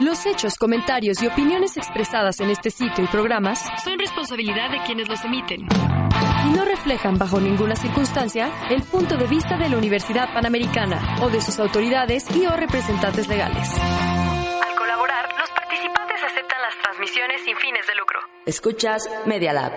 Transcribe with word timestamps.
Los 0.00 0.26
hechos, 0.26 0.56
comentarios 0.56 1.22
y 1.22 1.26
opiniones 1.28 1.76
expresadas 1.76 2.40
en 2.40 2.50
este 2.50 2.70
sitio 2.70 3.04
y 3.04 3.06
programas 3.06 3.60
son 3.84 3.98
responsabilidad 3.98 4.70
de 4.70 4.82
quienes 4.84 5.08
los 5.08 5.24
emiten 5.24 5.60
y 6.46 6.50
no 6.50 6.64
reflejan 6.64 7.16
bajo 7.16 7.40
ninguna 7.40 7.76
circunstancia 7.76 8.50
el 8.70 8.82
punto 8.82 9.16
de 9.16 9.26
vista 9.26 9.56
de 9.56 9.68
la 9.68 9.78
Universidad 9.78 10.34
Panamericana 10.34 11.18
o 11.22 11.30
de 11.30 11.40
sus 11.40 11.58
autoridades 11.60 12.24
y 12.34 12.44
o 12.44 12.56
representantes 12.56 13.28
legales. 13.28 13.70
Al 13.78 14.74
colaborar, 14.76 15.28
los 15.38 15.50
participantes 15.50 16.16
aceptan 16.24 16.60
las 16.60 16.76
transmisiones 16.82 17.44
sin 17.44 17.56
fines 17.56 17.86
de 17.86 17.94
lucro. 17.94 18.18
Escuchas 18.46 19.08
Media 19.26 19.52
Lab. 19.52 19.72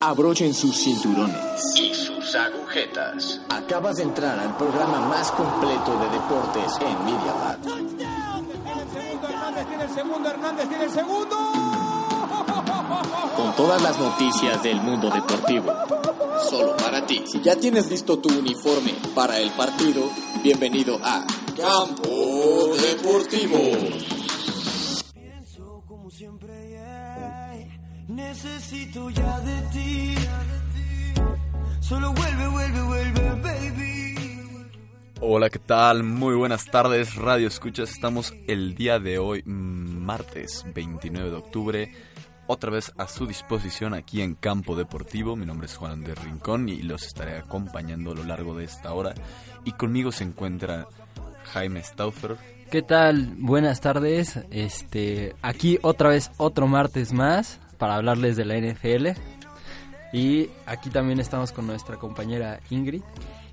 Abrochen 0.00 0.52
sus 0.54 0.76
cinturones 0.82 1.36
y 1.76 1.94
sus 1.94 2.34
agujetas. 2.34 3.40
Acabas 3.50 3.98
de 3.98 4.04
entrar 4.04 4.38
al 4.38 4.56
programa 4.56 5.06
más 5.08 5.30
completo 5.30 5.98
de 5.98 6.08
deportes 6.08 6.78
en 6.80 7.04
Media 7.04 7.34
Lab. 7.34 8.01
Hernández 9.62 9.68
tiene 9.68 9.84
el 9.84 9.90
segundo, 9.90 10.28
Hernández 10.28 10.68
tiene 10.68 10.84
el 10.84 10.90
segundo. 10.90 11.36
Con 13.36 13.56
todas 13.56 13.82
las 13.82 13.98
noticias 13.98 14.62
del 14.62 14.80
mundo 14.80 15.10
deportivo. 15.10 15.72
Solo 16.50 16.76
para 16.76 17.06
ti. 17.06 17.22
Si 17.26 17.40
ya 17.40 17.56
tienes 17.56 17.88
listo 17.88 18.18
tu 18.18 18.28
uniforme 18.28 18.94
para 19.14 19.38
el 19.38 19.50
partido, 19.52 20.02
bienvenido 20.42 20.98
a 21.02 21.24
Campo 21.56 22.74
Deportivo. 22.76 23.58
Pienso 25.14 25.82
como 25.86 26.10
siempre, 26.10 26.80
necesito 28.08 29.10
ya 29.10 29.38
de 29.40 29.62
ti. 29.72 30.14
Solo 31.80 32.12
vuelve, 32.12 32.48
vuelve, 32.48 32.82
vuelve, 32.82 33.30
baby. 33.42 34.01
Hola, 35.24 35.50
¿qué 35.50 35.60
tal? 35.60 36.02
Muy 36.02 36.34
buenas 36.34 36.64
tardes, 36.64 37.14
Radio 37.14 37.46
Escuchas. 37.46 37.90
Estamos 37.90 38.34
el 38.48 38.74
día 38.74 38.98
de 38.98 39.20
hoy, 39.20 39.44
martes 39.44 40.64
29 40.74 41.30
de 41.30 41.36
octubre, 41.36 41.92
otra 42.48 42.72
vez 42.72 42.92
a 42.98 43.06
su 43.06 43.28
disposición 43.28 43.94
aquí 43.94 44.20
en 44.20 44.34
Campo 44.34 44.74
Deportivo. 44.74 45.36
Mi 45.36 45.46
nombre 45.46 45.66
es 45.66 45.76
Juan 45.76 45.92
Andrés 45.92 46.18
Rincón 46.24 46.68
y 46.68 46.82
los 46.82 47.04
estaré 47.04 47.36
acompañando 47.36 48.10
a 48.10 48.14
lo 48.16 48.24
largo 48.24 48.56
de 48.56 48.64
esta 48.64 48.92
hora. 48.94 49.14
Y 49.64 49.70
conmigo 49.70 50.10
se 50.10 50.24
encuentra 50.24 50.88
Jaime 51.52 51.84
Stauffer. 51.84 52.36
¿Qué 52.68 52.82
tal? 52.82 53.36
Buenas 53.38 53.80
tardes. 53.80 54.40
Este, 54.50 55.36
aquí 55.40 55.78
otra 55.82 56.08
vez 56.08 56.32
otro 56.36 56.66
martes 56.66 57.12
más 57.12 57.60
para 57.78 57.94
hablarles 57.94 58.36
de 58.36 58.44
la 58.44 58.58
NFL. 58.58 59.10
Y 60.12 60.50
aquí 60.66 60.90
también 60.90 61.20
estamos 61.20 61.52
con 61.52 61.68
nuestra 61.68 61.96
compañera 61.96 62.58
Ingrid. 62.70 63.02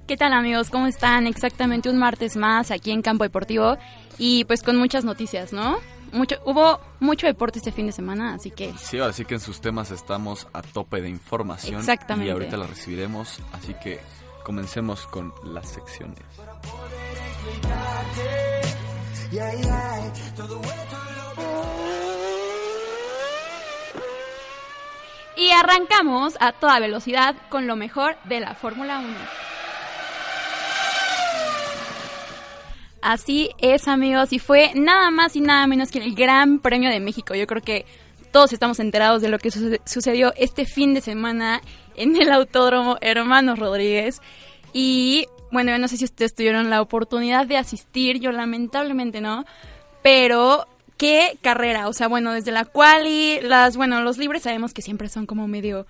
¿Qué 0.09 0.17
tal 0.17 0.33
amigos? 0.33 0.71
¿Cómo 0.71 0.87
están? 0.87 1.27
Exactamente 1.27 1.87
un 1.87 1.99
martes 1.99 2.35
más 2.35 2.71
aquí 2.71 2.89
en 2.89 3.03
Campo 3.03 3.25
Deportivo 3.25 3.77
y 4.17 4.43
pues 4.45 4.63
con 4.63 4.75
muchas 4.75 5.05
noticias, 5.05 5.53
¿no? 5.53 5.77
Mucho, 6.11 6.37
hubo 6.45 6.79
mucho 6.99 7.27
deporte 7.27 7.59
este 7.59 7.71
fin 7.71 7.85
de 7.85 7.91
semana, 7.91 8.33
así 8.33 8.49
que... 8.49 8.73
Sí, 8.79 8.97
ahora 8.97 9.13
sí 9.13 9.23
que 9.23 9.35
en 9.35 9.39
sus 9.39 9.61
temas 9.61 9.91
estamos 9.91 10.47
a 10.51 10.63
tope 10.63 10.99
de 10.99 11.09
información. 11.09 11.79
Exactamente. 11.79 12.27
Y 12.27 12.31
ahorita 12.31 12.57
la 12.57 12.65
recibiremos, 12.65 13.39
así 13.53 13.75
que 13.75 13.99
comencemos 14.43 15.05
con 15.05 15.31
las 15.43 15.69
secciones. 15.69 16.17
Y 25.37 25.51
arrancamos 25.51 26.35
a 26.39 26.53
toda 26.53 26.79
velocidad 26.79 27.35
con 27.49 27.67
lo 27.67 27.75
mejor 27.75 28.17
de 28.23 28.39
la 28.39 28.55
Fórmula 28.55 28.97
1. 28.97 29.58
Así 33.01 33.51
es, 33.59 33.87
amigos, 33.87 34.33
y 34.33 34.39
fue 34.39 34.71
nada 34.75 35.09
más 35.09 35.35
y 35.35 35.41
nada 35.41 35.65
menos 35.67 35.89
que 35.89 35.99
el 35.99 36.15
Gran 36.15 36.59
Premio 36.59 36.89
de 36.89 36.99
México. 36.99 37.33
Yo 37.33 37.47
creo 37.47 37.61
que 37.61 37.85
todos 38.31 38.51
estamos 38.51 38.79
enterados 38.79 39.21
de 39.21 39.29
lo 39.29 39.39
que 39.39 39.51
sucedió 39.51 40.33
este 40.35 40.65
fin 40.65 40.93
de 40.93 41.01
semana 41.01 41.61
en 41.95 42.15
el 42.15 42.31
Autódromo 42.31 42.97
Hermanos 43.01 43.57
Rodríguez. 43.57 44.21
Y 44.73 45.27
bueno, 45.51 45.77
no 45.77 45.87
sé 45.87 45.97
si 45.97 46.05
ustedes 46.05 46.35
tuvieron 46.35 46.69
la 46.69 46.81
oportunidad 46.81 47.45
de 47.47 47.57
asistir, 47.57 48.19
yo 48.19 48.31
lamentablemente 48.31 49.21
no, 49.21 49.45
pero 50.03 50.67
qué 50.97 51.37
carrera, 51.41 51.87
o 51.87 51.93
sea, 51.93 52.07
bueno, 52.07 52.33
desde 52.33 52.51
la 52.51 52.65
cual 52.65 53.07
y 53.07 53.39
las, 53.41 53.77
bueno, 53.77 54.01
los 54.01 54.17
libres 54.17 54.43
sabemos 54.43 54.73
que 54.73 54.81
siempre 54.81 55.09
son 55.09 55.25
como 55.25 55.47
medio 55.47 55.87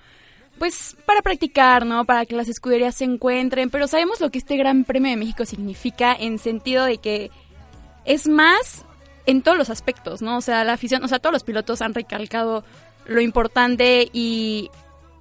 pues 0.60 0.96
para 1.06 1.22
practicar, 1.22 1.86
¿no? 1.86 2.06
Para 2.06 2.26
que 2.26 2.36
las 2.36 2.50
escuderías 2.50 2.96
se 2.96 3.06
encuentren, 3.06 3.70
pero 3.70 3.88
sabemos 3.88 4.22
lo 4.22 4.30
que 4.30 4.38
este 4.38 4.58
Gran 4.58 4.84
Premio 4.84 5.10
de 5.10 5.18
México 5.18 5.46
significa 5.46 6.14
en 6.14 6.38
sentido 6.38 6.86
de 6.86 6.98
que 6.98 7.32
es 8.06 8.28
más 8.28 8.86
en 9.26 9.42
todos 9.42 9.58
los 9.58 9.70
aspectos, 9.70 10.22
¿no? 10.22 10.38
O 10.38 10.42
sea, 10.42 10.64
la 10.64 10.74
afición, 10.74 11.04
o 11.04 11.08
sea, 11.08 11.20
todos 11.20 11.34
los 11.34 11.44
pilotos 11.44 11.82
han 11.82 11.94
recalcado 11.94 12.64
lo 13.06 13.22
importante 13.22 14.10
y 14.14 14.70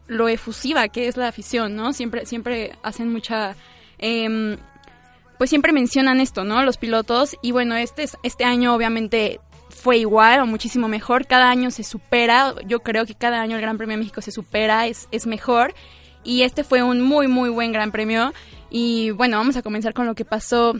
lo 0.06 0.28
efusiva 0.28 0.88
que 0.88 1.08
es 1.08 1.16
la 1.16 1.28
afición, 1.28 1.76
¿no? 1.76 1.92
Siempre, 1.92 2.26
siempre 2.26 2.72
hacen 2.82 3.12
mucha, 3.12 3.54
em, 3.98 4.56
pues 5.36 5.50
siempre 5.50 5.72
mencionan 5.72 6.20
esto, 6.20 6.44
¿no? 6.44 6.62
Los 6.62 6.78
pilotos 6.78 7.36
y 7.42 7.52
bueno, 7.52 7.76
este, 7.76 8.06
este 8.22 8.44
año 8.44 8.74
obviamente 8.74 9.40
fue 9.78 9.98
igual 9.98 10.40
o 10.40 10.46
muchísimo 10.46 10.88
mejor. 10.88 11.26
Cada 11.26 11.50
año 11.50 11.70
se 11.70 11.84
supera. 11.84 12.54
Yo 12.66 12.80
creo 12.80 13.06
que 13.06 13.14
cada 13.14 13.40
año 13.40 13.56
el 13.56 13.62
Gran 13.62 13.78
Premio 13.78 13.96
de 13.96 14.02
México 14.02 14.20
se 14.20 14.30
supera, 14.30 14.86
es, 14.86 15.08
es 15.10 15.26
mejor. 15.26 15.74
Y 16.24 16.42
este 16.42 16.64
fue 16.64 16.82
un 16.82 17.00
muy, 17.00 17.28
muy 17.28 17.50
buen 17.50 17.72
Gran 17.72 17.92
Premio. 17.92 18.32
Y 18.70 19.10
bueno, 19.12 19.38
vamos 19.38 19.56
a 19.56 19.62
comenzar 19.62 19.94
con 19.94 20.06
lo 20.06 20.14
que 20.14 20.24
pasó 20.24 20.74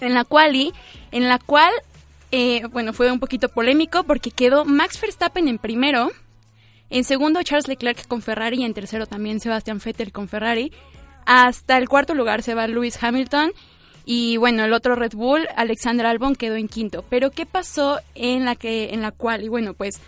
en 0.00 0.14
la 0.14 0.24
quali, 0.24 0.72
en 1.10 1.28
la 1.28 1.38
cual, 1.38 1.72
eh, 2.30 2.62
bueno, 2.70 2.92
fue 2.92 3.10
un 3.10 3.20
poquito 3.20 3.48
polémico 3.48 4.04
porque 4.04 4.30
quedó 4.30 4.64
Max 4.64 5.00
Verstappen 5.00 5.48
en 5.48 5.58
primero. 5.58 6.10
En 6.88 7.04
segundo, 7.04 7.42
Charles 7.42 7.68
Leclerc 7.68 8.06
con 8.06 8.22
Ferrari. 8.22 8.60
Y 8.60 8.64
en 8.64 8.74
tercero 8.74 9.06
también 9.06 9.40
Sebastián 9.40 9.80
Vettel 9.84 10.12
con 10.12 10.28
Ferrari. 10.28 10.72
Hasta 11.26 11.78
el 11.78 11.88
cuarto 11.88 12.14
lugar 12.14 12.42
se 12.42 12.54
va 12.54 12.66
Lewis 12.66 13.02
Hamilton. 13.02 13.52
Y 14.04 14.36
bueno, 14.38 14.64
el 14.64 14.72
otro 14.72 14.94
Red 14.94 15.12
Bull, 15.14 15.46
Alexander 15.56 16.06
Albon, 16.06 16.34
quedó 16.34 16.56
en 16.56 16.68
quinto. 16.68 17.04
Pero 17.08 17.30
¿qué 17.30 17.46
pasó 17.46 18.00
en 18.14 18.44
la 18.44 18.56
que, 18.56 18.90
en 18.92 19.02
la 19.02 19.12
cual? 19.12 19.44
Y 19.44 19.48
bueno, 19.48 19.74
pues 19.74 20.00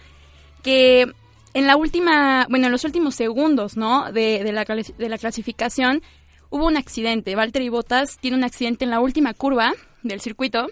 que 0.62 1.12
en 1.54 1.66
la 1.66 1.76
última, 1.76 2.46
bueno, 2.48 2.66
en 2.66 2.72
los 2.72 2.84
últimos 2.84 3.14
segundos, 3.14 3.76
¿no? 3.76 4.10
De, 4.12 4.42
de, 4.44 4.52
la, 4.52 4.64
de 4.64 5.08
la 5.08 5.18
clasificación 5.18 6.02
hubo 6.50 6.66
un 6.66 6.76
accidente. 6.76 7.34
Valtteri 7.34 7.68
Bottas 7.68 8.18
tiene 8.18 8.36
un 8.36 8.44
accidente 8.44 8.84
en 8.84 8.90
la 8.90 9.00
última 9.00 9.34
curva 9.34 9.72
del 10.02 10.20
circuito. 10.20 10.68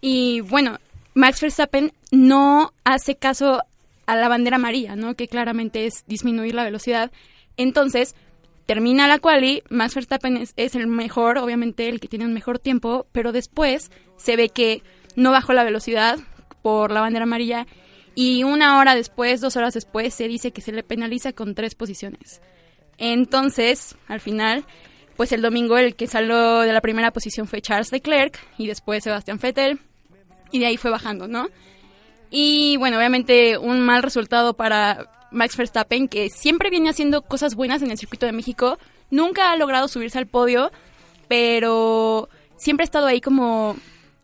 Y 0.00 0.40
bueno, 0.40 0.78
Max 1.14 1.40
Verstappen 1.40 1.92
no 2.10 2.72
hace 2.84 3.16
caso 3.16 3.62
a 4.06 4.16
la 4.16 4.28
bandera 4.28 4.56
amarilla, 4.56 4.96
¿no? 4.96 5.14
Que 5.14 5.28
claramente 5.28 5.86
es 5.86 6.04
disminuir 6.06 6.54
la 6.54 6.64
velocidad. 6.64 7.10
Entonces, 7.56 8.14
termina 8.66 9.08
la 9.08 9.18
quali, 9.18 9.62
Max 9.70 9.94
Verstappen 9.94 10.36
es, 10.36 10.52
es, 10.56 10.74
el 10.74 10.86
mejor, 10.86 11.38
obviamente 11.38 11.88
el 11.88 12.00
que 12.00 12.08
tiene 12.08 12.24
un 12.24 12.32
mejor 12.32 12.58
tiempo, 12.58 13.06
pero 13.12 13.32
después 13.32 13.90
se 14.16 14.36
ve 14.36 14.48
que 14.48 14.82
no 15.16 15.30
bajó 15.30 15.52
la 15.52 15.64
velocidad 15.64 16.18
por 16.62 16.90
la 16.90 17.00
bandera 17.00 17.24
amarilla 17.24 17.66
y 18.14 18.44
una 18.44 18.78
hora 18.78 18.94
después, 18.94 19.40
dos 19.40 19.56
horas 19.56 19.74
después, 19.74 20.14
se 20.14 20.28
dice 20.28 20.52
que 20.52 20.60
se 20.60 20.72
le 20.72 20.82
penaliza 20.82 21.32
con 21.32 21.54
tres 21.54 21.74
posiciones. 21.74 22.40
Entonces, 22.96 23.96
al 24.06 24.20
final, 24.20 24.64
pues 25.16 25.32
el 25.32 25.42
domingo 25.42 25.78
el 25.78 25.96
que 25.96 26.06
salió 26.06 26.60
de 26.60 26.72
la 26.72 26.80
primera 26.80 27.12
posición 27.12 27.46
fue 27.46 27.60
Charles 27.60 27.92
Leclerc 27.92 28.38
y 28.56 28.66
después 28.66 29.02
Sebastián 29.02 29.38
Vettel 29.42 29.80
y 30.52 30.60
de 30.60 30.66
ahí 30.66 30.76
fue 30.76 30.90
bajando, 30.90 31.26
¿no? 31.26 31.48
Y 32.30 32.76
bueno, 32.78 32.98
obviamente 32.98 33.58
un 33.58 33.80
mal 33.80 34.02
resultado 34.02 34.54
para 34.54 35.23
Max 35.34 35.56
Verstappen, 35.56 36.08
que 36.08 36.30
siempre 36.30 36.70
viene 36.70 36.88
haciendo 36.88 37.22
cosas 37.22 37.54
buenas 37.54 37.82
en 37.82 37.90
el 37.90 37.98
circuito 37.98 38.26
de 38.26 38.32
México, 38.32 38.78
nunca 39.10 39.52
ha 39.52 39.56
logrado 39.56 39.88
subirse 39.88 40.18
al 40.18 40.26
podio, 40.26 40.70
pero 41.28 42.28
siempre 42.56 42.84
ha 42.84 42.86
estado 42.86 43.06
ahí 43.06 43.20
como 43.20 43.76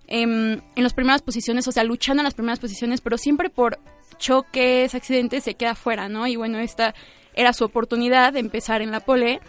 en, 0.06 0.62
en 0.76 0.82
las 0.82 0.94
primeras 0.94 1.22
posiciones, 1.22 1.68
o 1.68 1.72
sea, 1.72 1.84
luchando 1.84 2.20
en 2.20 2.24
las 2.24 2.34
primeras 2.34 2.58
posiciones, 2.58 3.00
pero 3.00 3.18
siempre 3.18 3.50
por 3.50 3.78
choques, 4.18 4.94
accidentes, 4.94 5.44
se 5.44 5.54
queda 5.54 5.74
fuera, 5.74 6.08
¿no? 6.08 6.26
Y 6.26 6.36
bueno, 6.36 6.58
esta 6.58 6.94
era 7.34 7.52
su 7.52 7.64
oportunidad 7.64 8.32
de 8.32 8.40
empezar 8.40 8.82
en 8.82 8.90
la 8.90 9.00
pole 9.00 9.40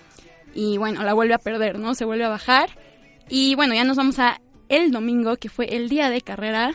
y 0.54 0.78
bueno, 0.78 1.04
la 1.04 1.14
vuelve 1.14 1.34
a 1.34 1.40
perder, 1.40 1.80
¿no? 1.80 1.94
Se 1.96 2.06
vuelve 2.06 2.26
a 2.26 2.30
bajar 2.30 2.70
y 3.30 3.56
bueno, 3.56 3.74
ya 3.74 3.84
nos 3.84 3.98
vamos 3.98 4.20
a 4.20 4.42
el 4.70 4.92
domingo, 4.92 5.38
que 5.38 5.50
fue 5.50 5.76
el 5.76 5.90
día 5.90 6.10
de 6.10 6.22
carrera 6.22 6.74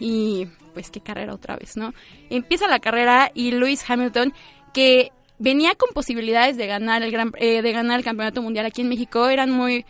y 0.00 0.48
pues 0.76 0.90
qué 0.90 1.00
carrera 1.00 1.32
otra 1.32 1.56
vez, 1.56 1.78
¿no? 1.78 1.94
Empieza 2.28 2.68
la 2.68 2.80
carrera 2.80 3.30
y 3.32 3.50
Lewis 3.50 3.82
Hamilton, 3.88 4.34
que 4.74 5.10
venía 5.38 5.74
con 5.74 5.88
posibilidades 5.94 6.58
de 6.58 6.66
ganar 6.66 7.02
el 7.02 7.10
gran, 7.10 7.32
eh, 7.38 7.62
de 7.62 7.72
ganar 7.72 7.98
el 7.98 8.04
campeonato 8.04 8.42
mundial 8.42 8.66
aquí 8.66 8.82
en 8.82 8.90
México, 8.90 9.26
eran 9.30 9.50
muy, 9.50 9.86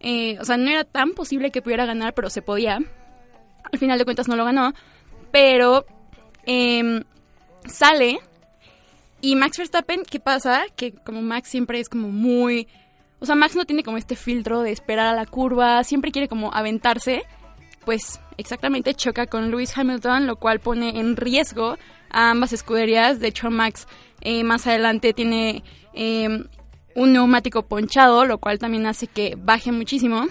eh, 0.00 0.36
o 0.38 0.44
sea, 0.44 0.58
no 0.58 0.68
era 0.68 0.84
tan 0.84 1.12
posible 1.12 1.50
que 1.50 1.62
pudiera 1.62 1.86
ganar, 1.86 2.12
pero 2.12 2.28
se 2.28 2.42
podía. 2.42 2.78
Al 3.72 3.78
final 3.78 3.98
de 3.98 4.04
cuentas 4.04 4.28
no 4.28 4.36
lo 4.36 4.44
ganó, 4.44 4.74
pero 5.32 5.86
eh, 6.44 7.02
sale 7.64 8.18
y 9.22 9.34
Max 9.34 9.56
Verstappen, 9.56 10.02
¿qué 10.02 10.20
pasa? 10.20 10.64
Que 10.76 10.92
como 10.92 11.22
Max 11.22 11.48
siempre 11.48 11.80
es 11.80 11.88
como 11.88 12.08
muy, 12.10 12.68
o 13.18 13.24
sea, 13.24 13.34
Max 13.34 13.56
no 13.56 13.64
tiene 13.64 13.82
como 13.82 13.96
este 13.96 14.14
filtro 14.14 14.60
de 14.60 14.72
esperar 14.72 15.06
a 15.06 15.16
la 15.16 15.24
curva, 15.24 15.82
siempre 15.84 16.12
quiere 16.12 16.28
como 16.28 16.52
aventarse 16.52 17.24
pues 17.88 18.20
exactamente 18.36 18.92
choca 18.92 19.24
con 19.24 19.50
Lewis 19.50 19.72
Hamilton, 19.74 20.26
lo 20.26 20.36
cual 20.36 20.60
pone 20.60 21.00
en 21.00 21.16
riesgo 21.16 21.78
a 22.10 22.28
ambas 22.32 22.52
escuderías. 22.52 23.18
De 23.18 23.28
hecho, 23.28 23.48
Max 23.48 23.88
eh, 24.20 24.44
más 24.44 24.66
adelante 24.66 25.14
tiene 25.14 25.64
eh, 25.94 26.28
un 26.94 27.12
neumático 27.14 27.62
ponchado, 27.62 28.26
lo 28.26 28.36
cual 28.36 28.58
también 28.58 28.84
hace 28.84 29.06
que 29.06 29.36
baje 29.38 29.72
muchísimo, 29.72 30.26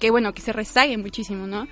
que 0.00 0.12
bueno, 0.12 0.32
que 0.34 0.40
se 0.40 0.52
rezague 0.52 0.98
muchísimo, 0.98 1.48
¿no? 1.48 1.66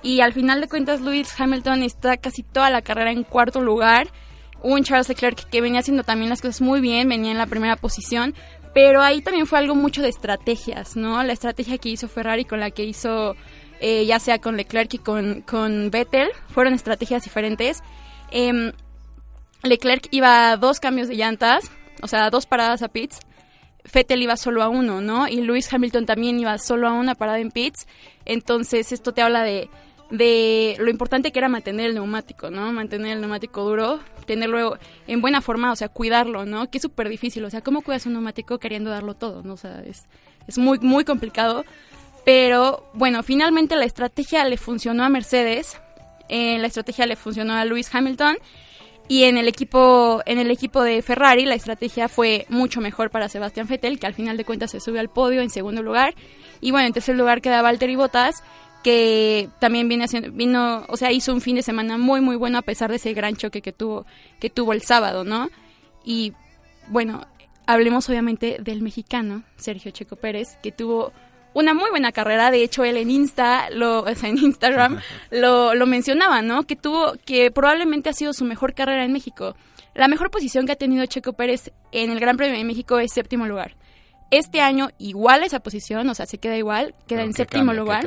Y 0.00 0.20
al 0.20 0.32
final 0.32 0.60
de 0.60 0.68
cuentas, 0.68 1.00
Lewis 1.00 1.28
Hamilton 1.36 1.82
está 1.82 2.16
casi 2.16 2.44
toda 2.44 2.70
la 2.70 2.82
carrera 2.82 3.10
en 3.10 3.24
cuarto 3.24 3.60
lugar. 3.60 4.06
Un 4.62 4.84
Charles 4.84 5.08
Leclerc 5.08 5.50
que 5.50 5.60
venía 5.60 5.80
haciendo 5.80 6.04
también 6.04 6.30
las 6.30 6.40
cosas 6.40 6.60
muy 6.60 6.80
bien, 6.80 7.08
venía 7.08 7.32
en 7.32 7.38
la 7.38 7.46
primera 7.46 7.74
posición, 7.74 8.32
pero 8.74 9.02
ahí 9.02 9.22
también 9.22 9.48
fue 9.48 9.58
algo 9.58 9.74
mucho 9.74 10.02
de 10.02 10.08
estrategias, 10.08 10.94
¿no? 10.94 11.20
La 11.24 11.32
estrategia 11.32 11.78
que 11.78 11.88
hizo 11.88 12.06
Ferrari 12.06 12.44
con 12.44 12.60
la 12.60 12.70
que 12.70 12.84
hizo 12.84 13.34
eh, 13.80 14.06
ya 14.06 14.18
sea 14.18 14.38
con 14.38 14.56
Leclerc 14.56 14.92
y 14.94 14.98
con, 14.98 15.42
con 15.42 15.90
Vettel, 15.90 16.28
fueron 16.48 16.74
estrategias 16.74 17.24
diferentes. 17.24 17.82
Em, 18.30 18.72
Leclerc 19.62 20.08
iba 20.10 20.50
a 20.50 20.56
dos 20.56 20.80
cambios 20.80 21.08
de 21.08 21.16
llantas, 21.16 21.70
o 22.02 22.08
sea, 22.08 22.30
dos 22.30 22.46
paradas 22.46 22.82
a 22.82 22.88
pits. 22.88 23.20
Vettel 23.92 24.22
iba 24.22 24.36
solo 24.36 24.62
a 24.62 24.68
uno, 24.68 25.00
¿no? 25.00 25.28
Y 25.28 25.40
Lewis 25.40 25.72
Hamilton 25.72 26.06
también 26.06 26.38
iba 26.38 26.58
solo 26.58 26.88
a 26.88 26.92
una 26.92 27.14
parada 27.14 27.38
en 27.38 27.50
pits. 27.50 27.86
Entonces, 28.24 28.92
esto 28.92 29.12
te 29.12 29.22
habla 29.22 29.42
de, 29.42 29.70
de 30.10 30.76
lo 30.78 30.90
importante 30.90 31.32
que 31.32 31.38
era 31.38 31.48
mantener 31.48 31.90
el 31.90 31.94
neumático, 31.94 32.50
¿no? 32.50 32.72
Mantener 32.72 33.12
el 33.12 33.20
neumático 33.20 33.64
duro, 33.64 34.00
tenerlo 34.26 34.78
en 35.06 35.20
buena 35.20 35.40
forma, 35.40 35.72
o 35.72 35.76
sea, 35.76 35.88
cuidarlo, 35.88 36.44
¿no? 36.44 36.70
Que 36.70 36.78
es 36.78 36.82
súper 36.82 37.08
difícil, 37.08 37.44
o 37.44 37.50
sea, 37.50 37.62
¿cómo 37.62 37.82
cuidas 37.82 38.06
un 38.06 38.12
neumático 38.12 38.58
queriendo 38.58 38.90
darlo 38.90 39.14
todo, 39.14 39.42
¿no? 39.42 39.54
O 39.54 39.56
sea, 39.56 39.82
es, 39.86 40.06
es 40.46 40.58
muy, 40.58 40.78
muy 40.80 41.04
complicado. 41.04 41.64
Pero 42.28 42.84
bueno, 42.92 43.22
finalmente 43.22 43.74
la 43.74 43.86
estrategia 43.86 44.44
le 44.44 44.58
funcionó 44.58 45.02
a 45.02 45.08
Mercedes, 45.08 45.80
eh, 46.28 46.58
la 46.58 46.66
estrategia 46.66 47.06
le 47.06 47.16
funcionó 47.16 47.54
a 47.54 47.64
Lewis 47.64 47.88
Hamilton 47.90 48.36
y 49.08 49.24
en 49.24 49.38
el 49.38 49.48
equipo 49.48 50.20
en 50.26 50.38
el 50.38 50.50
equipo 50.50 50.82
de 50.82 51.00
Ferrari 51.00 51.46
la 51.46 51.54
estrategia 51.54 52.06
fue 52.06 52.44
mucho 52.50 52.82
mejor 52.82 53.10
para 53.10 53.30
Sebastián 53.30 53.66
Vettel, 53.66 53.98
que 53.98 54.06
al 54.06 54.12
final 54.12 54.36
de 54.36 54.44
cuentas 54.44 54.72
se 54.72 54.80
sube 54.80 55.00
al 55.00 55.08
podio 55.08 55.40
en 55.40 55.48
segundo 55.48 55.82
lugar 55.82 56.14
y 56.60 56.70
bueno, 56.70 56.88
en 56.88 56.92
tercer 56.92 57.16
lugar 57.16 57.40
queda 57.40 57.62
Valtteri 57.62 57.96
Bottas 57.96 58.42
que 58.84 59.48
también 59.58 59.88
viene 59.88 60.04
haciendo, 60.04 60.30
vino, 60.30 60.84
o 60.90 60.98
sea, 60.98 61.10
hizo 61.12 61.32
un 61.32 61.40
fin 61.40 61.56
de 61.56 61.62
semana 61.62 61.96
muy 61.96 62.20
muy 62.20 62.36
bueno 62.36 62.58
a 62.58 62.62
pesar 62.62 62.90
de 62.90 62.96
ese 62.96 63.14
gran 63.14 63.36
choque 63.36 63.62
que 63.62 63.72
tuvo 63.72 64.04
que 64.38 64.50
tuvo 64.50 64.74
el 64.74 64.82
sábado, 64.82 65.24
¿no? 65.24 65.48
Y 66.04 66.34
bueno, 66.88 67.26
hablemos 67.64 68.06
obviamente 68.10 68.58
del 68.60 68.82
mexicano 68.82 69.44
Sergio 69.56 69.92
Checo 69.92 70.16
Pérez, 70.16 70.58
que 70.62 70.72
tuvo 70.72 71.14
una 71.54 71.74
muy 71.74 71.90
buena 71.90 72.12
carrera. 72.12 72.50
De 72.50 72.62
hecho, 72.62 72.84
él 72.84 72.96
en 72.96 73.10
Insta, 73.10 73.70
lo, 73.70 74.00
o 74.04 74.14
sea, 74.14 74.28
en 74.28 74.38
Instagram, 74.38 75.00
lo, 75.30 75.74
lo 75.74 75.86
mencionaba, 75.86 76.42
¿no? 76.42 76.64
Que 76.64 76.76
tuvo, 76.76 77.14
que 77.24 77.50
probablemente 77.50 78.10
ha 78.10 78.12
sido 78.12 78.32
su 78.32 78.44
mejor 78.44 78.74
carrera 78.74 79.04
en 79.04 79.12
México. 79.12 79.56
La 79.94 80.08
mejor 80.08 80.30
posición 80.30 80.66
que 80.66 80.72
ha 80.72 80.76
tenido 80.76 81.04
Checo 81.06 81.32
Pérez 81.32 81.72
en 81.90 82.10
el 82.10 82.20
Gran 82.20 82.36
Premio 82.36 82.56
de 82.56 82.64
México 82.64 82.98
es 82.98 83.12
séptimo 83.12 83.46
lugar. 83.46 83.76
Este 84.30 84.60
año 84.60 84.90
igual 84.98 85.42
esa 85.42 85.60
posición, 85.60 86.08
o 86.08 86.14
sea, 86.14 86.26
se 86.26 86.38
queda 86.38 86.56
igual, 86.56 86.94
queda 87.06 87.22
en 87.22 87.32
séptimo 87.32 87.72
lugar. 87.72 88.04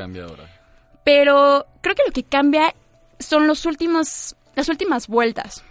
Pero 1.04 1.66
creo 1.80 1.94
que 1.94 2.04
lo 2.06 2.12
que 2.12 2.22
cambia 2.22 2.74
son 3.18 3.46
los 3.46 3.66
últimos, 3.66 4.36
las 4.54 4.68
últimas 4.68 5.08
vueltas. 5.08 5.64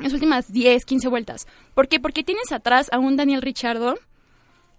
Las 0.00 0.12
últimas 0.12 0.50
10, 0.50 0.84
15 0.84 1.08
vueltas. 1.08 1.46
¿Por 1.74 1.86
qué? 1.86 2.00
Porque 2.00 2.24
tienes 2.24 2.50
atrás 2.50 2.88
a 2.92 2.98
un 2.98 3.16
Daniel 3.16 3.42
Richardo 3.42 3.94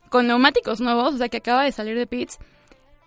con 0.09 0.27
neumáticos 0.27 0.81
nuevos, 0.81 1.15
o 1.15 1.17
sea, 1.17 1.29
que 1.29 1.37
acaba 1.37 1.63
de 1.63 1.71
salir 1.71 1.97
de 1.97 2.07
pits. 2.07 2.37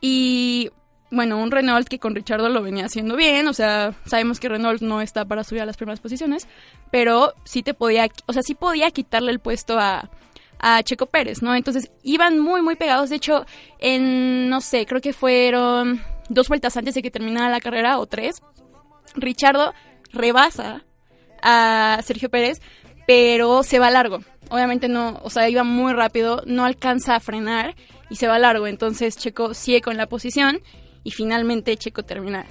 Y 0.00 0.70
bueno, 1.10 1.38
un 1.38 1.50
Renault 1.50 1.88
que 1.88 1.98
con 1.98 2.14
Richardo 2.14 2.48
lo 2.48 2.62
venía 2.62 2.86
haciendo 2.86 3.16
bien, 3.16 3.48
o 3.48 3.52
sea, 3.52 3.94
sabemos 4.04 4.40
que 4.40 4.48
Renault 4.48 4.82
no 4.82 5.00
está 5.00 5.24
para 5.24 5.44
subir 5.44 5.62
a 5.62 5.66
las 5.66 5.76
primeras 5.76 6.00
posiciones, 6.00 6.46
pero 6.90 7.34
sí 7.44 7.62
te 7.62 7.74
podía, 7.74 8.08
o 8.26 8.32
sea, 8.32 8.42
sí 8.42 8.54
podía 8.54 8.90
quitarle 8.90 9.32
el 9.32 9.40
puesto 9.40 9.78
a, 9.78 10.10
a 10.58 10.82
Checo 10.82 11.06
Pérez, 11.06 11.42
¿no? 11.42 11.54
Entonces 11.54 11.90
iban 12.02 12.38
muy, 12.38 12.62
muy 12.62 12.76
pegados. 12.76 13.10
De 13.10 13.16
hecho, 13.16 13.46
en, 13.78 14.48
no 14.48 14.60
sé, 14.60 14.86
creo 14.86 15.00
que 15.00 15.12
fueron 15.12 16.02
dos 16.28 16.48
vueltas 16.48 16.76
antes 16.76 16.94
de 16.94 17.02
que 17.02 17.10
terminara 17.10 17.48
la 17.48 17.60
carrera, 17.60 17.98
o 17.98 18.06
tres, 18.06 18.42
Richardo 19.14 19.72
rebasa 20.12 20.84
a 21.42 22.00
Sergio 22.02 22.28
Pérez, 22.28 22.60
pero 23.08 23.64
se 23.64 23.78
va 23.78 23.90
largo 23.90 24.20
obviamente 24.50 24.88
no, 24.88 25.20
o 25.22 25.30
sea, 25.30 25.48
iba 25.48 25.64
muy 25.64 25.92
rápido, 25.92 26.42
no 26.46 26.64
alcanza 26.64 27.14
a 27.14 27.20
frenar 27.20 27.74
y 28.10 28.16
se 28.16 28.26
va 28.26 28.38
largo. 28.38 28.66
Entonces 28.66 29.16
Checo 29.16 29.54
sigue 29.54 29.80
con 29.80 29.96
la 29.96 30.06
posición 30.06 30.60
y 31.04 31.10
finalmente 31.10 31.76
Checo 31.76 32.02
termina 32.02 32.46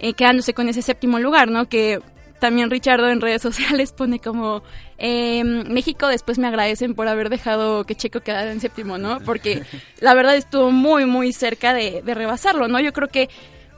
eh, 0.00 0.12
quedándose 0.14 0.54
con 0.54 0.68
ese 0.68 0.82
séptimo 0.82 1.18
lugar, 1.18 1.50
¿no? 1.50 1.68
Que 1.68 2.00
también 2.40 2.70
Richardo 2.70 3.08
en 3.08 3.20
redes 3.20 3.42
sociales 3.48 3.92
pone 3.92 4.20
como 4.20 4.62
eh, 4.98 5.42
México 5.44 6.06
después 6.08 6.38
me 6.38 6.46
agradecen 6.46 6.94
por 6.94 7.08
haber 7.08 7.30
dejado 7.30 7.84
que 7.84 7.94
Checo 7.94 8.20
quedara 8.20 8.52
en 8.52 8.60
séptimo, 8.60 8.98
¿no? 8.98 9.20
Porque 9.20 9.62
la 10.00 10.14
verdad 10.14 10.36
estuvo 10.36 10.70
muy, 10.70 11.06
muy 11.06 11.32
cerca 11.32 11.74
de, 11.74 12.02
de 12.02 12.14
rebasarlo, 12.14 12.68
¿no? 12.68 12.80
Yo 12.80 12.92
creo 12.92 13.08
que 13.08 13.28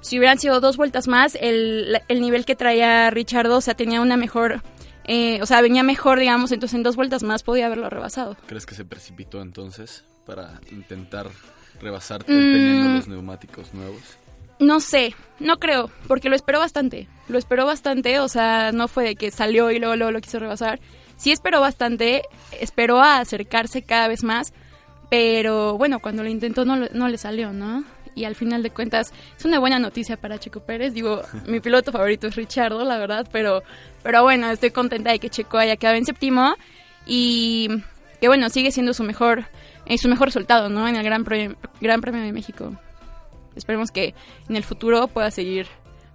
si 0.03 0.19
hubieran 0.19 0.39
sido 0.39 0.61
dos 0.61 0.79
vueltas 0.79 1.09
más, 1.09 1.37
el, 1.39 2.01
el 2.09 2.21
nivel 2.23 2.47
que 2.47 2.57
traía 2.57 3.11
Richardo, 3.11 3.59
o 3.59 3.61
sea, 3.61 3.75
tenía 3.75 4.01
una 4.01 4.17
mejor 4.17 4.63
eh, 5.13 5.43
o 5.43 5.47
sea, 5.47 5.61
venía 5.61 5.83
mejor, 5.83 6.21
digamos, 6.21 6.53
entonces 6.53 6.77
en 6.77 6.85
dos 6.85 6.95
vueltas 6.95 7.25
más 7.25 7.43
podía 7.43 7.67
haberlo 7.67 7.91
rebasado. 7.91 8.37
¿Crees 8.47 8.65
que 8.65 8.77
se 8.77 8.85
precipitó 8.85 9.43
entonces 9.43 10.05
para 10.25 10.61
intentar 10.71 11.27
rebasarte 11.81 12.33
teniendo 12.33 12.89
mm. 12.91 12.95
los 12.95 13.09
neumáticos 13.09 13.75
nuevos? 13.75 14.01
No 14.61 14.79
sé, 14.79 15.17
no 15.41 15.59
creo, 15.59 15.91
porque 16.07 16.29
lo 16.29 16.37
esperó 16.37 16.61
bastante. 16.61 17.09
Lo 17.27 17.39
esperó 17.39 17.67
bastante, 17.67 18.21
o 18.21 18.29
sea, 18.29 18.71
no 18.71 18.87
fue 18.87 19.03
de 19.03 19.17
que 19.17 19.33
salió 19.33 19.73
y 19.73 19.81
luego, 19.81 19.97
luego 19.97 20.13
lo 20.13 20.21
quiso 20.21 20.39
rebasar. 20.39 20.79
Sí 21.17 21.33
esperó 21.33 21.61
bastante, 21.61 22.23
esperó 22.61 23.01
a 23.01 23.19
acercarse 23.19 23.83
cada 23.83 24.07
vez 24.07 24.23
más, 24.23 24.53
pero 25.11 25.77
bueno, 25.77 25.99
cuando 25.99 26.23
lo 26.23 26.29
intentó 26.29 26.65
no, 26.65 26.77
no 26.77 27.09
le 27.09 27.19
salió, 27.19 27.53
¿no? 27.53 27.83
Y 28.15 28.25
al 28.25 28.35
final 28.35 28.63
de 28.63 28.71
cuentas 28.71 29.13
es 29.37 29.45
una 29.45 29.59
buena 29.59 29.79
noticia 29.79 30.17
para 30.17 30.39
Checo 30.39 30.61
Pérez. 30.61 30.93
Digo, 30.93 31.23
mi 31.47 31.61
piloto 31.61 31.93
favorito 31.93 32.27
es 32.27 32.37
Richardo, 32.37 32.85
la 32.85 32.99
verdad, 32.99 33.29
pero, 33.33 33.63
pero 34.03 34.23
bueno, 34.23 34.51
estoy 34.51 34.71
contenta 34.71 35.11
de 35.11 35.19
que 35.19 35.31
Checo 35.31 35.59
haya 35.59 35.77
quedado 35.77 35.97
en 35.97 36.05
séptimo 36.05 36.55
y 37.07 37.69
que 38.21 38.29
bueno, 38.29 38.49
sigue 38.51 38.71
siendo 38.71 38.93
su 38.93 39.03
mejor, 39.03 39.47
eh, 39.87 39.99
su 39.99 40.09
mejor 40.09 40.29
resultado, 40.29 40.69
¿no? 40.69 40.87
En 40.87 40.97
el 40.97 41.03
Gran, 41.03 41.25
Gran 41.81 42.01
Premio 42.01 42.23
de 42.23 42.33
México. 42.33 42.73
Esperemos 43.57 43.91
que 43.91 44.15
en 44.49 44.57
el 44.57 44.63
futuro 44.63 45.09
pueda 45.09 45.31
seguir 45.31 45.67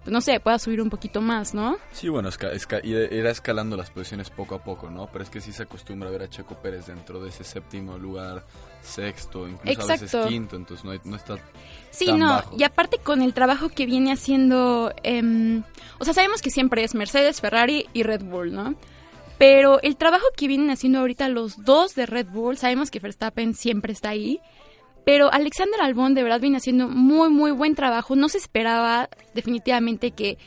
pues 0.05 0.13
no 0.13 0.21
sé, 0.21 0.39
pueda 0.39 0.59
subir 0.59 0.83
un 0.83 0.91
poquito 0.91 1.19
más, 1.19 1.55
¿no? 1.55 1.77
Sí, 1.91 2.09
bueno, 2.09 2.29
irá 2.83 3.31
escalando 3.31 3.75
las 3.75 3.89
posiciones 3.89 4.29
poco 4.29 4.53
a 4.53 4.63
poco, 4.63 4.91
¿no? 4.91 5.09
Pero 5.11 5.23
es 5.23 5.31
que 5.31 5.41
sí 5.41 5.51
se 5.51 5.63
acostumbra 5.63 6.09
a 6.09 6.11
ver 6.11 6.21
a 6.21 6.29
Checo 6.29 6.53
Pérez 6.61 6.85
dentro 6.85 7.19
de 7.19 7.29
ese 7.29 7.43
séptimo 7.43 7.97
lugar, 7.97 8.45
sexto, 8.83 9.47
incluso 9.47 9.81
a 9.81 9.97
veces 9.97 10.15
quinto, 10.27 10.57
entonces 10.57 10.85
no, 11.03 11.15
está 11.15 11.37
Sí, 11.95 12.11
no, 12.11 12.43
y 12.57 12.63
aparte 12.63 12.97
con 12.97 13.21
el 13.21 13.33
trabajo 13.33 13.69
que 13.69 13.85
viene 13.85 14.11
haciendo, 14.11 14.93
eh, 15.03 15.61
o 15.97 16.05
sea, 16.05 16.13
sabemos 16.13 16.41
que 16.41 16.49
siempre 16.49 16.83
es 16.83 16.93
Mercedes, 16.93 17.41
Ferrari 17.41 17.85
y 17.93 18.03
Red 18.03 18.23
Bull, 18.23 18.53
¿no? 18.53 18.75
Pero 19.37 19.81
el 19.81 19.97
trabajo 19.97 20.25
que 20.35 20.47
vienen 20.47 20.69
haciendo 20.69 20.99
ahorita 20.99 21.27
los 21.29 21.63
dos 21.63 21.95
de 21.95 22.05
Red 22.05 22.27
Bull, 22.27 22.57
sabemos 22.57 22.89
que 22.89 22.99
Verstappen 22.99 23.53
siempre 23.53 23.91
está 23.93 24.09
ahí, 24.09 24.39
pero 25.05 25.31
Alexander 25.31 25.79
Albón 25.81 26.15
de 26.15 26.23
verdad 26.23 26.39
viene 26.41 26.57
haciendo 26.57 26.87
muy, 26.87 27.29
muy 27.29 27.51
buen 27.51 27.75
trabajo. 27.75 28.15
No 28.15 28.27
se 28.27 28.39
esperaba 28.39 29.09
definitivamente 29.33 30.11
que... 30.11 30.37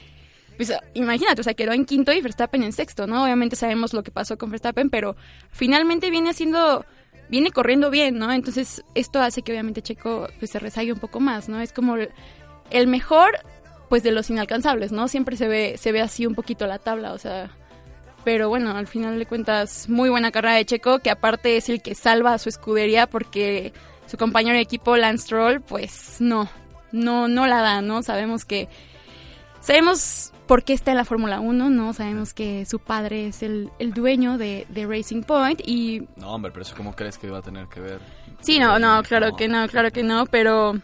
Pues 0.56 0.72
imagínate, 0.94 1.40
o 1.40 1.44
sea, 1.44 1.54
quedó 1.54 1.72
en 1.72 1.84
quinto 1.84 2.12
y 2.12 2.20
Verstappen 2.20 2.64
en 2.64 2.72
sexto, 2.72 3.06
¿no? 3.06 3.22
Obviamente 3.22 3.54
sabemos 3.54 3.92
lo 3.94 4.02
que 4.02 4.10
pasó 4.10 4.36
con 4.36 4.50
Verstappen, 4.50 4.90
pero 4.90 5.16
finalmente 5.50 6.10
viene 6.10 6.30
haciendo... 6.30 6.84
Viene 7.28 7.50
corriendo 7.50 7.90
bien, 7.90 8.18
¿no? 8.18 8.32
Entonces 8.32 8.84
esto 8.94 9.20
hace 9.20 9.42
que 9.42 9.52
obviamente 9.52 9.82
Checo 9.82 10.28
pues, 10.38 10.50
se 10.50 10.58
rezague 10.58 10.92
un 10.92 10.98
poco 10.98 11.20
más, 11.20 11.48
¿no? 11.48 11.60
Es 11.60 11.72
como 11.72 11.96
el 12.70 12.86
mejor, 12.86 13.38
pues 13.88 14.02
de 14.02 14.12
los 14.12 14.30
inalcanzables, 14.30 14.92
¿no? 14.92 15.08
Siempre 15.08 15.36
se 15.36 15.48
ve, 15.48 15.76
se 15.78 15.92
ve 15.92 16.00
así 16.00 16.26
un 16.26 16.34
poquito 16.34 16.66
la 16.66 16.78
tabla, 16.78 17.12
o 17.12 17.18
sea, 17.18 17.50
pero 18.24 18.48
bueno, 18.48 18.76
al 18.76 18.86
final 18.86 19.18
de 19.18 19.26
cuentas, 19.26 19.88
muy 19.88 20.10
buena 20.10 20.30
carrera 20.30 20.54
de 20.54 20.64
Checo, 20.64 20.98
que 20.98 21.10
aparte 21.10 21.56
es 21.56 21.68
el 21.68 21.82
que 21.82 21.94
salva 21.94 22.34
a 22.34 22.38
su 22.38 22.48
escudería 22.48 23.06
porque 23.06 23.72
su 24.06 24.16
compañero 24.16 24.56
de 24.56 24.62
equipo 24.62 24.96
Lance 24.96 25.24
Stroll, 25.24 25.60
pues 25.60 26.16
no, 26.20 26.48
no, 26.92 27.28
no 27.28 27.46
la 27.46 27.60
da, 27.60 27.82
¿no? 27.82 28.02
Sabemos 28.02 28.44
que, 28.44 28.68
sabemos 29.60 30.32
por 30.48 30.64
qué 30.64 30.72
está 30.72 30.90
en 30.90 30.96
la 30.96 31.04
Fórmula 31.04 31.40
1, 31.40 31.70
¿no? 31.70 31.92
Sabemos 31.92 32.32
que 32.32 32.64
su 32.64 32.78
padre 32.80 33.28
es 33.28 33.42
el, 33.42 33.70
dueño 33.78 34.38
de, 34.38 34.66
Racing 34.88 35.22
Point 35.22 35.60
y... 35.64 36.08
No, 36.16 36.32
hombre, 36.32 36.50
pero 36.50 36.62
eso 36.62 36.74
cómo 36.74 36.96
crees 36.96 37.18
que 37.18 37.30
va 37.30 37.38
a 37.38 37.42
tener 37.42 37.68
que 37.68 37.80
ver. 37.80 38.00
Sí, 38.40 38.58
no, 38.58 38.78
no, 38.78 39.02
claro 39.02 39.36
que 39.36 39.46
no, 39.46 39.68
claro 39.68 39.92
que 39.92 40.02
no, 40.02 40.26
pero... 40.26 40.80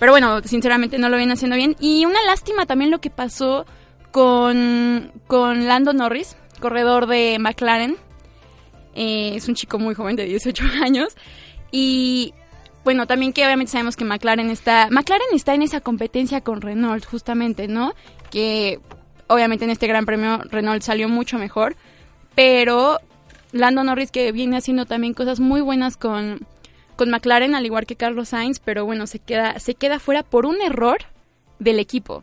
Pero 0.00 0.10
bueno, 0.10 0.42
sinceramente 0.42 0.98
no 0.98 1.08
lo 1.08 1.16
viene 1.16 1.34
haciendo 1.34 1.56
bien. 1.56 1.76
Y 1.78 2.04
una 2.04 2.20
lástima 2.24 2.66
también 2.66 2.90
lo 2.90 3.00
que 3.00 3.10
pasó 3.10 3.64
con, 4.10 5.12
con 5.28 5.68
Lando 5.68 5.92
Norris, 5.92 6.36
corredor 6.60 7.06
de 7.06 7.38
McLaren. 7.38 7.96
Eh, 8.96 9.36
es 9.36 9.48
un 9.48 9.54
chico 9.54 9.78
muy 9.78 9.94
joven 9.94 10.16
de 10.16 10.24
18 10.24 10.64
años. 10.82 11.16
Y 11.70 12.34
bueno, 12.82 13.06
también 13.06 13.32
que 13.32 13.44
obviamente 13.44 13.70
sabemos 13.70 13.94
que 13.94 14.04
McLaren 14.04 14.50
está, 14.50 14.88
McLaren 14.90 15.28
está 15.32 15.54
en 15.54 15.62
esa 15.62 15.80
competencia 15.80 16.40
con 16.40 16.60
Renault 16.60 17.04
justamente, 17.04 17.68
¿no? 17.68 17.94
Que 18.32 18.80
obviamente 19.34 19.64
en 19.64 19.70
este 19.70 19.86
Gran 19.86 20.06
Premio 20.06 20.38
Renault 20.50 20.82
salió 20.82 21.08
mucho 21.08 21.38
mejor, 21.38 21.76
pero 22.34 23.00
Lando 23.52 23.84
Norris 23.84 24.10
que 24.10 24.32
viene 24.32 24.56
haciendo 24.56 24.86
también 24.86 25.14
cosas 25.14 25.40
muy 25.40 25.60
buenas 25.60 25.96
con, 25.96 26.46
con 26.96 27.10
McLaren, 27.10 27.54
al 27.54 27.66
igual 27.66 27.86
que 27.86 27.96
Carlos 27.96 28.30
Sainz, 28.30 28.60
pero 28.60 28.84
bueno, 28.84 29.06
se 29.06 29.18
queda, 29.18 29.58
se 29.58 29.74
queda 29.74 29.98
fuera 29.98 30.22
por 30.22 30.46
un 30.46 30.60
error 30.60 30.98
del 31.58 31.78
equipo, 31.78 32.22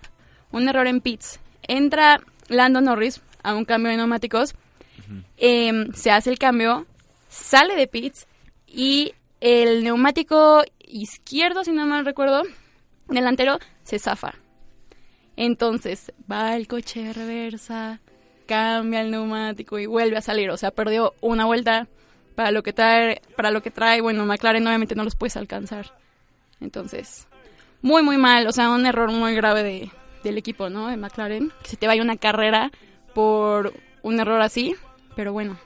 un 0.51 0.67
error 0.67 0.87
en 0.87 1.01
pits. 1.01 1.39
Entra 1.63 2.21
Lando 2.47 2.81
Norris 2.81 3.21
a 3.43 3.55
un 3.55 3.65
cambio 3.65 3.91
de 3.91 3.97
neumáticos, 3.97 4.55
em, 5.37 5.91
se 5.93 6.11
hace 6.11 6.29
el 6.29 6.39
cambio, 6.39 6.85
sale 7.29 7.75
de 7.75 7.87
pits 7.87 8.27
y 8.67 9.13
el 9.39 9.83
neumático 9.83 10.63
izquierdo, 10.79 11.63
si 11.63 11.71
no 11.71 11.85
mal 11.85 12.05
recuerdo, 12.05 12.43
delantero, 13.07 13.59
se 13.83 13.99
zafa. 13.99 14.40
Entonces 15.35 16.11
va 16.29 16.55
el 16.55 16.67
coche 16.67 17.03
de 17.03 17.13
reversa, 17.13 17.99
cambia 18.45 19.01
el 19.01 19.11
neumático 19.11 19.79
y 19.79 19.85
vuelve 19.85 20.17
a 20.17 20.21
salir. 20.21 20.49
O 20.49 20.57
sea, 20.57 20.71
perdió 20.71 21.13
una 21.21 21.45
vuelta 21.45 21.87
para 22.35 22.51
lo 22.51 22.63
que 22.63 22.73
trae, 22.73 23.21
para 23.35 23.51
lo 23.51 23.61
que 23.61 23.71
trae. 23.71 24.01
Bueno, 24.01 24.25
McLaren 24.25 24.65
obviamente 24.67 24.95
no 24.95 25.03
los 25.03 25.15
puedes 25.15 25.37
alcanzar. 25.37 25.97
Entonces, 26.59 27.27
muy 27.81 28.03
muy 28.03 28.17
mal. 28.17 28.47
O 28.47 28.51
sea, 28.51 28.69
un 28.69 28.85
error 28.85 29.11
muy 29.11 29.33
grave 29.35 29.63
de, 29.63 29.91
del 30.23 30.37
equipo, 30.37 30.69
¿no? 30.69 30.87
De 30.87 30.97
McLaren. 30.97 31.51
Que 31.63 31.69
se 31.69 31.77
te 31.77 31.87
vaya 31.87 32.01
una 32.01 32.17
carrera 32.17 32.71
por 33.13 33.73
un 34.01 34.19
error 34.19 34.41
así. 34.41 34.75
Pero 35.15 35.33
bueno, 35.33 35.57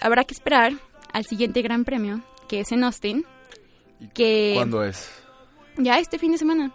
habrá 0.00 0.24
que 0.24 0.34
esperar 0.34 0.72
al 1.12 1.24
siguiente 1.24 1.62
Gran 1.62 1.84
Premio, 1.84 2.22
que 2.48 2.60
es 2.60 2.72
en 2.72 2.84
Austin. 2.84 3.24
Que 4.14 4.52
¿Cuándo 4.54 4.84
es? 4.84 5.10
Ya 5.76 5.98
este 5.98 6.18
fin 6.18 6.32
de 6.32 6.38
semana. 6.38 6.72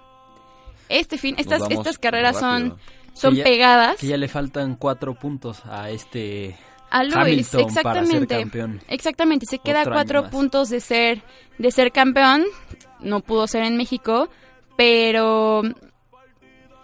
Este 0.90 1.18
fin, 1.18 1.36
estas, 1.38 1.62
estas 1.70 1.98
carreras 1.98 2.40
son, 2.40 2.78
son 3.14 3.36
pegadas. 3.38 3.98
Que 3.98 4.08
ya 4.08 4.18
le 4.18 4.28
faltan 4.28 4.76
cuatro 4.76 5.16
puntos 5.16 5.66
a 5.66 5.90
este 5.90 6.56
a 6.90 7.04
Luis, 7.04 7.54
exactamente. 7.56 8.46
Exactamente, 8.88 9.48
se 9.48 9.58
queda 9.58 9.84
cuatro 9.84 10.30
puntos 10.30 10.70
de 10.70 10.80
ser 10.80 11.24
de 11.58 11.72
ser 11.72 11.92
campeón. 11.92 12.44
No 13.00 13.22
pudo 13.22 13.48
ser 13.48 13.64
en 13.64 13.78
México, 13.78 14.30
pero 14.78 15.64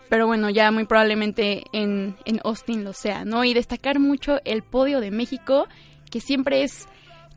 pero 0.09 0.25
bueno, 0.25 0.49
ya 0.49 0.71
muy 0.71 0.85
probablemente 0.85 1.63
en, 1.71 2.17
en 2.25 2.41
Austin 2.43 2.83
lo 2.83 2.93
sea, 2.93 3.23
¿no? 3.23 3.43
Y 3.43 3.53
destacar 3.53 3.99
mucho 3.99 4.39
el 4.43 4.63
podio 4.63 4.99
de 4.99 5.11
México, 5.11 5.67
que 6.09 6.19
siempre 6.19 6.63
es 6.63 6.87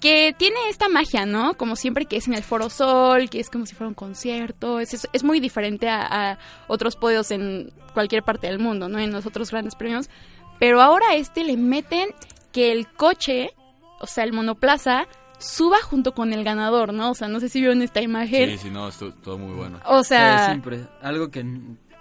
que 0.03 0.35
tiene 0.37 0.57
esta 0.69 0.89
magia, 0.89 1.25
¿no? 1.27 1.55
Como 1.55 1.77
siempre 1.77 2.07
que 2.07 2.17
es 2.17 2.27
en 2.27 2.35
el 2.35 2.43
Foro 2.43 2.69
Sol, 2.71 3.31
que 3.31 3.39
es 3.39 3.49
como 3.49 3.67
si 3.67 3.77
fuera 3.77 3.87
un 3.87 3.95
concierto, 3.95 4.81
es, 4.81 5.09
es, 5.13 5.23
muy 5.23 5.39
diferente 5.39 5.89
a, 5.89 6.41
otros 6.67 6.97
podios 6.97 7.31
en 7.31 7.73
cualquier 7.95 8.25
parte 8.25 8.49
del 8.49 8.59
mundo, 8.59 8.89
¿no? 8.89 8.99
En 8.99 9.13
los 9.13 9.27
otros 9.27 9.53
grandes 9.53 9.77
premios. 9.77 10.11
Pero 10.59 10.83
ahora 10.83 11.11
a 11.11 11.15
este 11.15 11.45
le 11.45 11.57
meten 11.57 12.09
que 12.51 12.73
el 12.73 12.89
coche, 12.89 13.53
o 14.01 14.09
sea, 14.09 14.25
el 14.25 14.33
monoplaza, 14.33 15.07
suba 15.39 15.81
junto 15.81 16.15
con 16.15 16.33
el 16.33 16.43
ganador, 16.43 16.93
¿no? 16.93 17.13
O 17.13 17.15
sea, 17.15 17.29
no 17.29 17.39
sé 17.39 17.49
si 17.49 17.61
vieron 17.61 17.81
esta 17.81 18.01
imagen. 18.01 18.51
Sí, 18.51 18.59
sí, 18.59 18.71
no, 18.71 18.89
es 18.89 18.99
todo 19.23 19.39
muy 19.39 19.55
bueno. 19.55 19.79
O 19.87 20.03
sea... 20.03 20.47
siempre, 20.47 20.85
algo 21.01 21.31
que 21.31 21.45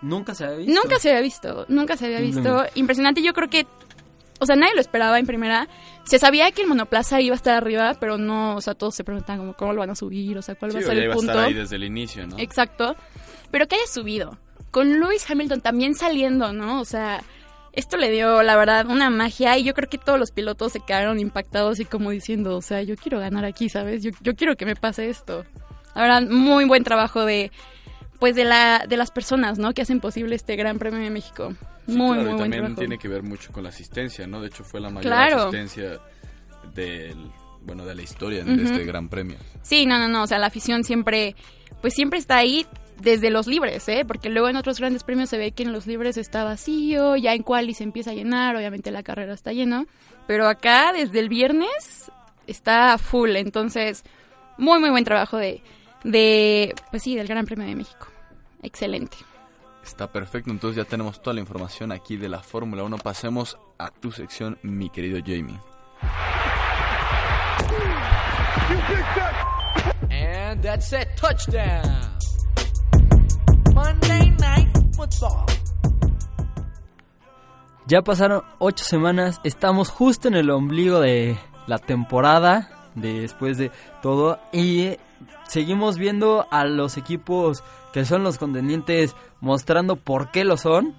nunca 0.01 0.34
se 0.34 0.46
había 0.46 0.58
visto. 0.58 0.74
Nunca 0.74 0.98
se 0.98 1.10
había 1.10 1.22
visto, 1.22 1.65
nunca 1.67 1.98
se 1.98 2.05
había 2.08 2.20
visto. 2.20 2.65
Impresionante, 2.74 3.22
yo 3.22 3.34
creo 3.34 3.48
que 3.48 3.67
o 4.41 4.45
sea, 4.48 4.55
nadie 4.55 4.74
lo 4.74 4.81
esperaba 4.81 5.19
en 5.19 5.27
primera. 5.27 5.67
Se 6.03 6.17
sabía 6.17 6.51
que 6.51 6.63
el 6.63 6.67
monoplaza 6.67 7.21
iba 7.21 7.36
a 7.36 7.38
estar 7.38 7.53
arriba, 7.53 7.95
pero 8.00 8.17
no, 8.17 8.55
o 8.55 8.62
sea, 8.62 8.74
todos 8.74 8.95
se 8.95 9.03
preguntaban 9.03 9.38
como 9.38 9.53
cómo 9.53 9.74
lo 9.74 9.81
van 9.81 9.91
a 9.91 9.95
subir, 9.95 10.36
o 10.36 10.41
sea, 10.41 10.55
cuál 10.55 10.75
va 10.75 10.79
a 10.79 10.81
ser 10.81 10.98
el 10.98 11.12
punto. 11.12 11.31
A 11.31 11.36
estar 11.36 11.48
ahí 11.48 11.53
desde 11.53 11.75
el 11.75 11.83
inicio, 11.83 12.25
¿no? 12.25 12.39
Exacto. 12.39 12.95
Pero 13.51 13.67
que 13.67 13.75
haya 13.75 13.86
subido. 13.86 14.39
Con 14.71 15.00
Lewis 15.00 15.29
Hamilton 15.29 15.62
también 15.62 15.93
saliendo, 15.93 16.53
¿no? 16.53 16.81
O 16.81 16.86
sea, 16.86 17.21
esto 17.71 17.98
le 17.98 18.10
dio, 18.10 18.41
la 18.41 18.55
verdad, 18.55 18.88
una 18.88 19.12
magia 19.12 19.60
y 19.60 19.63
yo 19.63 19.75
creo 19.75 19.88
que 19.88 20.00
todos 20.00 20.17
los 20.17 20.31
pilotos 20.31 20.71
se 20.71 20.79
quedaron 20.79 21.19
impactados 21.19 21.79
y 21.79 21.86
como 21.86 22.10
diciendo, 22.10 22.57
o 22.57 22.63
sea, 22.63 22.81
yo 22.81 22.95
quiero 22.95 23.19
ganar 23.19 23.45
aquí, 23.45 23.69
¿sabes? 23.69 24.01
Yo, 24.01 24.10
yo 24.21 24.36
quiero 24.36 24.55
que 24.55 24.65
me 24.65 24.75
pase 24.75 25.07
esto. 25.07 25.45
La 25.93 26.01
verdad, 26.01 26.24
muy 26.24 26.65
buen 26.65 26.83
trabajo 26.83 27.25
de, 27.25 27.51
pues, 28.22 28.36
de, 28.36 28.46
la, 28.46 28.86
de 28.88 28.98
las 28.98 29.12
personas, 29.12 29.58
¿no? 29.58 29.74
Que 29.74 29.82
hacen 29.82 30.00
posible 30.00 30.36
este 30.36 30.56
Gran 30.56 30.78
Premio 30.78 31.00
de 31.00 31.10
México 31.10 31.56
muy, 31.88 32.20
muy 32.20 32.36
y 32.36 32.38
también 32.38 32.75
tiene 32.75 33.00
que 33.00 33.08
ver 33.08 33.24
mucho 33.24 33.51
con 33.51 33.63
la 33.63 33.70
asistencia, 33.70 34.28
¿no? 34.28 34.42
De 34.42 34.48
hecho, 34.48 34.63
fue 34.63 34.80
la 34.80 34.92
mayor 34.92 35.12
asistencia 35.12 36.00
del, 36.75 37.18
bueno, 37.63 37.84
de 37.84 37.96
la 37.96 38.04
historia 38.04 38.44
de 38.44 38.63
este 38.63 38.86
Gran 38.86 39.10
Premio. 39.10 39.38
Sí, 39.63 39.88
no, 39.88 39.98
no, 39.98 40.08
no, 40.08 40.22
o 40.22 40.28
sea, 40.28 40.38
la 40.38 40.46
afición 40.46 40.84
siempre, 40.84 41.36
pues 41.82 41.96
siempre 41.96 42.20
está 42.20 42.38
ahí 42.38 42.68
desde 43.00 43.32
los 43.32 43.48
libres, 43.48 43.90
¿eh? 43.90 44.06
Porque 44.06 44.30
luego 44.30 44.50
en 44.50 44.56
otros 44.56 44.78
grandes 44.78 45.04
premios 45.04 45.30
se 45.30 45.40
ve 45.40 45.51
que 45.51 45.63
en 45.63 45.74
los 45.74 45.88
libres 45.88 46.18
está 46.18 46.44
vacío, 46.44 47.16
ya 47.16 47.34
en 47.34 47.42
quali 47.42 47.74
se 47.74 47.84
empieza 47.84 48.12
a 48.12 48.13
llenar, 48.13 48.56
obviamente 48.56 48.92
la 48.92 49.01
carrera 49.01 49.34
está 49.34 49.51
llena, 49.51 49.88
pero 50.28 50.48
acá 50.48 50.94
desde 50.94 51.20
el 51.20 51.28
viernes 51.28 52.12
está 52.46 53.00
full, 53.00 53.36
entonces 53.36 54.04
muy, 54.60 54.80
muy 54.80 54.92
buen 54.92 55.04
trabajo 55.04 55.38
de, 55.38 55.63
de, 56.04 56.75
pues 56.92 57.01
sí, 57.01 57.16
del 57.16 57.28
Gran 57.28 57.46
Premio 57.46 57.66
de 57.66 57.75
México. 57.75 58.11
Excelente. 58.62 59.18
Está 59.84 60.12
perfecto, 60.12 60.51
entonces 60.51 60.84
ya 60.84 60.89
tenemos 60.89 61.22
toda 61.22 61.34
la 61.34 61.39
información 61.39 61.91
aquí 61.91 62.15
de 62.15 62.30
la 62.30 62.39
Fórmula 62.39 62.84
1. 62.84 62.98
Pasemos 63.00 63.58
a 63.80 63.89
tu 63.89 64.12
sección, 64.12 64.60
mi 64.62 64.89
querido 64.89 65.20
Jamie. 65.25 65.60
And 70.10 70.62
that's 70.62 70.94
it, 70.94 71.08
touchdown. 71.15 72.12
Monday 73.74 74.30
Night 74.39 74.70
Football. 74.96 75.46
Ya 77.88 78.03
pasaron 78.03 78.44
ocho 78.60 78.86
semanas, 78.86 79.41
estamos 79.44 79.89
justo 79.89 80.27
en 80.27 80.36
el 80.36 80.50
ombligo 80.51 81.00
de 81.00 81.38
la 81.68 81.80
temporada, 81.80 82.70
después 82.96 83.58
de 83.58 83.72
todo, 84.01 84.39
y 84.53 84.98
seguimos 85.48 85.98
viendo 85.98 86.48
a 86.51 86.63
los 86.65 86.98
equipos 86.98 87.63
que 87.93 88.05
son 88.05 88.24
los 88.24 88.38
contendientes 88.38 89.15
mostrando 89.39 89.95
por 89.95 90.31
qué 90.31 90.43
lo 90.43 90.57
son. 90.57 90.95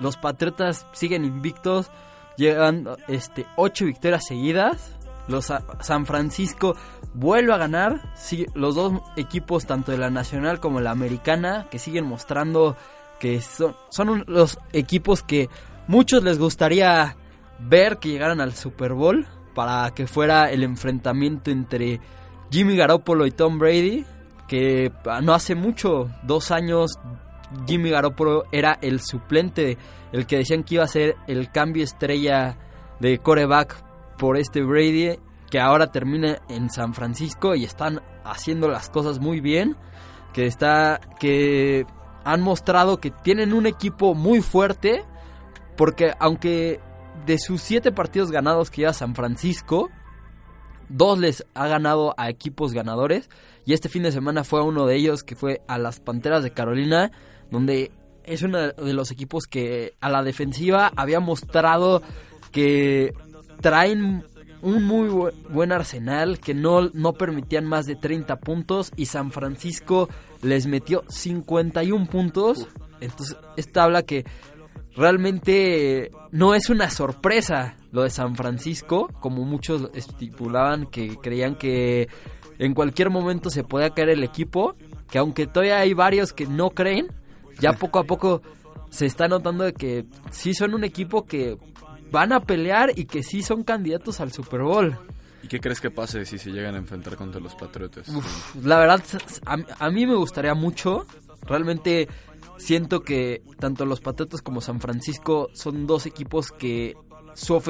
Los 0.00 0.16
Patriotas 0.16 0.86
siguen 0.92 1.24
invictos, 1.24 1.90
llegan 2.36 2.88
este, 3.08 3.46
ocho 3.56 3.84
victorias 3.84 4.26
seguidas. 4.26 4.96
Los 5.28 5.52
San 5.80 6.06
Francisco 6.06 6.74
vuelve 7.14 7.52
a 7.52 7.58
ganar. 7.58 8.12
los 8.54 8.74
dos 8.74 8.94
equipos, 9.16 9.66
tanto 9.66 9.92
de 9.92 9.98
la 9.98 10.10
nacional 10.10 10.60
como 10.60 10.80
la 10.80 10.90
americana, 10.90 11.66
que 11.70 11.78
siguen 11.78 12.06
mostrando 12.06 12.76
que 13.18 13.40
son, 13.40 13.76
son 13.90 14.24
los 14.26 14.58
equipos 14.72 15.22
que 15.22 15.50
muchos 15.86 16.22
les 16.22 16.38
gustaría 16.38 17.16
ver 17.58 17.98
que 17.98 18.08
llegaran 18.08 18.40
al 18.40 18.54
Super 18.54 18.94
Bowl 18.94 19.26
para 19.54 19.90
que 19.90 20.06
fuera 20.06 20.50
el 20.50 20.62
enfrentamiento 20.62 21.50
entre 21.50 22.00
Jimmy 22.50 22.76
Garoppolo 22.76 23.26
y 23.26 23.30
Tom 23.30 23.58
Brady, 23.58 24.04
que 24.50 24.90
no 25.22 25.32
hace 25.32 25.54
mucho, 25.54 26.10
dos 26.24 26.50
años, 26.50 26.98
Jimmy 27.68 27.90
Garoppolo 27.90 28.46
era 28.50 28.80
el 28.82 28.98
suplente, 29.00 29.78
el 30.10 30.26
que 30.26 30.38
decían 30.38 30.64
que 30.64 30.74
iba 30.74 30.82
a 30.82 30.88
ser 30.88 31.14
el 31.28 31.52
cambio 31.52 31.84
estrella 31.84 32.58
de 32.98 33.18
coreback 33.18 33.76
por 34.18 34.36
este 34.36 34.64
Brady, 34.64 35.20
que 35.52 35.60
ahora 35.60 35.92
termina 35.92 36.40
en 36.48 36.68
San 36.68 36.94
Francisco 36.94 37.54
y 37.54 37.62
están 37.62 38.02
haciendo 38.24 38.66
las 38.66 38.90
cosas 38.90 39.20
muy 39.20 39.40
bien, 39.40 39.76
que 40.32 40.46
está 40.46 40.98
que 41.20 41.86
han 42.24 42.40
mostrado 42.40 42.98
que 42.98 43.12
tienen 43.12 43.52
un 43.52 43.66
equipo 43.66 44.16
muy 44.16 44.42
fuerte, 44.42 45.04
porque 45.76 46.12
aunque 46.18 46.80
de 47.24 47.38
sus 47.38 47.62
siete 47.62 47.92
partidos 47.92 48.32
ganados 48.32 48.68
que 48.68 48.80
lleva 48.80 48.94
San 48.94 49.14
Francisco, 49.14 49.90
dos 50.90 51.18
les 51.18 51.46
ha 51.54 51.66
ganado 51.66 52.14
a 52.18 52.28
equipos 52.28 52.72
ganadores 52.72 53.30
y 53.64 53.72
este 53.72 53.88
fin 53.88 54.02
de 54.02 54.12
semana 54.12 54.44
fue 54.44 54.60
a 54.60 54.64
uno 54.64 54.86
de 54.86 54.96
ellos 54.96 55.22
que 55.22 55.36
fue 55.36 55.62
a 55.66 55.78
las 55.78 56.00
Panteras 56.00 56.42
de 56.42 56.52
Carolina 56.52 57.12
donde 57.50 57.90
es 58.24 58.42
uno 58.42 58.58
de 58.58 58.92
los 58.92 59.10
equipos 59.10 59.46
que 59.46 59.94
a 60.00 60.10
la 60.10 60.22
defensiva 60.22 60.92
había 60.96 61.20
mostrado 61.20 62.02
que 62.52 63.14
traen 63.60 64.24
un 64.62 64.84
muy 64.84 65.32
buen 65.48 65.72
arsenal, 65.72 66.38
que 66.38 66.54
no, 66.54 66.90
no 66.92 67.14
permitían 67.14 67.64
más 67.64 67.86
de 67.86 67.96
30 67.96 68.40
puntos 68.40 68.92
y 68.96 69.06
San 69.06 69.32
Francisco 69.32 70.08
les 70.42 70.66
metió 70.66 71.02
51 71.08 72.06
puntos. 72.06 72.68
Entonces, 73.00 73.36
esta 73.56 73.84
habla 73.84 74.02
que 74.02 74.24
realmente 74.94 76.10
no 76.30 76.54
es 76.54 76.68
una 76.68 76.90
sorpresa 76.90 77.76
lo 77.92 78.02
de 78.02 78.10
San 78.10 78.36
Francisco, 78.36 79.08
como 79.20 79.44
muchos 79.44 79.90
estipulaban 79.94 80.86
que 80.86 81.16
creían 81.16 81.54
que 81.54 82.08
en 82.58 82.74
cualquier 82.74 83.10
momento 83.10 83.50
se 83.50 83.64
podía 83.64 83.90
caer 83.90 84.10
el 84.10 84.22
equipo, 84.22 84.76
que 85.10 85.18
aunque 85.18 85.46
todavía 85.46 85.78
hay 85.78 85.94
varios 85.94 86.32
que 86.32 86.46
no 86.46 86.70
creen, 86.70 87.08
ya 87.58 87.72
poco 87.72 87.98
a 87.98 88.04
poco 88.04 88.42
se 88.90 89.06
está 89.06 89.28
notando 89.28 89.64
de 89.64 89.72
que 89.72 90.04
sí 90.30 90.54
son 90.54 90.74
un 90.74 90.84
equipo 90.84 91.24
que 91.24 91.56
van 92.10 92.32
a 92.32 92.40
pelear 92.40 92.92
y 92.96 93.04
que 93.04 93.22
sí 93.22 93.42
son 93.42 93.62
candidatos 93.62 94.20
al 94.20 94.32
Super 94.32 94.62
Bowl. 94.62 94.96
¿Y 95.42 95.48
qué 95.48 95.60
crees 95.60 95.80
que 95.80 95.90
pase 95.90 96.24
si 96.26 96.38
se 96.38 96.50
llegan 96.50 96.74
a 96.74 96.78
enfrentar 96.78 97.16
contra 97.16 97.40
los 97.40 97.54
Patriotas? 97.54 98.08
Uf, 98.08 98.56
la 98.62 98.78
verdad, 98.78 99.02
a, 99.46 99.56
a 99.86 99.90
mí 99.90 100.06
me 100.06 100.16
gustaría 100.16 100.54
mucho. 100.54 101.06
Realmente 101.46 102.08
siento 102.58 103.00
que 103.00 103.42
tanto 103.58 103.86
los 103.86 104.00
Patriotas 104.00 104.42
como 104.42 104.60
San 104.60 104.80
Francisco 104.80 105.48
son 105.54 105.86
dos 105.86 106.04
equipos 106.04 106.52
que 106.52 106.94
su 107.34 107.60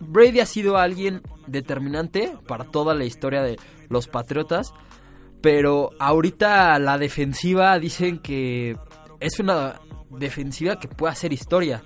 Brady 0.00 0.40
ha 0.40 0.46
sido 0.46 0.76
alguien 0.76 1.22
determinante 1.46 2.36
para 2.46 2.64
toda 2.64 2.94
la 2.94 3.04
historia 3.04 3.42
de 3.42 3.58
los 3.88 4.08
Patriotas, 4.08 4.72
pero 5.40 5.90
ahorita 5.98 6.78
la 6.78 6.98
defensiva 6.98 7.78
dicen 7.78 8.18
que 8.18 8.76
es 9.20 9.38
una 9.38 9.80
defensiva 10.10 10.78
que 10.78 10.88
puede 10.88 11.12
hacer 11.12 11.32
historia, 11.32 11.82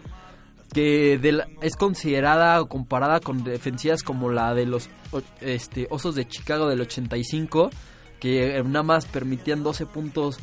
que 0.72 1.20
es 1.62 1.76
considerada 1.76 2.60
o 2.60 2.68
comparada 2.68 3.20
con 3.20 3.44
defensivas 3.44 4.02
como 4.02 4.30
la 4.30 4.54
de 4.54 4.66
los 4.66 4.90
este, 5.40 5.86
Osos 5.90 6.14
de 6.14 6.26
Chicago 6.28 6.68
del 6.68 6.80
85, 6.80 7.70
que 8.20 8.62
nada 8.64 8.82
más 8.82 9.06
permitían 9.06 9.62
12 9.62 9.86
puntos 9.86 10.38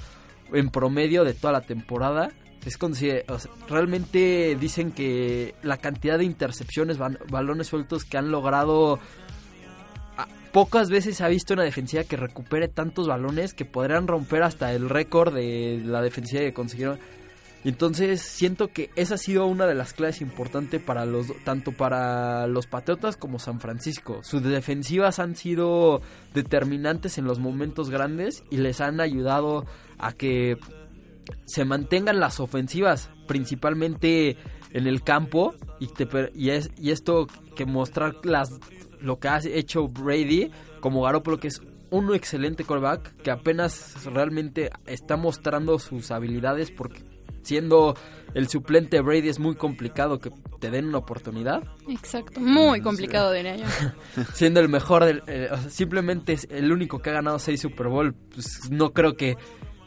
en 0.52 0.70
promedio 0.70 1.24
de 1.24 1.34
toda 1.34 1.54
la 1.54 1.62
temporada. 1.62 2.32
Es 2.65 2.77
realmente 3.67 4.55
dicen 4.60 4.91
que 4.91 5.53
la 5.63 5.77
cantidad 5.77 6.17
de 6.17 6.24
intercepciones, 6.24 6.98
balones 6.98 7.67
sueltos 7.67 8.05
que 8.05 8.17
han 8.17 8.32
logrado... 8.32 9.00
a- 10.17 10.27
Pocas 10.53 10.89
veces 10.89 11.20
ha 11.22 11.27
visto 11.27 11.53
una 11.55 11.63
defensiva 11.63 12.03
que 12.03 12.15
recupere 12.15 12.67
tantos 12.67 13.08
balones 13.08 13.53
que 13.53 13.65
podrían 13.65 14.08
romper 14.08 14.43
hasta 14.43 14.72
el 14.72 14.89
récord 14.89 15.34
de 15.34 15.82
la 15.84 16.01
defensiva 16.01 16.41
que 16.41 16.53
consiguieron. 16.53 17.00
Entonces 17.65 18.22
siento 18.22 18.67
que 18.67 18.89
esa 18.98 19.15
ha 19.15 19.17
sido 19.17 19.46
una 19.46 19.65
de 19.65 19.74
las 19.74 19.93
claves 19.93 20.20
importantes 20.22 20.82
para 20.82 21.05
los 21.05 21.27
tanto 21.46 21.72
para 21.72 22.46
los 22.48 22.67
Patriotas 22.67 23.15
como 23.15 23.39
San 23.39 23.62
Francisco. 23.62 24.20
Sus 24.22 24.43
defensivas 24.43 25.20
han 25.20 25.36
sido 25.38 26.01
determinantes 26.34 27.17
en 27.17 27.24
los 27.25 27.39
momentos 27.39 27.89
grandes 27.89 28.43
y 28.51 28.58
les 28.58 28.82
han 28.82 29.00
ayudado 29.00 29.65
a 29.98 30.12
que 30.12 30.58
se 31.46 31.65
mantengan 31.65 32.20
las 32.20 32.39
ofensivas, 32.39 33.10
principalmente 33.27 34.38
en 34.74 34.88
el 34.88 35.03
campo 35.03 35.53
y, 35.80 35.88
te 35.88 36.08
y, 36.36 36.50
es, 36.50 36.72
y 36.77 36.92
esto 36.92 37.27
que 37.56 37.65
mostrar 37.65 38.15
las 38.24 38.60
lo 39.00 39.20
que 39.20 39.27
ha 39.27 39.39
hecho 39.44 39.88
Brady 39.88 40.51
como 40.80 41.03
Garoppolo 41.03 41.39
que 41.39 41.50
es 41.50 41.62
un 41.92 42.13
excelente 42.15 42.63
quarterback 42.63 43.15
que 43.18 43.32
apenas 43.32 44.03
realmente 44.06 44.72
está 44.86 45.15
mostrando 45.15 45.77
sus 45.77 46.10
habilidades 46.10 46.72
porque 46.72 47.03
siendo 47.44 47.96
el 48.34 48.48
suplente 48.48 49.00
Brady 49.01 49.30
es 49.30 49.39
muy 49.39 49.56
complicado 49.56 50.20
que 50.20 50.32
te 50.60 50.72
den 50.72 50.88
una 50.88 51.00
oportunidad 51.00 51.63
Exacto, 51.88 52.39
muy 52.39 52.82
complicado 52.82 53.32
diría 53.32 53.58
yo. 53.58 53.65
siendo 54.34 54.60
el 54.60 54.70
mejor 54.70 55.06
del, 55.06 55.22
eh, 55.27 55.50
o 55.51 55.58
sea, 55.58 55.70
simplemente 55.70 56.34
es 56.34 56.48
el 56.50 56.72
único 56.72 57.00
que 57.00 57.12
ha 57.12 57.13
ganado 57.13 57.38
seis 57.38 57.62
Super 57.62 57.89
Bowl 57.89 58.15
pues 58.34 58.72
no 58.72 58.94
creo 58.94 59.15
que 59.15 59.38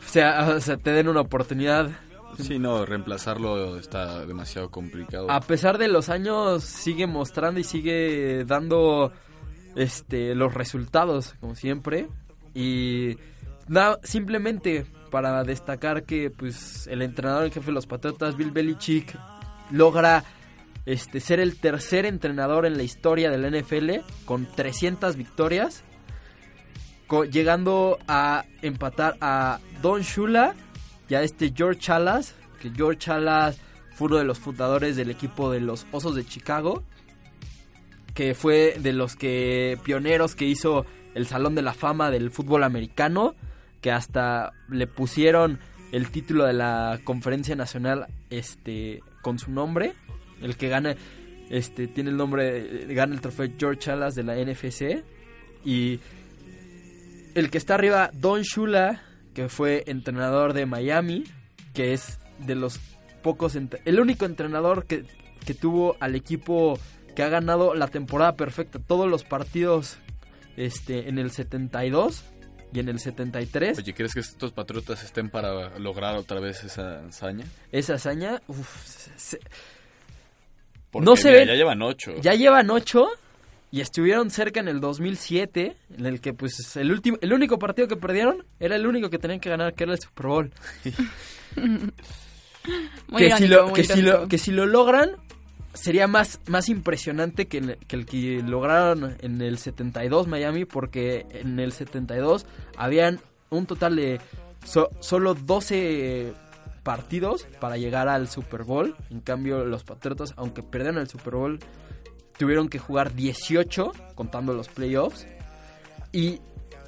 sea, 0.08 0.54
o 0.56 0.60
sea 0.60 0.76
te 0.76 0.90
den 0.90 1.08
una 1.08 1.20
oportunidad. 1.20 1.90
Sí, 2.38 2.58
no, 2.58 2.84
reemplazarlo 2.84 3.78
está 3.78 4.26
demasiado 4.26 4.70
complicado. 4.70 5.30
a 5.30 5.40
pesar 5.40 5.78
de 5.78 5.88
los 5.88 6.10
años 6.10 6.64
sigue 6.64 7.06
mostrando 7.06 7.60
y 7.60 7.64
sigue 7.64 8.44
dando 8.44 9.10
este 9.74 10.34
los 10.34 10.52
resultados 10.52 11.34
como 11.40 11.54
siempre. 11.54 12.08
Y 12.54 13.16
nada 13.68 13.98
simplemente 14.02 14.86
para 15.10 15.44
destacar 15.44 16.04
que 16.04 16.30
pues 16.30 16.86
el 16.88 17.02
entrenador 17.02 17.44
en 17.44 17.52
jefe 17.52 17.66
de 17.66 17.72
los 17.72 17.86
Patriotas 17.86 18.36
Bill 18.36 18.50
Belichick 18.50 19.16
logra 19.70 20.24
este 20.84 21.20
ser 21.20 21.40
el 21.40 21.58
tercer 21.58 22.06
entrenador 22.06 22.64
en 22.64 22.76
la 22.76 22.82
historia 22.82 23.30
del 23.30 23.50
NFL 23.50 23.90
con 24.24 24.46
300 24.46 25.16
victorias 25.16 25.84
llegando 27.30 27.98
a 28.08 28.44
empatar 28.62 29.16
a 29.20 29.60
Don 29.82 30.02
Shula 30.02 30.54
y 31.08 31.14
a 31.14 31.22
este 31.22 31.52
George 31.54 31.80
Chalas, 31.80 32.34
que 32.60 32.70
George 32.70 32.98
Chalas 32.98 33.58
fue 33.94 34.08
uno 34.08 34.16
de 34.18 34.24
los 34.24 34.38
fundadores 34.38 34.96
del 34.96 35.10
equipo 35.10 35.50
de 35.50 35.60
los 35.60 35.86
Osos 35.92 36.14
de 36.14 36.24
Chicago, 36.24 36.82
que 38.14 38.34
fue 38.34 38.76
de 38.80 38.92
los 38.92 39.14
que 39.16 39.78
pioneros 39.84 40.34
que 40.34 40.46
hizo 40.46 40.86
el 41.14 41.26
Salón 41.26 41.54
de 41.54 41.62
la 41.62 41.74
Fama 41.74 42.10
del 42.10 42.30
fútbol 42.30 42.64
americano, 42.64 43.34
que 43.80 43.90
hasta 43.90 44.52
le 44.68 44.86
pusieron 44.86 45.60
el 45.92 46.10
título 46.10 46.44
de 46.44 46.52
la 46.52 47.00
conferencia 47.04 47.54
nacional 47.54 48.06
este 48.30 49.02
con 49.22 49.38
su 49.38 49.50
nombre, 49.50 49.94
el 50.42 50.56
que 50.56 50.68
gana 50.68 50.96
este 51.48 51.86
tiene 51.86 52.10
el 52.10 52.16
nombre 52.16 52.86
gana 52.94 53.14
el 53.14 53.20
trofeo 53.20 53.48
George 53.56 53.80
Chalas 53.80 54.14
de 54.14 54.24
la 54.24 54.34
NFC 54.34 55.04
y 55.64 56.00
el 57.36 57.50
que 57.50 57.58
está 57.58 57.74
arriba 57.74 58.10
Don 58.14 58.42
Shula, 58.42 59.02
que 59.34 59.48
fue 59.48 59.84
entrenador 59.86 60.52
de 60.52 60.66
Miami, 60.66 61.24
que 61.74 61.92
es 61.92 62.18
de 62.38 62.54
los 62.54 62.80
pocos 63.22 63.54
el 63.56 64.00
único 64.00 64.24
entrenador 64.24 64.86
que, 64.86 65.04
que 65.44 65.54
tuvo 65.54 65.96
al 66.00 66.14
equipo 66.14 66.78
que 67.14 67.22
ha 67.22 67.28
ganado 67.28 67.74
la 67.74 67.88
temporada 67.88 68.36
perfecta, 68.36 68.78
todos 68.78 69.08
los 69.08 69.24
partidos 69.24 69.98
este 70.56 71.08
en 71.08 71.18
el 71.18 71.30
72 71.30 72.22
y 72.72 72.80
en 72.80 72.88
el 72.88 72.98
73. 72.98 73.78
Oye, 73.78 73.94
¿crees 73.94 74.14
que 74.14 74.20
estos 74.20 74.52
Patriotas 74.52 75.02
estén 75.04 75.30
para 75.30 75.78
lograr 75.78 76.16
otra 76.16 76.40
vez 76.40 76.64
esa 76.64 77.04
hazaña? 77.06 77.44
Esa 77.72 77.94
hazaña, 77.94 78.40
uf, 78.48 78.68
se- 79.16 79.40
Porque, 80.90 81.04
No 81.04 81.16
se 81.16 81.28
mira, 81.28 81.40
ven- 81.40 81.48
ya 81.48 81.54
llevan 81.54 81.82
ocho. 81.82 82.14
ya 82.20 82.34
llevan 82.34 82.70
ocho 82.70 83.08
y 83.76 83.80
estuvieron 83.82 84.30
cerca 84.30 84.60
en 84.60 84.68
el 84.68 84.80
2007, 84.80 85.76
en 85.98 86.06
el 86.06 86.20
que 86.22 86.32
pues 86.32 86.76
el 86.76 86.90
último 86.90 87.18
el 87.20 87.32
único 87.34 87.58
partido 87.58 87.86
que 87.88 87.96
perdieron 87.96 88.44
era 88.58 88.74
el 88.76 88.86
único 88.86 89.10
que 89.10 89.18
tenían 89.18 89.38
que 89.38 89.50
ganar, 89.50 89.74
que 89.74 89.84
era 89.84 89.92
el 89.92 90.00
Super 90.00 90.26
Bowl. 90.26 90.50
Muy 93.08 93.22
que, 93.28 93.36
si 93.36 93.46
lo, 93.46 93.64
muy 93.68 93.74
que, 93.74 93.84
si 93.84 94.02
lo, 94.02 94.28
que 94.28 94.38
si 94.38 94.50
lo 94.50 94.66
logran 94.66 95.10
sería 95.74 96.08
más, 96.08 96.40
más 96.48 96.68
impresionante 96.68 97.46
que, 97.46 97.58
el- 97.58 97.76
que 97.86 97.96
el 97.96 98.06
que 98.06 98.42
lograron 98.42 99.16
en 99.20 99.40
el 99.40 99.58
72 99.58 100.26
Miami 100.26 100.64
porque 100.64 101.26
en 101.30 101.60
el 101.60 101.72
72 101.72 102.46
habían 102.76 103.20
un 103.50 103.66
total 103.66 103.94
de 103.96 104.20
so- 104.64 104.90
solo 105.00 105.34
12 105.34 106.32
partidos 106.82 107.46
para 107.60 107.76
llegar 107.76 108.08
al 108.08 108.26
Super 108.28 108.64
Bowl. 108.64 108.96
En 109.10 109.20
cambio 109.20 109.64
los 109.64 109.84
Patriotas, 109.84 110.32
aunque 110.36 110.62
perdieron 110.62 110.98
el 110.98 111.08
Super 111.08 111.34
Bowl, 111.34 111.58
tuvieron 112.38 112.68
que 112.68 112.78
jugar 112.78 113.14
18 113.14 113.92
contando 114.14 114.52
los 114.52 114.68
playoffs. 114.68 115.26
Y 116.12 116.40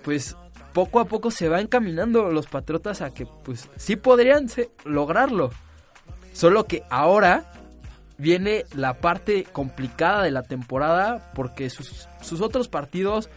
pues 0.04 0.36
poco 0.72 1.00
a 1.00 1.06
poco 1.06 1.30
se 1.30 1.48
va 1.48 1.60
encaminando 1.60 2.30
los 2.30 2.46
Patriotas 2.46 3.02
a 3.02 3.10
que 3.10 3.26
pues 3.44 3.68
sí 3.76 3.96
podrían 3.96 4.46
lograrlo. 4.84 5.50
Solo 6.32 6.64
que 6.64 6.84
ahora 6.90 7.52
viene 8.16 8.64
la 8.74 8.94
parte 9.00 9.44
complicada 9.44 10.22
de 10.22 10.30
la 10.30 10.42
temporada 10.42 11.32
porque 11.34 11.70
sus, 11.70 12.08
sus 12.20 12.40
otros 12.40 12.68
partidos 12.68 13.28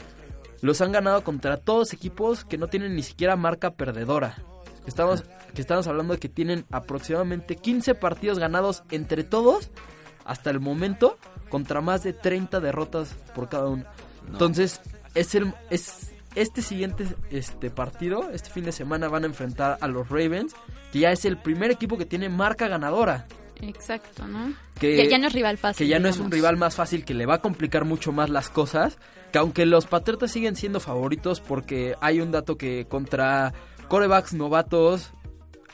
los 0.61 0.81
han 0.81 0.91
ganado 0.91 1.23
contra 1.23 1.57
todos 1.57 1.93
equipos 1.93 2.45
que 2.45 2.57
no 2.57 2.67
tienen 2.67 2.95
ni 2.95 3.03
siquiera 3.03 3.35
marca 3.35 3.71
perdedora. 3.71 4.37
Estamos, 4.85 5.23
que 5.53 5.61
estamos 5.61 5.87
hablando 5.87 6.13
de 6.13 6.19
que 6.19 6.29
tienen 6.29 6.65
aproximadamente 6.71 7.55
15 7.55 7.95
partidos 7.95 8.39
ganados 8.39 8.83
entre 8.89 9.23
todos 9.23 9.69
hasta 10.31 10.49
el 10.49 10.61
momento 10.61 11.17
contra 11.49 11.81
más 11.81 12.03
de 12.03 12.13
30 12.13 12.61
derrotas 12.61 13.09
por 13.35 13.49
cada 13.49 13.67
uno. 13.67 13.83
Entonces, 14.27 14.79
es 15.13 15.35
el 15.35 15.53
es 15.69 16.13
este 16.35 16.61
siguiente 16.61 17.05
este 17.29 17.69
partido, 17.69 18.29
este 18.31 18.49
fin 18.49 18.63
de 18.63 18.71
semana 18.71 19.09
van 19.09 19.23
a 19.23 19.27
enfrentar 19.27 19.77
a 19.81 19.87
los 19.89 20.07
Ravens, 20.07 20.53
que 20.93 20.99
ya 20.99 21.11
es 21.11 21.25
el 21.25 21.37
primer 21.37 21.69
equipo 21.69 21.97
que 21.97 22.05
tiene 22.05 22.29
marca 22.29 22.69
ganadora. 22.69 23.27
Exacto, 23.61 24.25
¿no? 24.25 24.53
Que, 24.79 24.95
ya, 24.95 25.03
ya 25.03 25.17
no 25.17 25.27
es 25.27 25.33
rival 25.33 25.57
fácil. 25.57 25.85
que 25.85 25.89
ya 25.89 25.99
no 25.99 26.07
es 26.07 26.17
un 26.17 26.31
rival 26.31 26.55
más 26.55 26.75
fácil 26.75 27.03
que 27.03 27.13
le 27.13 27.25
va 27.25 27.35
a 27.35 27.41
complicar 27.41 27.83
mucho 27.83 28.13
más 28.13 28.29
las 28.29 28.49
cosas. 28.49 28.97
Que 29.33 29.37
aunque 29.37 29.65
los 29.65 29.85
Patriotas 29.85 30.31
siguen 30.31 30.55
siendo 30.55 30.79
favoritos 30.79 31.41
porque 31.41 31.95
hay 31.99 32.21
un 32.21 32.31
dato 32.31 32.57
que 32.57 32.85
contra 32.87 33.53
corebacks 33.89 34.33
novatos 34.33 35.11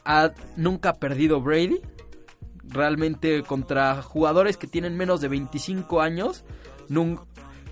ha 0.04 0.32
nunca 0.56 0.89
ha 0.89 0.93
perdido 0.96 1.41
Brady. 1.41 1.80
Realmente 2.70 3.44
contra 3.44 4.02
jugadores 4.02 4.58
que 4.58 4.68
tienen 4.68 4.98
menos 4.98 5.22
de 5.22 5.28
25 5.30 6.02
años, 6.02 6.44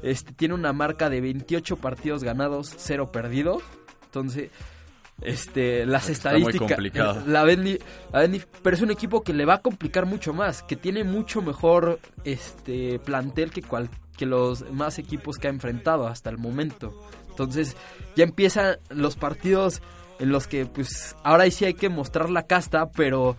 este, 0.03 0.33
tiene 0.33 0.53
una 0.53 0.73
marca 0.73 1.09
de 1.09 1.21
28 1.21 1.77
partidos 1.77 2.23
ganados, 2.23 2.73
0 2.77 3.11
perdidos. 3.11 3.61
Entonces, 4.05 4.51
este, 5.21 5.85
las 5.85 6.09
Está 6.09 6.31
muy 6.31 6.41
estadísticas 6.41 6.75
complicado. 6.75 7.23
la 7.27 7.43
ven, 7.43 7.63
di- 7.63 7.79
la 8.11 8.19
ven 8.19 8.33
dif- 8.33 8.47
pero 8.61 8.75
es 8.75 8.81
un 8.81 8.91
equipo 8.91 9.21
que 9.23 9.33
le 9.33 9.45
va 9.45 9.55
a 9.55 9.61
complicar 9.61 10.05
mucho 10.05 10.33
más, 10.33 10.63
que 10.63 10.75
tiene 10.75 11.03
mucho 11.03 11.41
mejor 11.41 11.99
este 12.25 12.99
plantel 12.99 13.51
que 13.51 13.61
cual, 13.61 13.89
que 14.17 14.25
los 14.25 14.69
más 14.71 14.99
equipos 14.99 15.37
que 15.37 15.47
ha 15.47 15.51
enfrentado 15.51 16.07
hasta 16.07 16.29
el 16.29 16.37
momento. 16.37 16.93
Entonces, 17.29 17.75
ya 18.15 18.23
empiezan 18.23 18.77
los 18.89 19.15
partidos 19.15 19.81
en 20.19 20.29
los 20.31 20.47
que 20.47 20.65
pues 20.65 21.15
ahora 21.23 21.49
sí 21.51 21.65
hay 21.65 21.73
que 21.73 21.89
mostrar 21.89 22.29
la 22.29 22.43
casta, 22.43 22.89
pero 22.91 23.35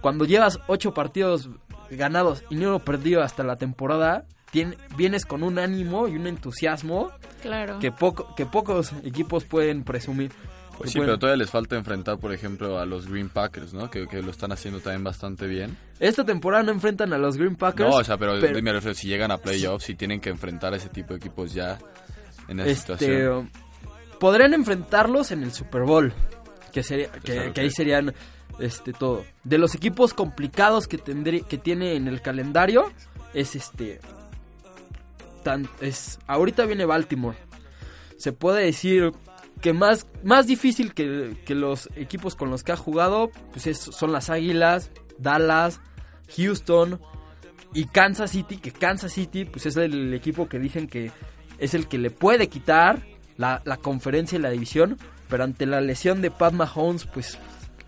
cuando 0.00 0.24
llevas 0.24 0.58
ocho 0.66 0.94
partidos 0.94 1.50
ganados 1.90 2.44
y 2.50 2.56
ni 2.56 2.64
uno 2.66 2.78
perdido 2.80 3.22
hasta 3.22 3.42
la 3.44 3.56
temporada, 3.56 4.24
tien- 4.52 4.76
vienes 4.96 5.24
con 5.24 5.42
un 5.42 5.58
ánimo 5.58 6.06
y 6.08 6.16
un 6.16 6.26
entusiasmo 6.26 7.10
Claro. 7.42 7.78
que, 7.78 7.92
poco, 7.92 8.34
que 8.34 8.46
pocos 8.46 8.92
equipos 9.04 9.44
pueden 9.44 9.84
presumir. 9.84 10.32
Pues 10.76 10.90
sí, 10.92 10.98
pueden- 10.98 11.08
pero 11.08 11.18
todavía 11.18 11.38
les 11.38 11.50
falta 11.50 11.74
enfrentar, 11.76 12.18
por 12.18 12.32
ejemplo, 12.32 12.78
a 12.78 12.86
los 12.86 13.08
Green 13.08 13.28
Packers, 13.30 13.74
¿no? 13.74 13.90
Que, 13.90 14.06
que 14.06 14.22
lo 14.22 14.30
están 14.30 14.52
haciendo 14.52 14.78
también 14.80 15.02
bastante 15.02 15.46
bien. 15.48 15.76
Esta 15.98 16.24
temporada 16.24 16.62
no 16.62 16.70
enfrentan 16.70 17.12
a 17.12 17.18
los 17.18 17.36
Green 17.36 17.56
Packers. 17.56 17.90
No, 17.90 17.96
o 17.96 18.04
sea, 18.04 18.16
pero, 18.16 18.38
pero- 18.40 18.62
me 18.62 18.72
refiero, 18.72 18.94
si 18.94 19.08
llegan 19.08 19.32
a 19.32 19.38
playoffs, 19.38 19.84
si 19.86 19.96
tienen 19.96 20.20
que 20.20 20.30
enfrentar 20.30 20.72
a 20.72 20.76
ese 20.76 20.88
tipo 20.88 21.14
de 21.14 21.16
equipos 21.16 21.52
ya 21.52 21.78
en 22.46 22.60
esa 22.60 22.70
este, 22.70 22.92
situación. 22.98 23.50
podrían 24.20 24.54
enfrentarlos 24.54 25.32
en 25.32 25.42
el 25.42 25.52
Super 25.52 25.82
Bowl, 25.82 26.12
que 26.72 26.82
sería 26.84 27.10
que, 27.10 27.32
Claro, 27.32 27.52
que 27.52 27.60
ahí 27.60 27.70
serían 27.70 28.14
este 28.58 28.92
todo. 28.92 29.24
De 29.44 29.58
los 29.58 29.74
equipos 29.74 30.14
complicados 30.14 30.88
que 30.88 30.98
tendrí, 30.98 31.42
que 31.42 31.58
tiene 31.58 31.94
en 31.94 32.08
el 32.08 32.20
calendario 32.22 32.90
es 33.34 33.54
este 33.56 34.00
es 35.80 36.18
ahorita 36.26 36.66
viene 36.66 36.84
Baltimore. 36.84 37.36
Se 38.18 38.32
puede 38.32 38.64
decir 38.64 39.12
que 39.62 39.72
más 39.72 40.06
más 40.22 40.46
difícil 40.46 40.92
que, 40.92 41.36
que 41.46 41.54
los 41.54 41.88
equipos 41.96 42.34
con 42.34 42.50
los 42.50 42.62
que 42.64 42.72
ha 42.72 42.76
jugado 42.76 43.30
pues 43.52 43.66
es- 43.66 43.78
son 43.78 44.12
las 44.12 44.28
Águilas, 44.30 44.90
Dallas, 45.18 45.80
Houston 46.36 47.00
y 47.74 47.86
Kansas 47.86 48.32
City, 48.32 48.58
que 48.58 48.72
Kansas 48.72 49.12
City 49.12 49.44
pues 49.46 49.64
es 49.66 49.76
el 49.76 50.12
equipo 50.12 50.48
que 50.48 50.58
dicen 50.58 50.86
que 50.86 51.10
es 51.58 51.74
el 51.74 51.88
que 51.88 51.98
le 51.98 52.10
puede 52.10 52.48
quitar 52.48 53.02
la, 53.36 53.62
la 53.64 53.76
conferencia 53.78 54.38
y 54.38 54.42
la 54.42 54.50
división, 54.50 54.98
pero 55.28 55.44
ante 55.44 55.64
la 55.66 55.80
lesión 55.80 56.20
de 56.20 56.30
Pat 56.30 56.52
Mahomes 56.52 57.06
pues 57.06 57.38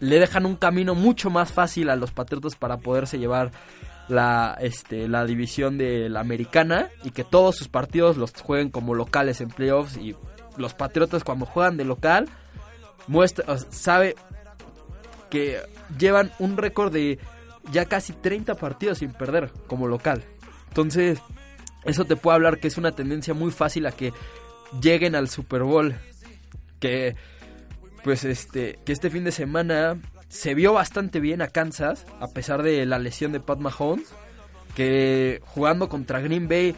le 0.01 0.19
dejan 0.19 0.47
un 0.47 0.57
camino 0.57 0.95
mucho 0.95 1.31
más 1.31 1.53
fácil 1.53 1.91
a 1.91 1.97
los 1.97 2.11
Patriotas 2.11 2.57
para 2.57 2.79
poderse 2.79 3.19
llevar 3.19 3.53
la, 4.09 4.57
este, 4.61 5.07
la 5.07 5.25
división 5.25 5.79
de 5.79 6.09
la 6.09 6.21
americana 6.21 6.89
y 7.05 7.11
que 7.11 7.23
todos 7.23 7.57
sus 7.57 7.69
partidos 7.69 8.17
los 8.17 8.33
jueguen 8.33 8.71
como 8.71 8.95
locales 8.95 9.41
en 9.41 9.49
playoffs 9.49 9.97
y 9.97 10.17
los 10.57 10.75
Patriotas 10.75 11.23
cuando 11.23 11.47
juegan 11.47 11.77
de 11.77 11.85
local 11.85 12.29
muestra, 13.07 13.59
sabe 13.71 14.17
que 15.31 15.61
llevan 15.99 16.33
un 16.39 16.57
récord 16.57 16.93
de 16.93 17.19
ya 17.73 17.85
casi 17.85 18.13
30 18.13 18.55
partidos 18.57 18.99
sin 18.99 19.13
perder 19.13 19.53
como 19.67 19.87
local. 19.87 20.25
Entonces, 20.69 21.21
eso 21.85 22.05
te 22.05 22.17
puede 22.17 22.37
hablar 22.37 22.59
que 22.59 22.69
es 22.69 22.79
una 22.79 22.93
tendencia 22.93 23.35
muy 23.35 23.51
fácil 23.51 23.87
a 23.87 23.93
que 23.93 24.13
lleguen 24.81 25.15
al 25.15 25.29
Super 25.29 25.63
Bowl. 25.63 25.95
Que 26.79 27.17
pues 28.05 28.25
este 28.25 28.79
que 28.85 28.93
este 28.93 29.11
fin 29.11 29.25
de 29.25 29.33
semana 29.33 29.99
se 30.29 30.55
vio 30.55 30.73
bastante 30.73 31.21
bien 31.21 31.43
a 31.43 31.49
Kansas 31.49 32.07
a 32.21 32.29
pesar 32.29 32.63
de 32.63 32.87
la 32.87 32.99
lesión 32.99 33.33
de 33.33 33.41
Pat 33.41 33.59
Mahomes, 33.59 34.09
que 34.75 35.41
jugando 35.47 35.89
contra 35.89 36.21
Green 36.21 36.49
Bay 36.49 36.75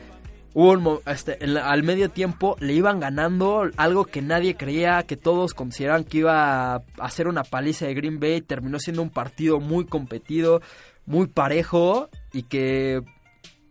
hubo 0.55 0.73
un 0.73 0.99
este, 1.07 1.43
en 1.45 1.55
la- 1.55 1.71
al 1.71 1.83
medio 1.83 2.11
tiempo 2.11 2.57
le 2.61 2.73
iban 2.75 3.01
ganando 3.01 3.71
algo 3.77 4.05
que 4.05 4.21
nadie 4.23 4.57
creía, 4.57 5.03
que 5.05 5.17
todos 5.17 5.55
consideraban 5.55 6.05
que 6.05 6.19
iba 6.19 6.75
a 6.75 6.83
hacer 6.99 7.29
una 7.29 7.43
paliza 7.45 7.87
de 7.87 7.95
Green 7.95 8.21
Bay, 8.21 8.41
terminó 8.43 8.79
siendo 8.79 9.03
un 9.03 9.11
partido 9.11 9.61
muy 9.61 9.85
competido, 9.87 10.61
muy 11.07 11.27
parejo 11.27 12.09
y 12.33 12.43
que 12.45 13.03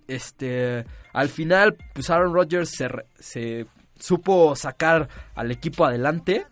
este 0.08 0.86
al 1.14 1.30
final 1.30 1.78
pues 1.94 2.10
Aaron 2.10 2.34
Rodgers 2.34 2.70
se, 2.70 2.88
se 3.20 3.66
supo 4.00 4.56
sacar 4.56 5.08
al 5.36 5.52
equipo 5.52 5.86
adelante, 5.86 6.46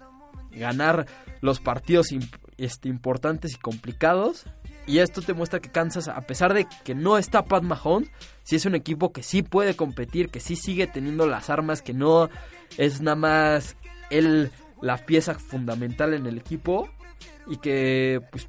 ganar 0.51 1.05
los 1.41 1.59
partidos 1.59 2.07
este, 2.57 2.89
importantes 2.89 3.53
y 3.53 3.57
complicados. 3.57 4.45
Y 4.87 4.99
esto 4.99 5.21
te 5.21 5.33
muestra 5.33 5.59
que 5.59 5.71
Kansas, 5.71 6.07
a 6.07 6.21
pesar 6.21 6.53
de 6.53 6.67
que 6.83 6.95
no 6.95 7.17
está 7.17 7.45
Pat 7.45 7.63
Mahomes, 7.63 8.09
sí 8.43 8.55
es 8.55 8.65
un 8.65 8.75
equipo 8.75 9.11
que 9.11 9.21
sí 9.21 9.43
puede 9.43 9.75
competir, 9.75 10.29
que 10.29 10.39
sí 10.39 10.55
sigue 10.55 10.87
teniendo 10.87 11.27
las 11.27 11.49
armas, 11.49 11.81
que 11.81 11.93
no 11.93 12.29
es 12.77 13.01
nada 13.01 13.15
más 13.15 13.75
él 14.09 14.51
la 14.81 14.97
pieza 14.97 15.35
fundamental 15.35 16.13
en 16.13 16.25
el 16.25 16.37
equipo. 16.37 16.89
Y 17.47 17.57
que, 17.57 18.21
pues, 18.31 18.47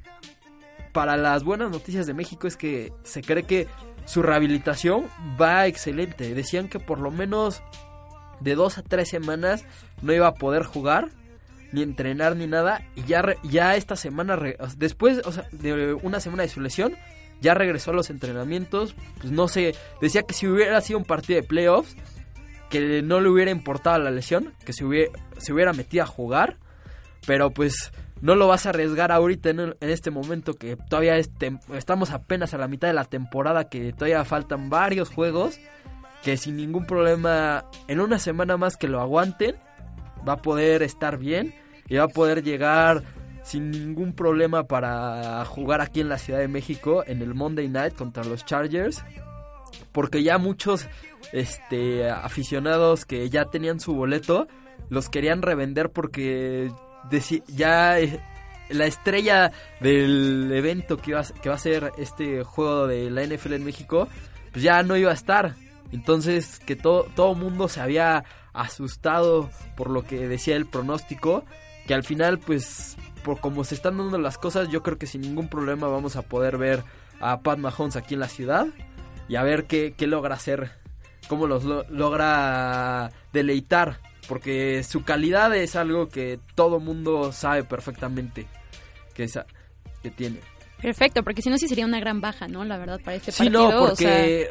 para 0.91 1.17
las 1.17 1.43
buenas 1.43 1.71
noticias 1.71 2.07
de 2.07 2.13
México 2.13 2.47
es 2.47 2.57
que 2.57 2.91
se 3.03 3.21
cree 3.21 3.43
que 3.43 3.67
su 4.05 4.21
rehabilitación 4.21 5.05
va 5.39 5.67
excelente. 5.67 6.33
Decían 6.33 6.67
que 6.67 6.79
por 6.79 6.99
lo 6.99 7.11
menos 7.11 7.61
de 8.39 8.55
dos 8.55 8.77
a 8.77 8.83
tres 8.83 9.09
semanas 9.09 9.65
no 10.01 10.13
iba 10.13 10.27
a 10.27 10.33
poder 10.33 10.63
jugar 10.63 11.09
ni 11.71 11.81
entrenar 11.81 12.35
ni 12.35 12.47
nada 12.47 12.81
y 12.95 13.03
ya 13.03 13.23
ya 13.43 13.75
esta 13.75 13.95
semana 13.95 14.37
después 14.77 15.21
de 15.51 15.93
una 15.93 16.19
semana 16.19 16.43
de 16.43 16.49
su 16.49 16.61
lesión 16.61 16.95
ya 17.41 17.53
regresó 17.53 17.91
a 17.91 17.93
los 17.93 18.09
entrenamientos 18.09 18.95
pues 19.19 19.31
no 19.31 19.47
sé 19.47 19.75
decía 20.01 20.23
que 20.23 20.33
si 20.33 20.47
hubiera 20.47 20.79
sido 20.81 20.99
un 20.99 21.05
partido 21.05 21.41
de 21.41 21.47
playoffs 21.47 21.95
que 22.69 23.01
no 23.01 23.19
le 23.19 23.29
hubiera 23.29 23.51
importado 23.51 23.99
la 23.99 24.11
lesión 24.11 24.53
que 24.65 24.73
se 24.73 24.85
hubiera, 24.85 25.11
se 25.37 25.53
hubiera 25.53 25.73
metido 25.73 26.03
a 26.03 26.07
jugar 26.07 26.57
pero 27.25 27.51
pues 27.51 27.91
no 28.21 28.35
lo 28.35 28.47
vas 28.47 28.65
a 28.65 28.69
arriesgar 28.69 29.11
ahorita 29.11 29.49
en, 29.49 29.59
en 29.59 29.89
este 29.89 30.11
momento 30.11 30.53
que 30.53 30.75
todavía 30.75 31.17
es 31.17 31.31
estamos 31.73 32.11
apenas 32.11 32.53
a 32.53 32.57
la 32.57 32.67
mitad 32.67 32.87
de 32.87 32.93
la 32.93 33.05
temporada 33.05 33.69
que 33.69 33.93
todavía 33.93 34.23
faltan 34.25 34.69
varios 34.69 35.09
juegos 35.09 35.59
que 36.21 36.37
sin 36.37 36.57
ningún 36.57 36.85
problema 36.85 37.65
en 37.87 37.99
una 37.99 38.19
semana 38.19 38.57
más 38.57 38.77
que 38.77 38.87
lo 38.87 39.01
aguanten 39.01 39.55
va 40.27 40.33
a 40.33 40.41
poder 40.41 40.83
estar 40.83 41.17
bien 41.17 41.53
y 41.91 41.97
va 41.97 42.05
a 42.05 42.07
poder 42.07 42.41
llegar 42.41 43.03
sin 43.43 43.69
ningún 43.69 44.13
problema 44.13 44.63
para 44.63 45.43
jugar 45.43 45.81
aquí 45.81 45.99
en 45.99 46.07
la 46.07 46.17
Ciudad 46.17 46.39
de 46.39 46.47
México 46.47 47.03
en 47.05 47.21
el 47.21 47.33
Monday 47.33 47.67
Night 47.67 47.95
contra 47.95 48.23
los 48.23 48.45
Chargers 48.45 49.03
porque 49.91 50.23
ya 50.23 50.37
muchos 50.37 50.87
este 51.33 52.09
aficionados 52.09 53.03
que 53.03 53.29
ya 53.29 53.43
tenían 53.45 53.81
su 53.81 53.93
boleto 53.93 54.47
los 54.87 55.09
querían 55.09 55.41
revender 55.41 55.89
porque 55.89 56.71
ya 57.47 57.99
eh, 57.99 58.21
la 58.69 58.85
estrella 58.85 59.51
del 59.81 60.49
evento 60.53 60.95
que, 60.95 61.11
iba 61.11 61.19
a, 61.19 61.23
que 61.23 61.49
va 61.49 61.55
a 61.55 61.59
ser 61.59 61.91
este 61.97 62.45
juego 62.45 62.87
de 62.87 63.11
la 63.11 63.25
NFL 63.25 63.55
en 63.55 63.65
México 63.65 64.07
pues 64.53 64.63
ya 64.63 64.81
no 64.83 64.95
iba 64.95 65.11
a 65.11 65.15
estar. 65.15 65.55
Entonces 65.91 66.59
que 66.59 66.77
todo 66.77 67.07
todo 67.15 67.35
mundo 67.35 67.67
se 67.67 67.81
había 67.81 68.23
asustado 68.53 69.49
por 69.75 69.89
lo 69.89 70.03
que 70.03 70.29
decía 70.29 70.55
el 70.55 70.67
pronóstico 70.67 71.43
que 71.91 71.95
al 71.95 72.05
final 72.05 72.39
pues 72.39 72.95
por 73.21 73.41
como 73.41 73.65
se 73.65 73.75
están 73.75 73.97
dando 73.97 74.17
las 74.17 74.37
cosas 74.37 74.69
yo 74.69 74.81
creo 74.81 74.97
que 74.97 75.07
sin 75.07 75.19
ningún 75.19 75.49
problema 75.49 75.89
vamos 75.89 76.15
a 76.15 76.21
poder 76.21 76.57
ver 76.57 76.83
a 77.19 77.41
Pat 77.41 77.59
Mahomes 77.59 77.97
aquí 77.97 78.13
en 78.13 78.21
la 78.21 78.29
ciudad 78.29 78.65
y 79.27 79.35
a 79.35 79.43
ver 79.43 79.65
qué, 79.65 79.93
qué 79.97 80.07
logra 80.07 80.35
hacer, 80.35 80.71
cómo 81.27 81.47
los 81.47 81.65
lo- 81.65 81.83
logra 81.89 83.11
deleitar, 83.33 83.99
porque 84.29 84.83
su 84.83 85.03
calidad 85.03 85.53
es 85.53 85.75
algo 85.75 86.07
que 86.07 86.39
todo 86.55 86.79
mundo 86.79 87.33
sabe 87.33 87.65
perfectamente 87.65 88.47
que, 89.13 89.25
esa, 89.25 89.45
que 90.01 90.11
tiene. 90.11 90.39
Perfecto, 90.81 91.23
porque 91.23 91.41
si 91.41 91.49
no 91.49 91.57
sí 91.57 91.67
sería 91.67 91.85
una 91.85 91.99
gran 91.99 92.21
baja, 92.21 92.47
¿no? 92.47 92.63
La 92.63 92.77
verdad, 92.77 93.01
para 93.03 93.17
este 93.17 93.33
Sí, 93.33 93.43
partido. 93.49 93.69
no, 93.69 93.83
o 93.83 93.87
porque 93.89 94.49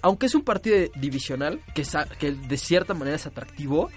aunque 0.00 0.24
es 0.26 0.34
un 0.34 0.44
partido 0.44 0.78
divisional, 0.96 1.60
que, 1.74 1.84
que 2.18 2.32
de 2.32 2.56
cierta 2.56 2.94
manera 2.94 3.16
es 3.16 3.26
atractivo, 3.26 3.90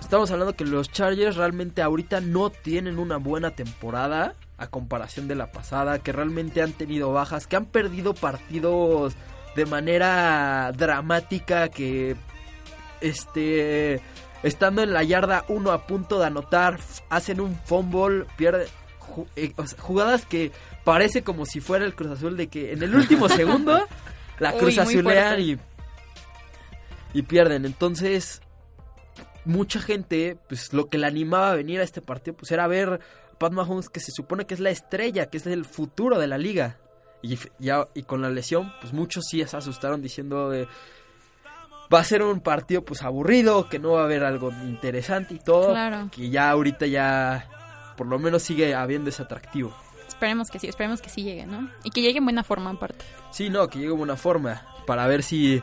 estamos 0.00 0.30
hablando 0.30 0.54
que 0.54 0.64
los 0.64 0.90
Chargers 0.90 1.36
realmente 1.36 1.82
ahorita 1.82 2.20
no 2.20 2.50
tienen 2.50 2.98
una 2.98 3.16
buena 3.16 3.50
temporada 3.50 4.34
a 4.58 4.68
comparación 4.68 5.28
de 5.28 5.34
la 5.34 5.50
pasada, 5.50 5.98
que 5.98 6.12
realmente 6.12 6.62
han 6.62 6.72
tenido 6.72 7.12
bajas, 7.12 7.46
que 7.46 7.56
han 7.56 7.66
perdido 7.66 8.14
partidos 8.14 9.14
de 9.56 9.66
manera 9.66 10.72
dramática, 10.76 11.68
que 11.68 12.16
este 13.00 14.00
estando 14.42 14.82
en 14.82 14.92
la 14.92 15.02
yarda 15.02 15.44
uno 15.48 15.72
a 15.72 15.86
punto 15.86 16.18
de 16.18 16.26
anotar, 16.26 16.78
hacen 17.08 17.40
un 17.40 17.56
fumble, 17.64 18.26
pierden 18.36 18.68
eh, 19.36 19.52
jugadas 19.78 20.26
que 20.26 20.52
parece 20.84 21.22
como 21.22 21.46
si 21.46 21.60
fuera 21.60 21.84
el 21.84 21.94
Cruz 21.94 22.12
Azul 22.12 22.36
de 22.36 22.48
que 22.48 22.72
en 22.72 22.82
el 22.82 22.94
último 22.94 23.28
segundo 23.30 23.86
la 24.38 24.52
Uy, 24.52 24.58
Cruz 24.58 24.76
muy 24.76 24.82
Azulean 24.82 25.40
y 25.40 25.58
y 27.14 27.22
pierden. 27.22 27.64
Entonces, 27.64 28.42
mucha 29.44 29.80
gente, 29.80 30.38
pues 30.48 30.72
lo 30.72 30.88
que 30.88 30.98
le 30.98 31.06
animaba 31.06 31.50
a 31.50 31.54
venir 31.54 31.80
a 31.80 31.84
este 31.84 32.00
partido, 32.00 32.36
pues 32.36 32.50
era 32.50 32.66
ver 32.66 33.00
a 33.32 33.38
Pat 33.38 33.52
Mahomes, 33.52 33.88
que 33.88 34.00
se 34.00 34.12
supone 34.12 34.46
que 34.46 34.54
es 34.54 34.60
la 34.60 34.70
estrella, 34.70 35.26
que 35.26 35.36
es 35.36 35.46
el 35.46 35.64
futuro 35.64 36.18
de 36.18 36.26
la 36.26 36.38
liga. 36.38 36.78
Y, 37.22 37.38
ya, 37.58 37.88
y 37.94 38.02
con 38.02 38.20
la 38.20 38.28
lesión, 38.28 38.72
pues 38.80 38.92
muchos 38.92 39.24
sí 39.30 39.42
se 39.46 39.56
asustaron 39.56 40.02
diciendo 40.02 40.50
de, 40.50 40.68
va 41.92 42.00
a 42.00 42.04
ser 42.04 42.22
un 42.22 42.40
partido 42.40 42.84
pues 42.84 43.02
aburrido, 43.02 43.68
que 43.68 43.78
no 43.78 43.92
va 43.92 44.02
a 44.02 44.04
haber 44.04 44.24
algo 44.24 44.50
interesante 44.62 45.34
y 45.34 45.38
todo. 45.38 45.70
Claro. 45.70 46.08
Que 46.10 46.30
ya 46.30 46.50
ahorita 46.50 46.86
ya, 46.86 47.48
por 47.96 48.06
lo 48.06 48.18
menos 48.18 48.42
sigue 48.42 48.74
habiendo 48.74 49.10
ese 49.10 49.22
atractivo. 49.22 49.74
Esperemos 50.06 50.50
que 50.50 50.58
sí, 50.58 50.68
esperemos 50.68 51.00
que 51.00 51.08
sí 51.08 51.22
llegue, 51.22 51.46
¿no? 51.46 51.70
Y 51.82 51.90
que 51.90 52.02
llegue 52.02 52.18
en 52.18 52.24
buena 52.24 52.44
forma, 52.44 52.70
aparte. 52.70 53.04
Sí, 53.30 53.48
no, 53.48 53.68
que 53.68 53.78
llegue 53.78 53.92
en 53.92 53.98
buena 53.98 54.16
forma 54.16 54.66
para 54.86 55.06
ver 55.06 55.22
si 55.22 55.62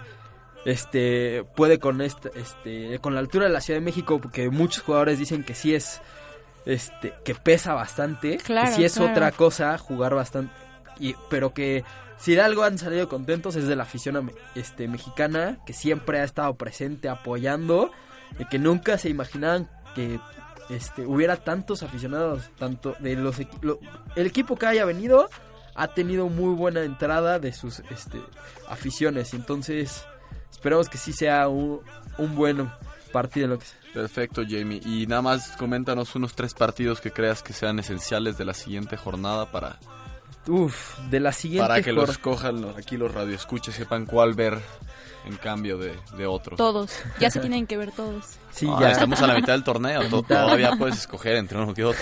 este 0.66 1.44
puede 1.56 1.80
con 1.80 2.02
este, 2.02 2.32
este 2.36 3.00
con 3.00 3.14
la 3.14 3.20
altura 3.20 3.46
de 3.46 3.52
la 3.52 3.62
Ciudad 3.62 3.80
de 3.80 3.86
México 3.86 4.20
porque 4.22 4.50
muchos 4.50 4.84
jugadores 4.84 5.18
dicen 5.20 5.44
que 5.44 5.56
sí 5.56 5.74
es 5.74 6.02
este 6.66 7.14
que 7.26 7.34
pesa 7.36 7.74
bastante, 7.74 8.38
Claro, 8.38 8.70
que 8.70 8.76
sí 8.76 8.84
es 8.84 8.94
claro. 8.96 9.12
otra 9.12 9.32
cosa 9.32 9.78
jugar 9.78 10.14
bastante 10.14 10.54
y, 11.00 11.16
pero 11.30 11.54
que 11.54 11.84
si 12.18 12.36
de 12.36 12.42
algo 12.42 12.64
han 12.64 12.78
salido 12.78 13.10
contentos 13.10 13.56
es 13.56 13.68
de 13.68 13.76
la 13.76 13.82
afición 13.84 14.32
este, 14.54 14.88
mexicana, 14.88 15.58
que 15.66 15.74
siempre 15.74 16.20
ha 16.20 16.24
estado 16.24 16.54
presente 16.54 17.10
apoyando, 17.10 17.92
y 18.38 18.46
que 18.46 18.60
nunca 18.60 19.00
se 19.00 19.10
imaginaban 19.10 19.68
que 19.96 20.20
este, 20.70 21.08
hubiera 21.08 21.38
tantos 21.38 21.82
aficionados, 21.82 22.52
tanto 22.60 22.96
de 23.00 23.16
los 23.16 23.38
lo- 23.64 23.80
el 24.16 24.28
equipo 24.28 24.56
que 24.56 24.68
haya 24.68 24.86
venido 24.86 25.28
ha 25.74 25.88
tenido 25.96 26.28
muy 26.28 26.54
buena 26.54 26.84
entrada 26.84 27.40
de 27.40 27.54
sus 27.54 27.80
este, 27.90 28.22
aficiones, 28.70 29.34
entonces 29.34 30.06
esperamos 30.52 30.90
que 30.90 30.98
sí 30.98 31.14
sea 31.14 31.48
un, 31.48 31.82
un 32.18 32.36
buen 32.36 32.70
partido 33.12 33.46
en 33.46 33.52
lo 33.52 33.60
que 33.60 33.66
sea. 33.66 33.78
Perfecto, 33.94 34.44
Jamie. 34.48 34.80
Y 34.86 35.06
nada 35.08 35.22
más 35.22 35.50
coméntanos 35.58 36.16
unos 36.16 36.34
tres 36.36 36.54
partidos 36.54 37.02
que 37.02 37.12
creas 37.12 37.42
que 37.44 37.52
sean 37.54 37.80
esenciales 37.80 38.38
de 38.38 38.46
la 38.46 38.54
siguiente 38.54 38.96
jornada 38.98 39.52
para, 39.52 39.78
Uf, 40.48 40.98
de 41.10 41.20
la 41.20 41.34
siguiente 41.34 41.68
para 41.68 41.82
que 41.82 41.92
jor- 41.92 42.08
los 42.08 42.18
cojan 42.18 42.62
los- 42.62 42.78
aquí 42.78 42.96
los 42.98 43.14
radioescuches, 43.14 43.76
sepan 43.76 44.06
cuál 44.06 44.34
ver 44.34 44.60
en 45.26 45.36
cambio 45.38 45.78
de, 45.78 45.94
de 46.18 46.26
otros. 46.26 46.58
Todos. 46.58 46.92
Ya 47.20 47.30
se 47.30 47.40
tienen 47.42 47.68
que 47.68 47.76
ver 47.78 47.92
todos. 47.92 48.26
Sí, 48.52 48.66
Ah, 48.70 48.78
ya. 48.80 48.92
Estamos 48.92 49.22
a 49.22 49.28
la 49.28 49.36
mitad 49.36 49.54
del 49.54 49.64
torneo, 49.64 50.02
mitad. 50.04 50.22
todavía 50.24 50.72
puedes 50.78 50.98
escoger 51.00 51.36
entre 51.36 51.58
uno 51.60 51.74
que 51.74 51.84
otro. 51.84 52.02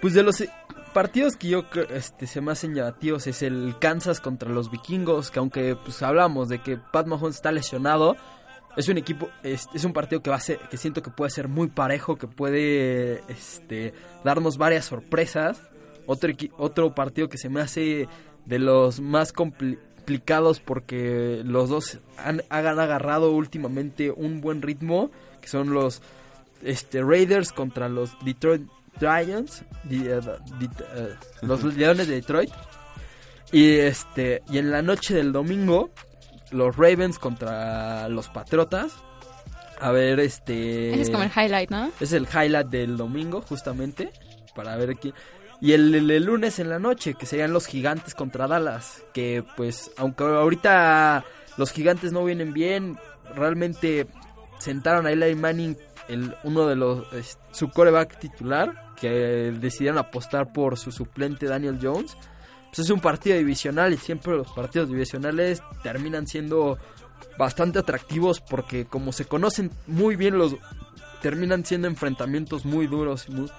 Pues 0.00 0.14
de 0.14 0.22
los 0.22 0.42
partidos 0.96 1.36
que 1.36 1.48
yo 1.48 1.66
este, 1.90 2.26
se 2.26 2.40
me 2.40 2.52
hacen 2.52 2.74
llamativos 2.74 3.26
es 3.26 3.42
el 3.42 3.74
Kansas 3.78 4.18
contra 4.18 4.48
los 4.48 4.70
vikingos, 4.70 5.30
que 5.30 5.38
aunque 5.40 5.76
pues 5.76 6.02
hablamos 6.02 6.48
de 6.48 6.62
que 6.62 6.78
Pat 6.78 7.06
Mahomes 7.06 7.36
está 7.36 7.52
lesionado, 7.52 8.16
es 8.78 8.88
un 8.88 8.96
equipo, 8.96 9.28
es, 9.42 9.68
un 9.84 9.92
partido 9.92 10.22
que 10.22 10.30
va 10.30 10.36
a 10.36 10.40
ser, 10.40 10.58
que 10.70 10.78
siento 10.78 11.02
que 11.02 11.10
puede 11.10 11.30
ser 11.30 11.48
muy 11.48 11.68
parejo, 11.68 12.16
que 12.16 12.26
puede 12.26 13.20
este, 13.28 13.92
darnos 14.24 14.56
varias 14.56 14.86
sorpresas. 14.86 15.60
Otro, 16.06 16.32
otro 16.56 16.94
partido 16.94 17.28
que 17.28 17.36
se 17.36 17.50
me 17.50 17.60
hace 17.60 18.08
de 18.46 18.58
los 18.58 18.98
más 18.98 19.34
complicados 19.34 20.60
porque 20.60 21.42
los 21.44 21.68
dos 21.68 21.98
han, 22.16 22.42
han 22.48 22.80
agarrado 22.80 23.32
últimamente 23.32 24.10
un 24.10 24.40
buen 24.40 24.62
ritmo, 24.62 25.10
que 25.42 25.48
son 25.48 25.74
los 25.74 26.00
este, 26.62 27.02
Raiders 27.02 27.52
contra 27.52 27.90
los 27.90 28.16
Detroit 28.24 28.62
Giants, 28.98 29.62
di- 29.84 30.06
eh, 30.06 30.20
eh, 30.94 31.14
los 31.42 31.62
Leones 31.64 32.08
de 32.08 32.14
Detroit. 32.16 32.50
Y 33.52 33.76
este 33.78 34.42
y 34.50 34.58
en 34.58 34.70
la 34.70 34.82
noche 34.82 35.14
del 35.14 35.32
domingo 35.32 35.90
los 36.50 36.76
Ravens 36.76 37.18
contra 37.18 38.08
los 38.08 38.28
Patriotas. 38.28 38.92
A 39.80 39.90
ver, 39.92 40.20
este 40.20 40.92
Ese 40.92 41.02
es 41.02 41.10
como 41.10 41.22
el 41.24 41.30
highlight, 41.30 41.70
¿no? 41.70 41.90
es 42.00 42.12
el 42.12 42.26
highlight 42.26 42.68
del 42.68 42.96
domingo, 42.96 43.42
justamente, 43.42 44.10
para 44.54 44.74
ver 44.76 44.90
aquí. 44.90 45.12
Y 45.60 45.72
el, 45.72 45.94
el- 45.94 46.10
el 46.10 46.24
lunes 46.24 46.58
en 46.58 46.70
la 46.70 46.78
noche, 46.78 47.14
que 47.14 47.26
serían 47.26 47.52
los 47.52 47.66
gigantes 47.66 48.14
contra 48.14 48.46
Dallas. 48.46 49.02
Que 49.12 49.44
pues, 49.56 49.90
aunque 49.96 50.24
ahorita 50.24 51.24
los 51.56 51.72
gigantes 51.72 52.12
no 52.12 52.24
vienen 52.24 52.52
bien, 52.52 52.98
realmente 53.34 54.06
sentaron 54.58 55.06
a 55.06 55.12
Eli 55.12 55.34
Manning, 55.34 55.76
el, 56.08 56.34
uno 56.44 56.66
de 56.66 56.76
los, 56.76 57.06
su 57.52 57.68
coreback 57.70 58.18
titular, 58.18 58.85
que 59.00 59.52
decidieron 59.60 59.98
apostar 59.98 60.52
por 60.52 60.78
su 60.78 60.90
suplente 60.92 61.46
Daniel 61.46 61.78
Jones. 61.80 62.16
Pues 62.66 62.80
es 62.80 62.90
un 62.90 63.00
partido 63.00 63.36
divisional 63.38 63.92
y 63.92 63.96
siempre 63.96 64.32
los 64.36 64.50
partidos 64.52 64.88
divisionales 64.88 65.62
terminan 65.82 66.26
siendo 66.26 66.78
bastante 67.38 67.78
atractivos 67.78 68.40
porque 68.40 68.84
como 68.86 69.12
se 69.12 69.24
conocen 69.24 69.70
muy 69.86 70.16
bien 70.16 70.36
los 70.38 70.56
terminan 71.22 71.64
siendo 71.64 71.88
enfrentamientos 71.88 72.64
muy 72.66 72.86
duros 72.86 73.28
muy- 73.28 73.50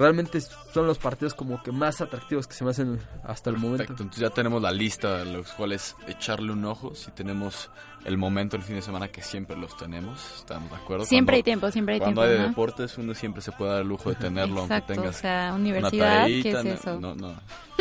realmente 0.00 0.40
son 0.40 0.86
los 0.86 0.98
partidos 0.98 1.34
como 1.34 1.62
que 1.62 1.70
más 1.70 2.00
atractivos 2.00 2.46
que 2.48 2.54
se 2.54 2.64
me 2.64 2.70
hacen 2.70 2.98
hasta 3.22 3.50
el 3.50 3.56
momento. 3.58 3.78
Perfecto, 3.84 4.02
entonces 4.02 4.22
ya 4.28 4.30
tenemos 4.34 4.60
la 4.62 4.72
lista 4.72 5.18
de 5.18 5.26
los 5.26 5.52
cuales 5.52 5.94
echarle 6.08 6.50
un 6.52 6.64
ojo. 6.64 6.94
Si 6.94 7.10
tenemos 7.12 7.70
el 8.06 8.16
momento 8.16 8.56
el 8.56 8.62
fin 8.62 8.76
de 8.76 8.82
semana, 8.82 9.08
que 9.08 9.20
siempre 9.22 9.56
los 9.56 9.76
tenemos, 9.76 10.18
¿estamos 10.38 10.70
de 10.70 10.76
acuerdo? 10.76 11.04
Siempre 11.04 11.36
hay 11.36 11.42
Cuando- 11.42 11.44
tiempo, 11.44 11.70
siempre 11.70 11.94
hay 11.94 12.00
Cuando 12.00 12.22
tiempo. 12.22 12.32
hay 12.32 12.36
de 12.38 12.42
¿no? 12.44 12.48
deportes, 12.48 12.96
uno 12.98 13.12
siempre 13.14 13.42
se 13.42 13.52
puede 13.52 13.72
dar 13.72 13.82
el 13.82 13.88
lujo 13.88 14.08
de 14.08 14.16
tenerlo, 14.16 14.62
Exacto, 14.62 14.92
aunque 14.92 14.92
o 14.92 15.02
tengas 15.02 15.16
sea, 15.16 15.46
una 15.52 15.56
universidad, 15.60 16.26
¿qué 16.26 16.52
tareita, 16.52 16.58
es 16.60 16.64
no- 16.64 16.70
eso? 16.72 17.00
No, 17.00 17.14
no, 17.14 17.34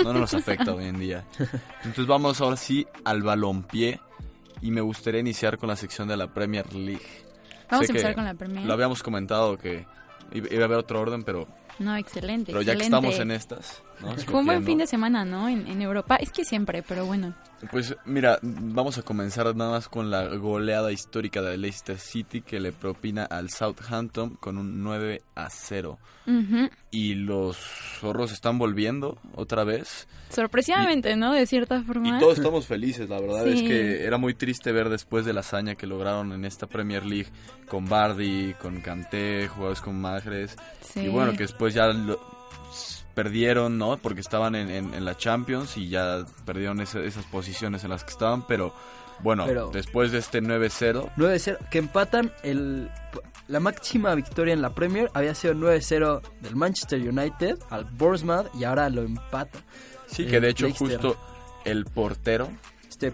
no 0.04 0.14
nos 0.14 0.34
afecta 0.34 0.74
hoy 0.74 0.86
en 0.86 1.00
día. 1.00 1.26
Entonces 1.80 2.06
vamos 2.06 2.42
ahora 2.42 2.58
sí 2.58 2.86
al 3.06 3.24
balompié 3.24 4.00
y 4.62 4.72
me 4.72 4.82
gustaría 4.82 5.22
iniciar 5.22 5.58
con 5.58 5.70
la 5.70 5.78
sección 5.78 6.08
de 6.10 6.18
la 6.18 6.28
Premier 6.34 6.72
League. 6.74 7.00
Vamos 7.72 7.86
Sé 7.88 7.94
a 7.94 7.96
empezar 7.96 8.14
con 8.16 8.26
la 8.26 8.34
Premier. 8.34 8.66
Lo 8.66 8.74
habíamos 8.74 9.02
comentado 9.02 9.58
que 9.58 9.86
iba 10.34 10.62
a 10.62 10.66
haber 10.66 10.80
otro 10.80 11.00
orden, 11.00 11.24
pero, 11.24 11.48
No, 11.80 11.96
excelente. 11.96 12.52
pero 12.52 12.62
ya 12.62 12.74
que 12.74 12.84
excelente. 12.84 13.08
estamos 13.08 13.20
en 13.20 13.32
estas, 13.32 13.84
¿no? 14.02 14.16
Fue 14.18 14.40
un 14.42 14.46
buen 14.46 14.64
fin 14.66 14.78
de 14.78 14.88
semana, 14.88 15.24
¿no? 15.26 15.48
En, 15.50 15.66
en 15.68 15.82
Europa. 15.82 16.16
Es 16.18 16.32
que 16.32 16.44
siempre, 16.46 16.84
pero 16.84 17.06
bueno. 17.06 17.34
Pues 17.72 17.96
mira, 18.06 18.40
vamos 18.42 18.98
a 18.98 19.02
comenzar 19.02 19.54
nada 19.56 19.72
más 19.72 19.90
con 19.90 20.10
la 20.10 20.26
goleada 20.36 20.92
histórica 20.92 21.42
de 21.42 21.58
Leicester 21.58 21.98
City 21.98 22.42
que 22.42 22.60
le 22.60 22.72
propina 22.72 23.24
al 23.26 23.50
Southampton 23.50 24.36
con 24.36 24.58
un 24.58 24.82
9 24.84 25.22
a 25.36 25.50
0. 25.50 25.98
Ujú. 26.28 26.70
Y 26.92 27.16
los 27.16 27.58
zorros 27.58 28.32
están 28.32 28.58
volviendo 28.60 29.18
otra 29.36 29.64
vez. 29.64 30.08
Sorpresivamente, 30.30 31.16
¿no? 31.16 31.34
De 31.34 31.46
cierta 31.48 31.82
forma. 31.84 32.16
Y 32.16 32.20
todos 32.20 32.38
estamos 32.38 32.66
felices, 32.68 33.10
la 33.10 33.20
verdad 33.20 33.48
es 33.48 33.60
Sí. 33.60 33.68
que 33.68 34.06
era 34.06 34.18
muy 34.18 34.34
triste 34.36 34.72
ver 34.72 34.88
después 34.90 35.26
de 35.26 35.34
la 35.34 35.42
hazaña 35.42 35.76
que 35.76 35.86
lograron 35.88 36.32
en 36.32 36.46
esta 36.46 36.68
Premier 36.68 37.06
League 37.06 37.30
con 37.68 37.86
Bardi, 37.90 38.54
con 38.62 38.80
Kanté, 38.82 39.48
jugadores 39.48 39.82
con 39.82 40.00
Magres. 40.00 40.56
Sí. 40.82 41.02
Y 41.02 41.08
bueno, 41.10 41.32
que 41.34 41.40
después 41.40 41.69
ya 41.74 41.88
lo- 41.88 42.20
perdieron, 43.16 43.78
¿no? 43.78 43.98
Porque 43.98 44.22
estaban 44.22 44.56
en, 44.56 44.70
en- 44.70 44.94
en 44.94 45.04
la 45.06 45.18
Champions 45.18 45.76
y 45.78 45.90
ya 45.90 46.26
perdieron 46.46 46.80
ese- 46.80 47.06
esas 47.06 47.26
posiciones 47.26 47.84
en 47.84 47.90
las 47.90 48.04
que 48.04 48.12
estaban, 48.12 48.46
pero 48.48 48.74
bueno, 49.22 49.46
Pero- 49.46 49.70
después 49.74 50.12
de 50.12 50.20
este 50.20 50.42
9-0, 50.42 51.10
9-0, 51.18 51.58
que 51.70 51.80
empatan 51.80 52.32
el 52.44 52.90
la 53.50 53.60
máxima 53.60 54.14
victoria 54.14 54.54
en 54.54 54.62
la 54.62 54.70
Premier 54.76 55.10
había 55.16 55.34
sido 55.34 55.56
9-0 55.56 56.22
del 56.40 56.56
Manchester 56.56 57.02
United 57.02 57.58
al 57.72 57.84
Bournemouth 57.86 58.48
y 58.56 58.64
ahora 58.64 58.90
lo 58.90 59.02
empata. 59.02 59.60
sí, 60.06 60.28
que 60.28 60.40
de 60.40 60.50
hecho 60.50 60.66
Leicester. 60.68 61.02
justo 61.02 61.18
el 61.66 61.86
portero, 61.86 62.50
Este 62.88 63.12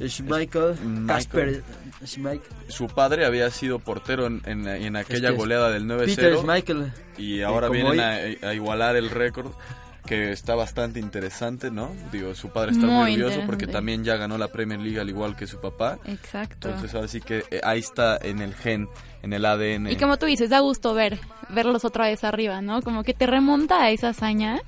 Schmeichel, 0.00 0.76
Michael. 0.84 1.06
Casper 1.06 1.62
Schmeichel, 2.04 2.48
su 2.68 2.86
padre 2.88 3.24
había 3.26 3.50
sido 3.50 3.78
portero 3.80 4.26
en, 4.26 4.40
en- 4.46 4.68
en 4.68 4.96
aquella 4.96 5.16
Este 5.28 5.32
es 5.32 5.36
goleada 5.36 5.70
del 5.70 5.86
Peter 5.86 6.34
9-0 6.34 6.40
Schmeichel. 6.42 6.92
y 7.16 7.42
ahora 7.42 7.68
como 7.68 7.90
vienen 7.92 8.38
a, 8.44 8.48
a 8.48 8.54
igualar 8.54 8.96
el 8.96 9.10
récord 9.10 9.52
que 10.06 10.32
está 10.32 10.54
bastante 10.54 10.98
interesante, 11.00 11.70
¿no? 11.70 11.90
Digo, 12.10 12.34
su 12.34 12.48
padre 12.48 12.70
está 12.72 12.86
muy, 12.86 12.94
Muy 12.94 13.16
nervioso 13.16 13.42
porque 13.44 13.66
también 13.66 14.04
ya 14.04 14.16
ganó 14.16 14.38
la 14.38 14.48
Premier 14.48 14.80
League 14.80 14.98
al 14.98 15.10
igual 15.10 15.36
que 15.36 15.46
su 15.46 15.60
papá. 15.60 15.98
Exacto. 16.06 16.68
Entonces 16.68 16.94
ahora 16.94 17.08
sí 17.08 17.20
que 17.20 17.44
eh, 17.50 17.60
ahí 17.62 17.80
está 17.80 18.16
en 18.22 18.40
el 18.40 18.54
gen, 18.54 18.88
en 19.22 19.34
el 19.34 19.44
ADN. 19.44 19.88
Y 19.90 19.96
como 19.96 20.16
tú 20.16 20.24
dices, 20.24 20.48
da 20.48 20.60
gusto 20.60 20.94
ver, 20.94 21.18
verlos 21.50 21.84
otra 21.84 22.06
vez 22.06 22.24
arriba, 22.24 22.62
¿no? 22.62 22.80
Como 22.80 23.04
que 23.04 23.12
te 23.12 23.26
remonta 23.26 23.82
a 23.82 23.90
esa 23.90 24.08
hazaña 24.10 24.60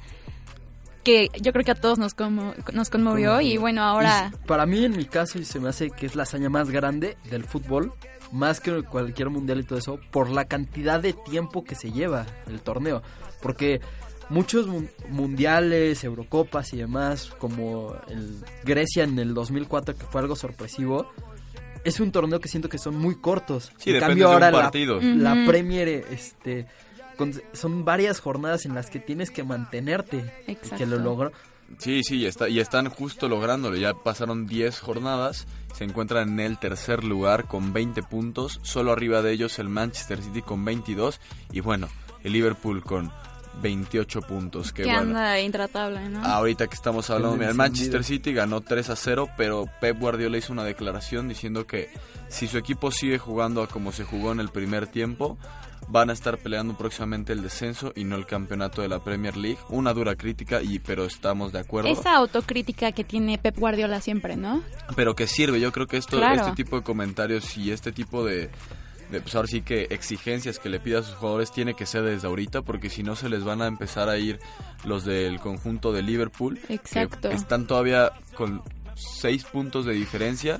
que 1.02 1.28
yo 1.40 1.52
creo 1.52 1.64
que 1.64 1.70
a 1.70 1.74
todos 1.74 1.98
nos, 1.98 2.14
como, 2.14 2.54
nos 2.72 2.90
conmovió 2.90 3.40
y 3.40 3.56
bueno, 3.56 3.82
ahora... 3.82 4.30
Y 4.34 4.46
para 4.46 4.66
mí, 4.66 4.84
en 4.84 4.96
mi 4.96 5.04
caso, 5.06 5.42
se 5.42 5.60
me 5.60 5.68
hace 5.68 5.90
que 5.90 6.06
es 6.06 6.14
la 6.16 6.24
hazaña 6.24 6.48
más 6.50 6.70
grande 6.70 7.16
del 7.30 7.44
fútbol, 7.44 7.92
más 8.32 8.60
que 8.60 8.82
cualquier 8.82 9.30
mundial 9.30 9.60
y 9.60 9.64
todo 9.64 9.78
eso, 9.78 9.98
por 10.10 10.30
la 10.30 10.44
cantidad 10.46 11.00
de 11.00 11.12
tiempo 11.12 11.64
que 11.64 11.74
se 11.74 11.90
lleva 11.90 12.26
el 12.46 12.60
torneo. 12.60 13.02
Porque 13.42 13.80
muchos 14.28 14.66
mun- 14.66 14.90
mundiales, 15.08 16.04
Eurocopas 16.04 16.72
y 16.72 16.76
demás, 16.76 17.30
como 17.38 17.94
el 18.08 18.42
Grecia 18.64 19.04
en 19.04 19.18
el 19.18 19.34
2004, 19.34 19.96
que 19.96 20.04
fue 20.06 20.20
algo 20.20 20.36
sorpresivo, 20.36 21.10
es 21.82 21.98
un 21.98 22.12
torneo 22.12 22.40
que 22.40 22.48
siento 22.48 22.68
que 22.68 22.76
son 22.78 22.94
muy 22.96 23.16
cortos. 23.16 23.72
Sí, 23.78 23.90
en 23.90 24.00
cambio, 24.00 24.24
de 24.28 24.28
un 24.28 24.34
ahora 24.34 24.50
la- 24.50 24.60
partido. 24.62 25.00
la. 25.00 25.44
Premier, 25.46 25.88
este, 25.88 26.66
son 27.52 27.84
varias 27.84 28.20
jornadas 28.20 28.66
en 28.66 28.74
las 28.74 28.90
que 28.90 28.98
tienes 29.00 29.30
que 29.30 29.44
mantenerte. 29.44 30.18
Y 30.42 30.46
que 30.46 30.52
Exacto. 30.52 30.86
lo 30.86 30.98
logró. 30.98 31.32
Sí, 31.78 32.02
sí, 32.02 32.16
y, 32.16 32.26
está, 32.26 32.48
y 32.48 32.58
están 32.58 32.88
justo 32.88 33.28
lográndolo. 33.28 33.76
Ya 33.76 33.94
pasaron 33.94 34.46
10 34.46 34.80
jornadas. 34.80 35.46
Se 35.74 35.84
encuentran 35.84 36.28
en 36.30 36.40
el 36.40 36.58
tercer 36.58 37.04
lugar 37.04 37.46
con 37.46 37.72
20 37.72 38.02
puntos. 38.02 38.58
Solo 38.62 38.90
arriba 38.92 39.22
de 39.22 39.32
ellos 39.32 39.58
el 39.60 39.68
Manchester 39.68 40.20
City 40.22 40.42
con 40.42 40.64
22. 40.64 41.20
Y 41.52 41.60
bueno, 41.60 41.88
el 42.24 42.32
Liverpool 42.32 42.82
con 42.82 43.12
28 43.62 44.22
puntos. 44.22 44.72
Que 44.72 44.82
Que 44.82 44.88
bueno. 44.88 45.00
anda 45.18 45.40
intratable, 45.40 46.08
¿no? 46.08 46.24
Ahorita 46.24 46.66
que 46.66 46.74
estamos 46.74 47.08
hablando, 47.08 47.34
El 47.34 47.38
mira, 47.38 47.50
el. 47.50 47.56
Manchester 47.56 48.02
City 48.02 48.32
ganó 48.32 48.62
3 48.62 48.90
a 48.90 48.96
0, 48.96 49.28
pero 49.36 49.66
Pep 49.80 49.96
Guardiola 49.98 50.38
hizo 50.38 50.52
una 50.52 50.64
declaración 50.64 51.28
diciendo 51.28 51.66
que 51.68 51.88
si 52.28 52.48
su 52.48 52.58
equipo 52.58 52.90
sigue 52.90 53.18
jugando 53.18 53.62
a 53.62 53.68
como 53.68 53.92
se 53.92 54.02
jugó 54.04 54.32
en 54.32 54.40
el 54.40 54.48
primer 54.48 54.86
tiempo, 54.88 55.38
van 55.90 56.10
a 56.10 56.12
estar 56.12 56.38
peleando 56.38 56.76
próximamente 56.76 57.32
el 57.32 57.42
descenso 57.42 57.92
y 57.96 58.04
no 58.04 58.16
el 58.16 58.26
campeonato 58.26 58.80
de 58.82 58.88
la 58.88 59.02
Premier 59.02 59.36
League. 59.36 59.58
Una 59.68 59.92
dura 59.92 60.14
crítica, 60.14 60.62
y 60.62 60.78
pero 60.78 61.04
estamos 61.04 61.52
de 61.52 61.58
acuerdo. 61.58 61.88
Esa 61.90 62.16
autocrítica 62.16 62.92
que 62.92 63.04
tiene 63.04 63.38
Pep 63.38 63.58
Guardiola 63.58 64.00
siempre, 64.00 64.36
¿no? 64.36 64.62
Pero 64.96 65.14
que 65.16 65.26
sirve, 65.26 65.60
yo 65.60 65.72
creo 65.72 65.86
que 65.86 65.96
esto, 65.96 66.16
Claro. 66.18 66.40
este 66.42 66.52
tipo 66.52 66.76
de 66.76 66.82
comentarios 66.82 67.56
y 67.56 67.72
este 67.72 67.90
tipo 67.92 68.24
de, 68.24 68.50
de, 69.10 69.20
pues 69.20 69.34
ahora 69.34 69.48
sí 69.48 69.62
que 69.62 69.88
exigencias 69.90 70.58
que 70.60 70.68
le 70.68 70.78
pida 70.78 71.00
a 71.00 71.02
sus 71.02 71.14
jugadores 71.16 71.50
tiene 71.50 71.74
que 71.74 71.86
ser 71.86 72.02
desde 72.04 72.28
ahorita 72.28 72.62
porque 72.62 72.88
si 72.90 73.02
no 73.02 73.16
se 73.16 73.28
les 73.28 73.42
van 73.42 73.60
a 73.60 73.66
empezar 73.66 74.08
a 74.08 74.16
ir 74.16 74.38
los 74.84 75.04
del 75.04 75.40
conjunto 75.40 75.92
de 75.92 76.02
Liverpool 76.02 76.60
Exacto. 76.68 77.28
que 77.30 77.34
están 77.34 77.66
todavía 77.66 78.12
con 78.36 78.62
seis 79.20 79.44
puntos 79.44 79.84
de 79.86 79.92
diferencia 79.94 80.58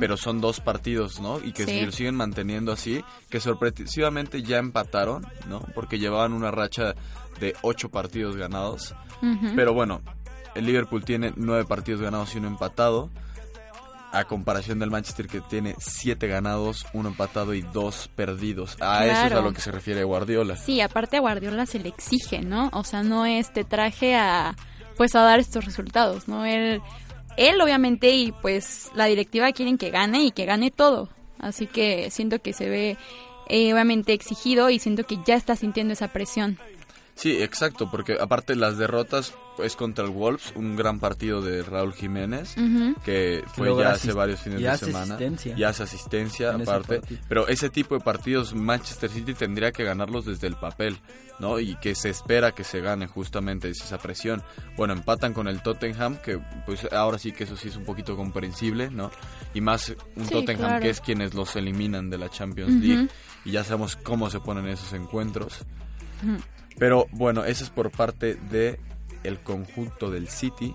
pero 0.00 0.16
son 0.16 0.40
dos 0.40 0.60
partidos 0.60 1.20
no 1.20 1.38
y 1.44 1.52
que 1.52 1.64
Sí. 1.64 1.80
si 1.80 1.86
lo 1.86 1.92
siguen 1.92 2.14
manteniendo 2.16 2.72
así 2.72 3.04
que 3.30 3.40
sorpresivamente 3.40 4.42
ya 4.42 4.58
empataron 4.58 5.26
no 5.48 5.60
porque 5.74 5.98
llevaban 5.98 6.32
una 6.32 6.50
racha 6.50 6.94
de 7.40 7.54
ocho 7.62 7.90
partidos 7.90 8.36
ganados 8.36 8.94
pero 9.56 9.72
bueno 9.74 10.00
el 10.54 10.66
Liverpool 10.66 11.04
tiene 11.04 11.32
nueve 11.36 11.64
partidos 11.64 12.00
ganados 12.00 12.34
y 12.34 12.38
uno 12.38 12.48
empatado 12.48 13.10
a 14.14 14.24
comparación 14.24 14.78
del 14.78 14.90
Manchester 14.90 15.26
que 15.26 15.40
tiene 15.40 15.74
siete 15.78 16.26
ganados, 16.28 16.84
uno 16.92 17.08
empatado 17.08 17.54
y 17.54 17.62
dos 17.62 18.10
perdidos. 18.14 18.76
A 18.78 19.06
eso 19.06 19.26
es 19.28 19.32
a 19.32 19.40
lo 19.40 19.54
que 19.54 19.62
se 19.62 19.72
refiere 19.72 20.04
Guardiola. 20.04 20.54
Sí, 20.58 20.82
aparte 20.82 21.16
a 21.16 21.20
Guardiola 21.20 21.64
se 21.64 21.78
le 21.78 21.88
exige, 21.88 22.42
¿no? 22.42 22.68
O 22.74 22.84
sea, 22.84 23.02
no 23.02 23.24
es 23.24 23.50
te 23.54 23.64
traje 23.64 24.14
a 24.14 24.54
pues 24.98 25.14
a 25.14 25.22
dar 25.22 25.40
estos 25.40 25.64
resultados, 25.64 26.28
¿no? 26.28 26.44
Él 26.44 26.82
él 27.36 27.60
obviamente 27.60 28.10
y 28.10 28.32
pues 28.32 28.90
la 28.94 29.06
directiva 29.06 29.52
quieren 29.52 29.78
que 29.78 29.90
gane 29.90 30.24
y 30.24 30.30
que 30.32 30.44
gane 30.44 30.70
todo. 30.70 31.08
Así 31.38 31.66
que 31.66 32.10
siento 32.10 32.40
que 32.40 32.52
se 32.52 32.68
ve 32.68 32.96
eh, 33.48 33.72
obviamente 33.72 34.12
exigido 34.12 34.70
y 34.70 34.78
siento 34.78 35.04
que 35.04 35.18
ya 35.26 35.34
está 35.34 35.56
sintiendo 35.56 35.92
esa 35.92 36.08
presión. 36.08 36.58
Sí, 37.22 37.40
exacto, 37.40 37.88
porque 37.88 38.16
aparte 38.20 38.56
las 38.56 38.78
derrotas 38.78 39.32
es 39.62 39.76
contra 39.76 40.04
el 40.04 40.10
Wolves, 40.10 40.52
un 40.56 40.74
gran 40.74 40.98
partido 40.98 41.40
de 41.40 41.62
Raúl 41.62 41.92
Jiménez, 41.94 42.56
que 43.04 43.44
fue 43.54 43.68
Logra 43.68 43.90
ya 43.90 43.94
hace 43.94 44.12
varios 44.12 44.40
fines 44.40 44.58
y 44.58 44.64
de 44.64 44.68
hace 44.68 44.86
semana. 44.86 45.14
asistencia. 45.14 45.54
Y 45.56 45.62
hace 45.62 45.82
asistencia 45.84 46.50
En 46.50 46.62
aparte. 46.62 47.00
Pero 47.28 47.46
ese 47.46 47.70
tipo 47.70 47.94
de 47.96 48.00
partidos 48.00 48.54
Manchester 48.56 49.08
City 49.08 49.34
tendría 49.34 49.70
que 49.70 49.84
ganarlos 49.84 50.24
desde 50.24 50.48
el 50.48 50.56
papel, 50.56 50.98
¿no? 51.38 51.60
Y 51.60 51.76
que 51.76 51.94
se 51.94 52.10
espera 52.10 52.50
que 52.56 52.64
se 52.64 52.80
gane 52.80 53.06
justamente 53.06 53.68
es 53.70 53.80
esa 53.80 53.98
presión. 53.98 54.42
Bueno, 54.76 54.92
empatan 54.92 55.32
con 55.32 55.46
el 55.46 55.62
Tottenham, 55.62 56.16
que 56.16 56.40
pues 56.66 56.92
ahora 56.92 57.18
sí 57.20 57.30
que 57.30 57.44
eso 57.44 57.56
sí 57.56 57.68
es 57.68 57.76
un 57.76 57.84
poquito 57.84 58.16
comprensible, 58.16 58.90
¿no? 58.90 59.12
Y 59.54 59.60
más 59.60 59.94
un 60.16 60.24
Sí, 60.26 60.32
Tottenham 60.32 60.58
claro. 60.66 60.82
que 60.82 60.90
es 60.90 61.00
quienes 61.00 61.34
los 61.34 61.54
eliminan 61.54 62.10
de 62.10 62.18
la 62.18 62.30
Champions. 62.30 62.82
League. 62.82 63.08
Y 63.44 63.52
ya 63.52 63.62
sabemos 63.62 63.94
cómo 63.94 64.28
se 64.28 64.40
ponen 64.40 64.66
esos 64.66 64.92
encuentros. 64.92 65.64
Pero 66.78 67.06
bueno, 67.12 67.44
eso 67.44 67.64
es 67.64 67.70
por 67.70 67.90
parte 67.90 68.34
de 68.34 68.78
el 69.24 69.38
conjunto 69.38 70.10
del 70.10 70.28
City. 70.28 70.74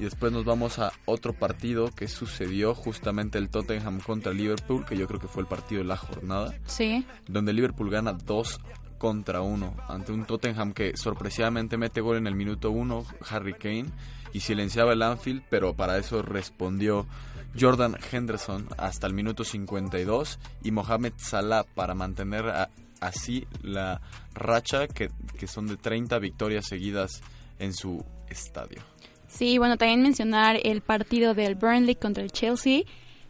Y 0.00 0.04
después 0.04 0.32
nos 0.32 0.44
vamos 0.44 0.80
a 0.80 0.92
otro 1.04 1.32
partido 1.32 1.90
que 1.92 2.08
sucedió 2.08 2.74
justamente 2.74 3.38
el 3.38 3.48
Tottenham 3.48 4.00
contra 4.00 4.32
Liverpool, 4.32 4.84
que 4.84 4.96
yo 4.96 5.06
creo 5.06 5.20
que 5.20 5.28
fue 5.28 5.42
el 5.42 5.48
partido 5.48 5.82
de 5.82 5.86
la 5.88 5.96
jornada, 5.96 6.52
Sí. 6.66 7.06
donde 7.28 7.52
Liverpool 7.52 7.90
gana 7.90 8.12
2 8.12 8.60
contra 8.98 9.40
1 9.42 9.76
ante 9.88 10.10
un 10.12 10.24
Tottenham 10.24 10.72
que 10.72 10.96
sorpresivamente 10.96 11.76
mete 11.76 12.00
gol 12.00 12.16
en 12.16 12.26
el 12.26 12.34
minuto 12.34 12.70
1, 12.72 13.04
Harry 13.30 13.54
Kane, 13.54 13.86
y 14.32 14.40
silenciaba 14.40 14.92
el 14.94 15.02
Anfield, 15.02 15.44
pero 15.48 15.74
para 15.74 15.96
eso 15.98 16.22
respondió 16.22 17.06
Jordan 17.58 17.96
Henderson 18.10 18.66
hasta 18.78 19.06
el 19.06 19.14
minuto 19.14 19.44
52 19.44 20.40
y 20.64 20.72
Mohamed 20.72 21.12
Salah 21.18 21.62
para 21.74 21.94
mantener 21.94 22.48
a- 22.48 22.68
así 23.06 23.46
la 23.62 24.00
racha 24.34 24.88
que, 24.88 25.10
que 25.38 25.46
son 25.46 25.66
de 25.66 25.76
30 25.76 26.18
victorias 26.18 26.66
seguidas 26.66 27.22
en 27.58 27.72
su 27.72 28.04
estadio. 28.28 28.82
Sí, 29.28 29.58
bueno, 29.58 29.76
también 29.76 30.02
mencionar 30.02 30.58
el 30.62 30.80
partido 30.80 31.34
del 31.34 31.56
Burnley 31.56 31.96
contra 31.96 32.22
el 32.22 32.30
Chelsea, 32.30 32.82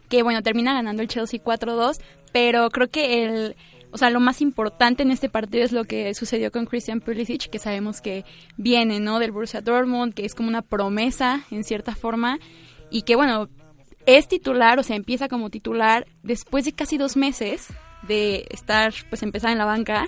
que 0.09 0.23
bueno, 0.23 0.43
termina 0.43 0.73
ganando 0.73 1.01
el 1.01 1.07
Chelsea 1.07 1.43
4-2, 1.43 1.99
pero 2.31 2.69
creo 2.69 2.89
que 2.89 3.23
el, 3.23 3.55
o 3.91 3.97
sea, 3.97 4.09
lo 4.09 4.19
más 4.19 4.41
importante 4.41 5.03
en 5.03 5.11
este 5.11 5.29
partido 5.29 5.63
es 5.63 5.71
lo 5.71 5.85
que 5.85 6.13
sucedió 6.13 6.51
con 6.51 6.65
Christian 6.65 7.01
Pulisic, 7.01 7.49
que 7.49 7.59
sabemos 7.59 8.01
que 8.01 8.23
viene, 8.57 8.99
¿no? 8.99 9.19
Del 9.19 9.31
Borussia 9.31 9.61
Dortmund, 9.61 10.13
que 10.13 10.25
es 10.25 10.35
como 10.35 10.49
una 10.49 10.61
promesa 10.61 11.43
en 11.49 11.63
cierta 11.63 11.95
forma, 11.95 12.39
y 12.91 13.01
que 13.01 13.15
bueno, 13.15 13.49
es 14.05 14.27
titular, 14.27 14.77
o 14.77 14.83
sea, 14.83 14.95
empieza 14.95 15.27
como 15.27 15.49
titular 15.49 16.05
después 16.21 16.65
de 16.65 16.73
casi 16.73 16.97
dos 16.97 17.17
meses 17.17 17.69
de 18.07 18.45
estar, 18.49 18.93
pues 19.09 19.23
empezar 19.23 19.51
en 19.51 19.57
la 19.57 19.65
banca. 19.65 20.07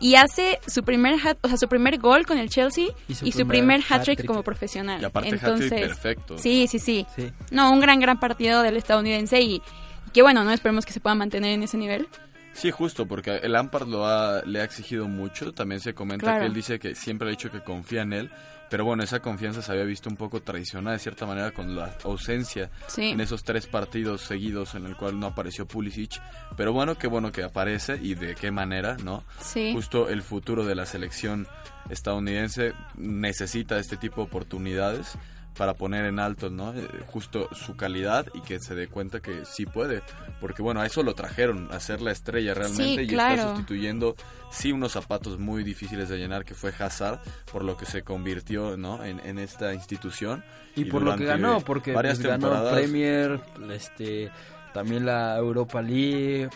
Y 0.00 0.14
hace 0.14 0.60
su 0.66 0.84
primer 0.84 1.14
hat, 1.26 1.38
o 1.42 1.48
sea, 1.48 1.56
su 1.56 1.66
primer 1.68 1.98
gol 1.98 2.24
con 2.24 2.38
el 2.38 2.48
Chelsea 2.48 2.86
y 3.08 3.32
su, 3.32 3.46
primer, 3.48 3.80
hat-trick 3.80 3.90
hat-trick. 4.20 4.26
como 4.26 4.44
profesional. 4.44 5.02
Y 5.02 5.04
aparte 5.04 5.30
Entonces, 5.30 5.72
perfecto. 5.72 6.38
Sí, 6.38 6.68
sí, 6.68 6.78
sí, 6.78 7.04
Sí. 7.16 7.32
No, 7.50 7.72
un 7.72 7.80
gran, 7.80 7.98
gran 7.98 8.20
partido 8.20 8.62
del 8.62 8.76
estadounidense 8.76 9.40
y, 9.40 9.54
y 9.56 10.10
que 10.12 10.22
bueno, 10.22 10.44
no 10.44 10.52
esperemos 10.52 10.86
que 10.86 10.92
se 10.92 11.00
pueda 11.00 11.16
mantener 11.16 11.50
en 11.52 11.64
ese 11.64 11.76
nivel. 11.78 12.08
Sí, 12.52 12.70
justo, 12.70 13.06
porque 13.06 13.36
el 13.38 13.52
Lampard 13.52 13.88
lo 13.88 14.06
ha, 14.06 14.42
le 14.44 14.60
ha 14.60 14.64
exigido 14.64 15.08
mucho. 15.08 15.52
También 15.52 15.80
se 15.80 15.94
comenta 15.94 16.26
Claro. 16.26 16.40
que 16.40 16.46
él 16.46 16.54
dice 16.54 16.78
que 16.78 16.94
siempre 16.94 17.26
ha 17.28 17.30
dicho 17.30 17.50
que 17.50 17.60
confía 17.60 18.02
en 18.02 18.12
él. 18.12 18.30
Pero 18.70 18.84
bueno, 18.84 19.02
esa 19.02 19.20
confianza 19.20 19.62
se 19.62 19.72
había 19.72 19.84
visto 19.84 20.08
un 20.10 20.16
poco 20.16 20.42
traicionada 20.42 20.94
de 20.96 21.00
cierta 21.02 21.24
manera 21.26 21.52
con 21.52 21.74
la 21.74 21.96
ausencia 22.04 22.70
Sí. 22.86 23.10
en 23.10 23.20
esos 23.20 23.42
tres 23.44 23.66
partidos 23.66 24.20
seguidos 24.22 24.74
en 24.74 24.84
el 24.86 24.94
cual 24.96 25.18
no 25.18 25.26
apareció 25.26 25.66
Pulisic. 25.66 26.20
Pero 26.56 26.72
bueno, 26.72 26.96
qué 26.98 27.06
bueno 27.06 27.32
que 27.32 27.42
aparece 27.42 27.98
y 28.02 28.14
de 28.14 28.34
qué 28.34 28.50
manera, 28.50 28.96
¿no? 29.02 29.24
Sí. 29.40 29.72
Justo 29.72 30.08
el 30.08 30.22
futuro 30.22 30.64
de 30.66 30.74
la 30.74 30.84
selección 30.86 31.46
estadounidense 31.88 32.74
necesita 32.96 33.78
este 33.78 33.96
tipo 33.96 34.16
de 34.20 34.26
oportunidades 34.28 35.14
para 35.58 35.74
poner 35.74 36.06
en 36.06 36.18
alto, 36.20 36.48
¿no? 36.48 36.72
Eh, 36.72 36.88
Justo 37.08 37.48
su 37.52 37.76
calidad 37.76 38.24
y 38.32 38.40
que 38.40 38.60
se 38.60 38.74
dé 38.74 38.86
cuenta 38.88 39.20
que 39.20 39.44
sí 39.44 39.66
puede, 39.66 40.02
porque 40.40 40.62
bueno, 40.62 40.80
a 40.80 40.86
eso 40.86 41.02
lo 41.02 41.14
trajeron, 41.14 41.68
a 41.72 41.80
ser 41.80 42.00
la 42.00 42.12
estrella 42.12 42.54
realmente 42.54 43.02
Sí, 43.02 43.02
y 43.02 43.08
claro. 43.08 43.34
está 43.34 43.48
sustituyendo 43.48 44.14
sí 44.50 44.70
unos 44.72 44.92
zapatos 44.92 45.38
muy 45.38 45.64
difíciles 45.64 46.08
de 46.08 46.16
llenar 46.16 46.44
que 46.44 46.54
fue 46.54 46.72
Hazard, 46.78 47.18
por 47.52 47.64
lo 47.64 47.76
que 47.76 47.84
se 47.86 48.02
convirtió, 48.02 48.76
¿no? 48.76 49.04
En, 49.04 49.20
en 49.26 49.38
esta 49.40 49.74
institución 49.74 50.44
Y, 50.76 50.84
por 50.86 51.02
lo 51.02 51.16
que 51.16 51.24
ganó, 51.24 51.60
porque 51.60 51.92
varias 51.92 52.18
pues, 52.18 52.28
ganó 52.28 52.46
temporadas 52.48 52.72
Premier, 52.74 53.40
este, 53.70 54.30
también 54.72 55.04
la 55.04 55.36
Europa 55.36 55.82
League. 55.82 56.48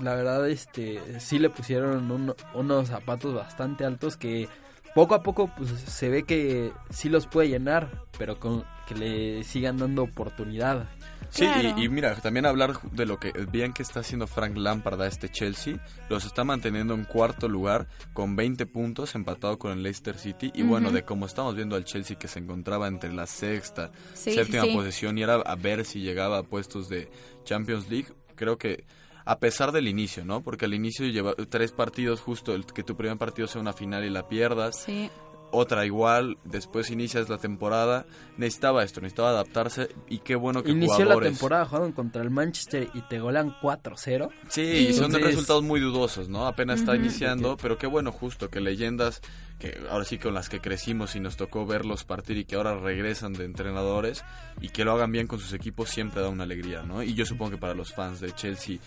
La 0.00 0.14
verdad, 0.14 0.48
este, 0.48 1.20
sí 1.20 1.38
le 1.38 1.50
pusieron 1.50 2.10
un- 2.10 2.34
unos 2.54 2.88
zapatos 2.88 3.34
bastante 3.34 3.84
altos 3.84 4.16
que 4.16 4.48
poco 4.96 5.14
a 5.14 5.22
poco 5.22 5.48
pues, 5.56 5.70
se 5.70 6.08
ve 6.08 6.24
que 6.24 6.72
sí 6.90 7.08
los 7.08 7.26
puede 7.28 7.48
llenar, 7.50 8.02
pero 8.18 8.40
con 8.40 8.64
que 8.88 8.94
le 8.94 9.44
sigan 9.44 9.76
dando 9.76 10.02
oportunidad. 10.04 10.88
Sí, 11.28 11.44
y- 11.44 11.48
Claro. 11.48 11.82
y, 11.82 11.88
mira, 11.90 12.14
también 12.16 12.46
hablar 12.46 12.80
de 12.92 13.04
lo 13.04 13.18
que 13.18 13.32
bien 13.50 13.72
que 13.74 13.82
está 13.82 14.00
haciendo 14.00 14.26
Frank 14.26 14.56
Lampard 14.56 15.00
a 15.02 15.06
este 15.06 15.28
Chelsea, 15.28 15.74
los 16.08 16.24
está 16.24 16.44
manteniendo 16.44 16.94
en 16.94 17.04
cuarto 17.04 17.46
lugar 17.48 17.88
con 18.14 18.36
20 18.36 18.64
puntos, 18.64 19.14
empatado 19.14 19.58
con 19.58 19.72
el 19.72 19.82
Leicester 19.82 20.16
City, 20.18 20.50
y 20.54 20.62
bueno, 20.62 20.90
de 20.92 21.02
cómo 21.02 21.26
estamos 21.26 21.54
viendo 21.56 21.76
al 21.76 21.84
Chelsea 21.84 22.16
que 22.18 22.28
se 22.28 22.38
encontraba 22.38 22.86
entre 22.88 23.12
la 23.12 23.26
sexta, 23.26 23.90
Sí, 24.14 24.32
séptima 24.32 24.62
sí. 24.62 24.72
posición 24.74 25.18
y 25.18 25.22
era 25.24 25.34
a 25.34 25.56
ver 25.56 25.84
si 25.84 26.00
llegaba 26.00 26.38
a 26.38 26.42
puestos 26.42 26.88
de 26.88 27.10
Champions 27.44 27.90
League, 27.90 28.08
creo 28.36 28.56
que 28.56 28.84
a 29.26 29.38
pesar 29.40 29.72
del 29.72 29.88
inicio, 29.88 30.24
¿no? 30.24 30.42
Porque 30.42 30.64
al 30.64 30.72
inicio 30.74 31.04
lleva 31.06 31.34
tres 31.50 31.72
partidos 31.72 32.20
justo, 32.20 32.54
el 32.54 32.64
que 32.64 32.82
tu 32.82 32.96
primer 32.96 33.18
partido 33.18 33.48
sea 33.48 33.60
una 33.60 33.72
final 33.72 34.04
y 34.04 34.10
la 34.10 34.28
pierdas, 34.28 34.82
Sí. 34.84 35.10
Otra 35.50 35.86
igual, 35.86 36.38
después 36.44 36.90
inicias 36.90 37.28
la 37.28 37.38
temporada, 37.38 38.06
necesitaba 38.36 38.84
esto, 38.84 39.00
necesitaba 39.00 39.30
adaptarse 39.30 39.88
y 40.08 40.18
qué 40.18 40.34
bueno 40.34 40.62
que 40.62 40.70
Inició 40.70 41.04
la 41.04 41.18
temporada 41.18 41.64
jugando 41.64 41.94
contra 41.94 42.22
el 42.22 42.30
Manchester 42.30 42.88
y 42.94 43.00
te 43.02 43.18
golan 43.18 43.54
4-0. 43.60 44.30
Sí, 44.48 44.62
y 44.62 44.92
son 44.92 45.12
de 45.12 45.18
resultados 45.18 45.62
muy 45.62 45.80
dudosos, 45.80 46.28
¿no? 46.28 46.46
Apenas 46.46 46.80
está 46.80 46.96
iniciando, 46.96 47.56
pero 47.56 47.78
qué 47.78 47.86
bueno 47.86 48.12
justo 48.12 48.50
que 48.50 48.60
leyendas 48.60 49.22
que 49.58 49.78
ahora 49.90 50.04
sí 50.04 50.18
con 50.18 50.34
las 50.34 50.48
que 50.48 50.60
crecimos 50.60 51.16
y 51.16 51.20
nos 51.20 51.36
tocó 51.36 51.64
verlos 51.64 52.04
partir 52.04 52.36
y 52.36 52.44
que 52.44 52.56
ahora 52.56 52.78
regresan 52.78 53.32
de 53.32 53.44
entrenadores 53.44 54.24
y 54.60 54.68
que 54.68 54.84
lo 54.84 54.92
hagan 54.92 55.12
bien 55.12 55.26
con 55.26 55.38
sus 55.38 55.52
equipos 55.52 55.88
siempre 55.88 56.20
da 56.20 56.28
una 56.28 56.44
alegría, 56.44 56.82
¿no? 56.82 57.02
Y 57.02 57.14
yo 57.14 57.24
supongo 57.24 57.52
que 57.52 57.58
para 57.58 57.74
los 57.74 57.94
fans 57.94 58.20
de 58.20 58.32
Chelsea, 58.32 58.78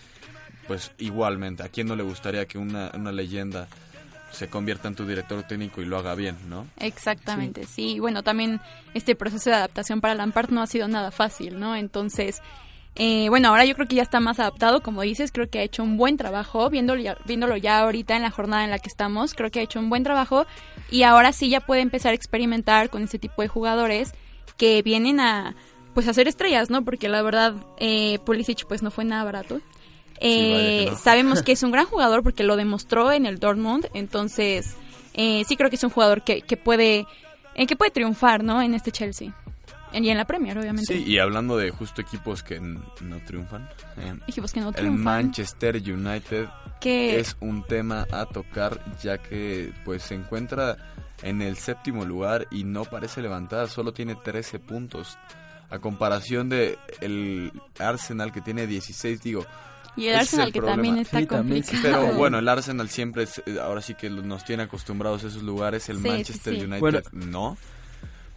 pues 0.67 0.91
igualmente, 0.99 1.63
¿a 1.63 1.69
quién 1.69 1.87
no 1.87 1.95
le 1.95 2.03
gustaría 2.03 2.45
que 2.45 2.59
una, 2.59 2.91
una 2.93 3.11
leyenda 3.11 3.67
se 4.31 4.47
convierta 4.47 4.87
en 4.87 4.95
tu 4.95 5.05
director 5.05 5.43
técnico 5.43 5.81
y 5.81 5.85
lo 5.85 5.97
haga 5.97 6.15
bien, 6.15 6.37
¿no? 6.49 6.67
Exactamente, 6.77 7.65
sí. 7.65 7.99
Bueno, 7.99 8.23
también 8.23 8.61
este 8.93 9.15
proceso 9.15 9.49
de 9.49 9.57
adaptación 9.57 10.01
para 10.01 10.15
Lampard 10.15 10.49
no 10.49 10.61
ha 10.61 10.67
sido 10.67 10.87
nada 10.87 11.11
fácil, 11.11 11.59
¿no? 11.59 11.75
Entonces, 11.75 12.41
eh, 12.95 13.29
bueno, 13.29 13.49
ahora 13.49 13.65
yo 13.65 13.75
creo 13.75 13.87
que 13.87 13.95
ya 13.95 14.03
está 14.03 14.19
más 14.19 14.39
adaptado, 14.39 14.81
como 14.81 15.01
dices, 15.01 15.31
creo 15.31 15.49
que 15.49 15.59
ha 15.59 15.63
hecho 15.63 15.83
un 15.83 15.97
buen 15.97 16.17
trabajo, 16.17 16.69
viéndolo 16.69 17.01
ya, 17.01 17.17
viéndolo 17.25 17.55
ya 17.55 17.79
ahorita 17.79 18.15
en 18.15 18.23
la 18.23 18.31
jornada 18.31 18.63
en 18.63 18.71
la 18.71 18.79
que 18.79 18.89
estamos, 18.89 19.33
creo 19.33 19.51
que 19.51 19.59
ha 19.59 19.63
hecho 19.63 19.79
un 19.79 19.89
buen 19.89 20.03
trabajo 20.03 20.45
y 20.91 21.03
ahora 21.03 21.31
sí 21.31 21.49
ya 21.49 21.61
puede 21.61 21.81
empezar 21.81 22.11
a 22.11 22.15
experimentar 22.15 22.89
con 22.89 23.03
este 23.03 23.19
tipo 23.19 23.41
de 23.41 23.47
jugadores 23.47 24.13
que 24.57 24.81
vienen 24.81 25.19
a, 25.21 25.55
pues, 25.93 26.07
a 26.07 26.13
ser 26.13 26.27
estrellas, 26.27 26.69
¿no? 26.69 26.83
Porque 26.83 27.07
la 27.07 27.21
verdad, 27.21 27.55
eh, 27.77 28.19
Pulisic, 28.25 28.65
pues, 28.67 28.83
no 28.83 28.91
fue 28.91 29.05
nada 29.05 29.23
barato. 29.23 29.61
Eh, 30.19 30.87
no. 30.91 30.97
Sabemos 31.03 31.41
que 31.43 31.53
es 31.53 31.63
un 31.63 31.71
gran 31.71 31.85
jugador 31.85 32.23
porque 32.23 32.43
lo 32.43 32.55
demostró 32.55 33.11
en 33.11 33.25
el 33.25 33.39
Dortmund, 33.39 33.87
entonces 33.93 34.75
eh, 35.13 35.43
sí 35.47 35.55
creo 35.55 35.69
que 35.69 35.75
es 35.75 35.83
un 35.83 35.89
jugador 35.89 36.23
que, 36.23 36.41
que 36.41 36.57
puede 36.57 37.05
eh, 37.55 37.67
que 37.67 37.75
puede 37.75 37.91
triunfar, 37.91 38.43
¿no? 38.43 38.61
En 38.61 38.73
este 38.73 38.91
Chelsea. 38.91 39.33
Y 39.91 40.09
en 40.09 40.17
la 40.17 40.25
Premier, 40.25 40.57
obviamente. 40.57 40.93
Sí, 40.93 41.03
y 41.03 41.17
hablando 41.17 41.57
de 41.57 41.71
justo 41.71 42.01
equipos 42.01 42.43
que 42.43 42.59
no 42.59 43.19
triunfan, 43.25 43.67
eh, 43.97 44.13
Equipos 44.27 44.53
que 44.53 44.61
no 44.61 44.69
el 44.69 44.75
triunfan. 44.75 45.03
Manchester 45.03 45.75
United 45.77 46.47
que 46.79 47.19
es 47.19 47.35
un 47.39 47.63
tema 47.63 48.07
a 48.11 48.25
tocar 48.25 48.79
ya 49.01 49.17
que 49.17 49.73
pues 49.83 50.03
se 50.03 50.15
encuentra 50.15 50.77
en 51.21 51.41
el 51.41 51.57
séptimo 51.57 52.05
lugar 52.05 52.47
y 52.51 52.63
no 52.63 52.85
parece 52.85 53.21
levantar, 53.21 53.67
solo 53.67 53.91
tiene 53.93 54.15
13 54.15 54.59
puntos. 54.59 55.17
A 55.71 55.79
comparación 55.79 56.49
de 56.49 56.79
el 57.01 57.51
Arsenal 57.77 58.31
que 58.31 58.41
tiene 58.41 58.65
16, 58.65 59.21
digo, 59.21 59.45
y 59.99 60.07
el 60.07 60.15
es 60.15 60.21
Arsenal 60.21 60.47
el 60.47 60.53
que 60.53 60.59
problema. 60.59 60.75
también 60.75 60.97
está 60.99 61.19
Sí, 61.19 61.25
también, 61.25 61.63
sí. 61.63 61.71
complicado. 61.75 62.03
pero 62.05 62.17
bueno, 62.17 62.39
el 62.39 62.47
Arsenal 62.49 62.89
siempre 62.89 63.23
es- 63.23 63.41
eh, 63.45 63.57
ahora 63.61 63.81
sí 63.81 63.93
que 63.95 64.09
nos 64.09 64.43
tiene 64.45 64.63
acostumbrados 64.63 65.23
a 65.23 65.27
esos 65.27 65.43
lugares, 65.43 65.87
el 65.89 65.97
Sí, 65.97 66.03
sí, 66.03 66.07
Manchester 66.09 66.53
sí. 66.55 66.61
United 66.63 66.79
Bueno. 66.79 66.99
no. 67.11 67.57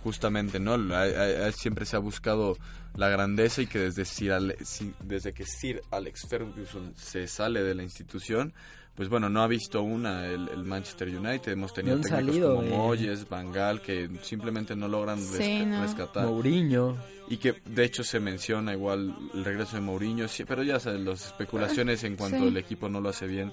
Justamente, 0.03 0.59
¿no? 0.59 0.73
A- 0.95 1.03
a- 1.03 1.47
a- 1.49 1.53
siempre 1.53 1.87
se 1.87 1.97
ha 1.97 2.01
buscado 2.01 2.57
la 2.97 3.09
grandeza 3.09 3.63
y 3.63 3.67
que 3.67 3.79
desde, 3.79 4.05
Sir 4.05 4.33
Ale- 4.33 4.57
desde 5.05 5.33
que 5.33 5.45
Sir 5.47 5.81
Alex 5.91 6.27
Ferguson 6.29 6.93
se 6.97 7.27
sale 7.29 7.63
de 7.63 7.75
la 7.75 7.83
institución, 7.85 8.53
pues 8.95 9.09
bueno, 9.09 9.31
no 9.31 9.43
ha 9.43 9.47
visto 9.47 9.81
una 9.83 10.27
el, 10.27 10.49
el 10.49 10.65
Manchester 10.65 11.09
United. 11.09 11.53
Hemos 11.53 11.73
tenido 11.73 11.97
No 11.97 12.03
técnicos 12.03 12.27
salido, 12.27 12.57
como 12.57 12.67
eh. 12.69 12.71
Moyes, 12.77 13.29
Van 13.29 13.51
Gaal, 13.53 13.81
que 13.81 14.11
simplemente 14.23 14.75
no 14.77 14.89
logran 14.89 15.19
Sí, 15.21 15.39
resca- 15.39 15.67
no. 15.67 15.83
rescatar. 15.83 16.27
Mourinho. 16.27 16.97
Y 17.29 17.37
que 17.39 17.63
de 17.65 17.85
hecho 17.85 18.03
se 18.05 18.21
menciona 18.21 18.73
igual 18.75 19.15
el 19.33 19.45
regreso 19.45 19.77
de 19.77 19.83
Mourinho, 19.83 20.29
sí, 20.29 20.45
pero 20.45 20.63
ya 20.63 20.79
sabes, 20.81 21.01
las 21.01 21.25
especulaciones 21.27 22.03
en 22.05 22.17
cuanto 22.17 22.39
Sí. 22.39 22.49
el 22.49 22.57
equipo 22.57 22.89
no 22.89 23.01
lo 23.01 23.09
hace 23.09 23.27
bien 23.27 23.53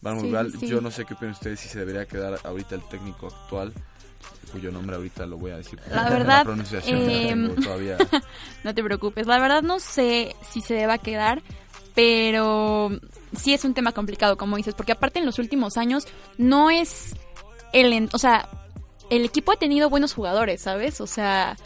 van 0.00 0.14
muy 0.16 0.24
Sí, 0.24 0.30
mal. 0.30 0.52
Yo 0.60 0.80
no 0.80 0.90
sé 0.90 1.04
qué 1.04 1.14
opinan 1.14 1.32
ustedes 1.34 1.60
si 1.60 1.68
se 1.68 1.78
debería 1.78 2.06
quedar 2.06 2.40
ahorita 2.42 2.74
el 2.74 2.82
técnico 2.88 3.28
actual, 3.28 3.72
cuyo 4.52 4.70
nombre 4.70 4.96
ahorita 4.96 5.26
lo 5.26 5.36
voy 5.36 5.50
a 5.50 5.56
decir. 5.56 5.78
La 5.90 6.08
verdad, 6.10 6.44
pronunciación 6.44 7.42
no 7.48 7.54
la 7.54 7.62
todavía. 7.62 7.96
No 8.64 8.74
te 8.74 8.82
preocupes. 8.84 9.26
La 9.26 9.38
verdad 9.38 9.62
no 9.62 9.78
sé 9.80 10.34
si 10.50 10.60
se 10.60 10.74
deba 10.74 10.98
quedar, 10.98 11.42
pero 11.94 12.90
sí 13.36 13.54
es 13.54 13.64
un 13.64 13.74
tema 13.74 13.92
complicado, 13.92 14.36
como 14.36 14.56
dices, 14.56 14.74
porque 14.74 14.92
aparte 14.92 15.18
en 15.18 15.26
los 15.26 15.38
últimos 15.38 15.76
años 15.76 16.06
no 16.38 16.70
es 16.70 17.14
el, 17.72 17.92
en- 17.92 18.08
o 18.12 18.18
sea, 18.18 18.48
el 19.10 19.24
equipo 19.24 19.52
ha 19.52 19.56
tenido 19.56 19.90
buenos 19.90 20.14
jugadores, 20.14 20.62
¿sabes? 20.62 21.00
O 21.00 21.06
sea, 21.06 21.56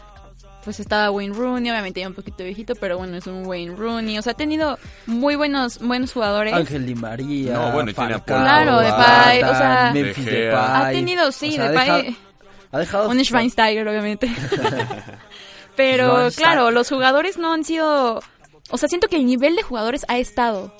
pues 0.63 0.79
estaba 0.79 1.09
Wayne 1.09 1.33
Rooney, 1.35 1.71
obviamente 1.71 2.01
ya 2.01 2.07
un 2.07 2.13
poquito 2.15 2.43
viejito, 2.43 2.75
pero 2.75 2.97
bueno, 2.97 3.15
es 3.17 3.27
un 3.27 3.45
Wayne 3.47 3.75
Rooney, 3.75 4.17
o 4.19 4.21
sea, 4.21 4.33
ha 4.33 4.35
tenido 4.35 4.77
muy 5.05 5.35
buenos 5.35 5.79
buenos 5.79 6.11
jugadores. 6.11 6.53
Ángel 6.53 6.85
Di 6.85 6.95
María. 6.95 7.53
No, 7.53 7.71
bueno, 7.71 7.91
y 7.91 7.93
tiene 7.93 8.13
a 8.15 8.19
Claro, 8.19 8.79
Depay, 8.79 9.43
o 9.43 9.55
sea, 9.55 9.91
Memphis. 9.93 10.25
Depay. 10.25 10.53
ha 10.53 10.89
tenido, 10.91 11.31
sí, 11.31 11.49
O 11.49 11.51
sea, 11.53 11.65
ha 11.65 11.71
Depay- 11.71 12.03
dejado- 12.03 12.28
ha 12.71 12.79
dejado 12.79 13.09
Un 13.09 13.23
Schweinsteiger, 13.23 13.87
obviamente. 13.87 14.29
Pero 15.75 16.29
claro, 16.35 16.71
los 16.71 16.89
jugadores 16.89 17.37
no 17.37 17.53
han 17.53 17.63
sido... 17.63 18.21
O 18.69 18.77
sea, 18.77 18.89
siento 18.89 19.07
que 19.07 19.15
el 19.15 19.25
nivel 19.25 19.55
de 19.55 19.63
jugadores 19.63 20.05
ha 20.07 20.17
estado. 20.19 20.75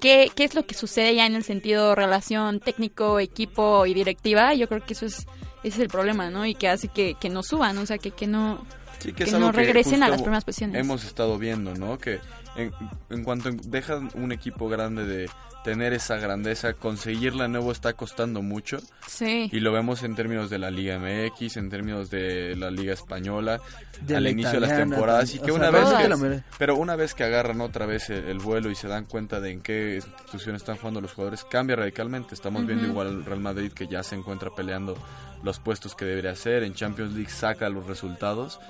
¿Qué, 0.00 0.30
¿Qué 0.34 0.44
es 0.44 0.54
lo 0.54 0.66
que 0.66 0.74
sucede 0.74 1.14
ya 1.14 1.26
en 1.26 1.34
el 1.34 1.44
sentido 1.44 1.94
relación 1.94 2.60
técnico, 2.60 3.20
equipo 3.20 3.86
y 3.86 3.94
directiva? 3.94 4.54
Yo 4.54 4.68
creo 4.68 4.84
que 4.84 4.94
eso 4.94 5.06
es 5.06 5.26
ese 5.62 5.76
es 5.76 5.78
el 5.80 5.88
problema, 5.88 6.30
¿no? 6.30 6.46
Y 6.46 6.54
que 6.54 6.68
hace 6.68 6.88
que, 6.88 7.14
que 7.20 7.28
no 7.28 7.42
suban, 7.42 7.76
o 7.78 7.86
sea, 7.86 7.98
que, 7.98 8.10
que 8.10 8.26
no... 8.26 8.64
Sí, 8.98 9.12
que 9.12 9.24
es 9.24 9.32
no 9.32 9.52
regresen 9.52 10.02
a 10.02 10.08
las 10.08 10.20
primeras 10.20 10.44
posiciones. 10.44 10.78
Hemos 10.78 11.04
estado 11.04 11.38
viendo, 11.38 11.74
¿no? 11.74 11.98
Que 11.98 12.20
en, 12.56 12.72
en 13.10 13.24
cuanto 13.24 13.50
dejan 13.50 14.10
un 14.14 14.32
equipo 14.32 14.68
grande 14.68 15.04
de 15.04 15.28
tener 15.62 15.92
esa 15.92 16.16
grandeza, 16.16 16.72
conseguirla 16.74 17.44
de 17.44 17.50
nuevo 17.50 17.72
está 17.72 17.92
costando 17.92 18.42
mucho. 18.42 18.78
Sí. 19.06 19.48
Y 19.52 19.60
lo 19.60 19.72
vemos 19.72 20.02
en 20.02 20.14
términos 20.14 20.50
de 20.50 20.58
la 20.58 20.70
Liga 20.70 20.98
MX, 20.98 21.56
en 21.56 21.70
términos 21.70 22.10
de 22.10 22.56
la 22.56 22.70
Liga 22.70 22.94
Española, 22.94 23.60
De 24.00 24.16
al 24.16 24.24
la 24.24 24.30
inicio 24.30 24.52
de 24.52 24.60
las 24.60 24.76
temporadas. 24.76 25.34
Y 25.34 25.38
que 25.38 25.52
una 25.52 25.70
vez 25.70 25.88
que, 25.88 26.42
pero 26.58 26.76
una 26.76 26.96
vez 26.96 27.14
que 27.14 27.24
agarran 27.24 27.60
otra 27.60 27.86
vez 27.86 28.10
el, 28.10 28.24
el 28.24 28.38
vuelo 28.38 28.70
y 28.70 28.74
se 28.74 28.88
dan 28.88 29.04
cuenta 29.04 29.40
de 29.40 29.50
en 29.50 29.60
qué 29.60 29.96
institución 29.96 30.56
están 30.56 30.76
jugando 30.76 31.00
los 31.00 31.12
jugadores, 31.12 31.44
cambia 31.44 31.76
radicalmente. 31.76 32.34
Estamos 32.34 32.66
viendo 32.66 32.86
igual 32.86 33.08
al 33.08 33.24
Real 33.24 33.40
Madrid 33.40 33.72
que 33.72 33.86
ya 33.86 34.02
se 34.02 34.16
encuentra 34.16 34.50
peleando 34.54 34.96
los 35.42 35.58
puestos 35.58 35.94
que 35.94 36.04
debería 36.04 36.32
hacer. 36.32 36.62
En 36.62 36.74
Champions 36.74 37.14
League 37.14 37.30
saca 37.30 37.68
los 37.68 37.86
resultados. 37.86 38.60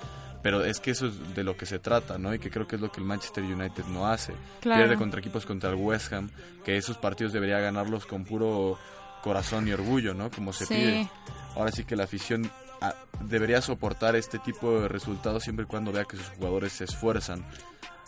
Pero 0.43 0.63
es 0.65 0.79
que 0.79 0.91
eso 0.91 1.07
es 1.07 1.35
de 1.35 1.43
lo 1.43 1.55
que 1.55 1.65
se 1.65 1.77
trata, 1.79 2.17
¿no? 2.17 2.33
Y 2.33 2.39
que 2.39 2.49
creo 2.49 2.67
que 2.67 2.75
es 2.75 2.81
lo 2.81 2.91
que 2.91 2.99
el 2.99 3.05
Manchester 3.05 3.43
United 3.43 3.85
no 3.85 4.07
hace. 4.07 4.33
Claro. 4.59 4.81
Pierde 4.81 4.97
contra 4.97 5.19
equipos 5.19 5.45
contra 5.45 5.69
el 5.69 5.75
West 5.75 6.11
Ham, 6.13 6.29
que 6.65 6.77
esos 6.77 6.97
partidos 6.97 7.31
debería 7.33 7.59
ganarlos 7.59 8.05
con 8.05 8.25
puro 8.25 8.77
corazón 9.23 9.67
y 9.67 9.71
orgullo, 9.71 10.13
¿no? 10.15 10.31
Como 10.31 10.51
se 10.51 10.65
Sí. 10.65 10.73
pide. 10.73 11.09
Ahora 11.55 11.71
sí 11.71 11.83
que 11.83 11.95
la 11.95 12.05
afición 12.05 12.49
ah, 12.81 12.95
debería 13.19 13.61
soportar 13.61 14.15
este 14.15 14.39
tipo 14.39 14.79
de 14.81 14.87
resultados 14.87 15.43
siempre 15.43 15.65
y 15.65 15.67
cuando 15.67 15.91
vea 15.91 16.05
que 16.05 16.17
sus 16.17 16.29
jugadores 16.29 16.73
se 16.73 16.85
esfuerzan 16.85 17.45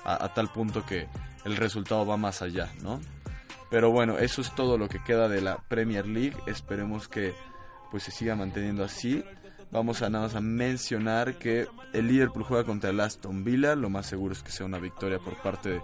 a, 0.04 0.26
a 0.26 0.34
tal 0.34 0.50
punto 0.52 0.84
que 0.86 1.08
el 1.46 1.56
resultado 1.56 2.04
va 2.06 2.18
más 2.18 2.42
allá, 2.42 2.72
¿no? 2.82 3.00
Pero 3.70 3.92
bueno, 3.92 4.18
eso 4.18 4.42
es 4.42 4.54
todo 4.56 4.78
lo 4.78 4.88
que 4.90 5.04
queda 5.04 5.28
de 5.30 5.42
la 5.42 5.58
Premier 5.58 6.08
League. 6.08 6.36
Esperemos 6.48 7.08
que 7.08 7.34
pues 7.92 8.04
se 8.04 8.12
siga 8.12 8.36
manteniendo 8.36 8.84
así. 8.84 9.24
Vamos 9.74 10.02
a 10.04 10.10
nada 10.10 10.28
más 10.28 10.36
a 10.36 10.42
mencionar 10.42 11.36
que 11.40 11.68
el 11.94 12.08
Liverpool 12.08 12.44
juega 12.44 12.64
contra 12.64 12.92
el 12.92 13.00
Aston 13.00 13.44
Villa. 13.44 13.76
Lo 13.76 13.90
más 13.90 14.06
seguro 14.06 14.34
es 14.34 14.44
que 14.44 14.52
sea 14.52 14.66
una 14.66 14.78
victoria 14.80 15.20
por 15.20 15.36
parte 15.42 15.70
de- 15.70 15.82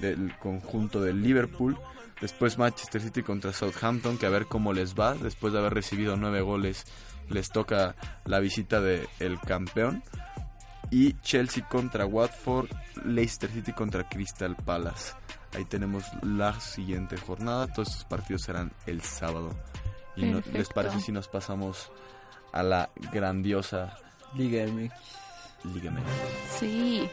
del 0.00 0.36
conjunto 0.38 1.00
del 1.00 1.22
Liverpool. 1.22 1.76
Después 2.20 2.58
Manchester 2.58 3.00
City 3.00 3.22
contra 3.22 3.52
Southampton, 3.52 4.18
que 4.18 4.26
a 4.26 4.30
ver 4.30 4.44
cómo 4.46 4.72
les 4.74 4.94
va. 4.94 5.14
Después 5.14 5.52
de 5.54 5.58
haber 5.58 5.72
recibido 5.72 6.16
nueve 6.18 6.42
goles, 6.42 6.84
les 7.30 7.48
toca 7.48 7.96
la 8.26 8.40
visita 8.40 8.80
del 8.82 9.08
campeón. 9.46 10.02
Y 10.90 11.14
Chelsea 11.22 11.66
contra 11.66 12.04
Watford, 12.04 12.68
Leicester 13.06 13.50
City 13.50 13.72
contra 13.72 14.06
Crystal 14.08 14.54
Palace. 14.56 15.14
Ahí 15.54 15.64
tenemos 15.64 16.04
la 16.22 16.60
siguiente 16.60 17.16
jornada. 17.16 17.68
Todos 17.68 17.88
estos 17.88 18.04
partidos 18.04 18.42
serán 18.42 18.70
el 18.86 19.00
sábado. 19.00 19.56
¿Y 20.16 20.26
no- 20.26 20.42
les 20.52 20.68
parece 20.68 21.00
si 21.00 21.10
nos 21.12 21.28
pasamos 21.28 21.90
a 22.52 22.62
la 22.62 22.90
grandiosa 23.12 23.96
Liga 24.34 24.64
MX. 24.66 24.92
Liga 25.74 25.90
MX? 25.90 26.04
Sí. 26.58 27.08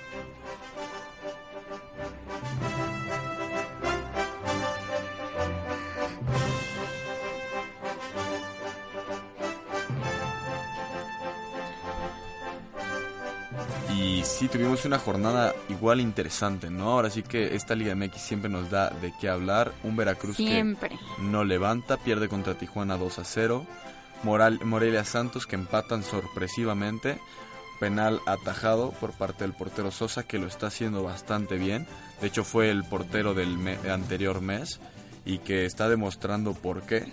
Y 13.93 14.21
sí, 14.23 14.47
tuvimos 14.47 14.85
una 14.85 14.99
jornada 14.99 15.55
igual 15.69 16.01
interesante, 16.01 16.69
¿no? 16.69 16.91
Ahora 16.91 17.09
sí 17.09 17.23
que 17.23 17.55
esta 17.55 17.73
Liga 17.75 17.95
MX 17.95 18.21
siempre 18.21 18.49
nos 18.49 18.69
da 18.69 18.89
de 18.89 19.13
qué 19.19 19.29
hablar. 19.29 19.73
Un 19.83 19.95
Veracruz 19.95 20.35
Siempre. 20.35 20.89
que 20.89 21.21
no 21.23 21.43
levanta, 21.43 21.97
pierde 21.97 22.27
contra 22.29 22.53
Tijuana 22.55 22.97
2 22.97 23.19
a 23.19 23.23
0. 23.23 23.65
Moral, 24.23 24.59
Morelia 24.63 25.03
Santos 25.03 25.45
que 25.47 25.55
empatan 25.55 26.03
sorpresivamente. 26.03 27.19
Penal 27.79 28.21
atajado 28.25 28.91
por 28.91 29.11
parte 29.13 29.43
del 29.43 29.53
portero 29.53 29.91
Sosa 29.91 30.23
que 30.23 30.39
lo 30.39 30.47
está 30.47 30.67
haciendo 30.67 31.03
bastante 31.03 31.57
bien. 31.57 31.87
De 32.21 32.27
hecho 32.27 32.43
fue 32.43 32.71
el 32.71 32.83
portero 32.83 33.35
del 33.35 33.57
anterior 33.89 34.41
mes 34.41 34.79
y 35.25 35.39
que 35.39 35.65
está 35.65 35.87
demostrando 35.87 36.53
por 36.53 36.81
qué. 36.83 37.11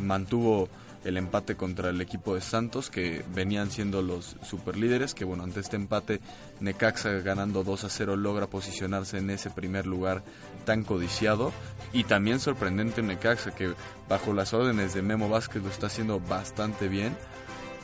Mantuvo 0.00 0.68
el 1.04 1.16
empate 1.16 1.56
contra 1.56 1.90
el 1.90 2.00
equipo 2.00 2.34
de 2.34 2.40
Santos 2.40 2.90
que 2.90 3.24
venían 3.34 3.70
siendo 3.70 4.02
los 4.02 4.36
superlíderes 4.42 5.14
que 5.14 5.24
bueno 5.24 5.44
ante 5.44 5.60
este 5.60 5.76
empate 5.76 6.20
Necaxa 6.60 7.10
ganando 7.20 7.64
2 7.64 7.84
a 7.84 7.88
0 7.88 8.16
logra 8.16 8.48
posicionarse 8.48 9.18
en 9.18 9.30
ese 9.30 9.50
primer 9.50 9.86
lugar 9.86 10.22
tan 10.68 10.84
codiciado 10.84 11.50
y 11.94 12.04
también 12.04 12.40
sorprendente 12.40 13.00
Necaxa 13.00 13.54
que 13.54 13.72
bajo 14.06 14.34
las 14.34 14.52
órdenes 14.52 14.92
de 14.92 15.00
Memo 15.00 15.30
Vázquez 15.30 15.62
lo 15.62 15.70
está 15.70 15.86
haciendo 15.86 16.20
bastante 16.20 16.88
bien 16.88 17.16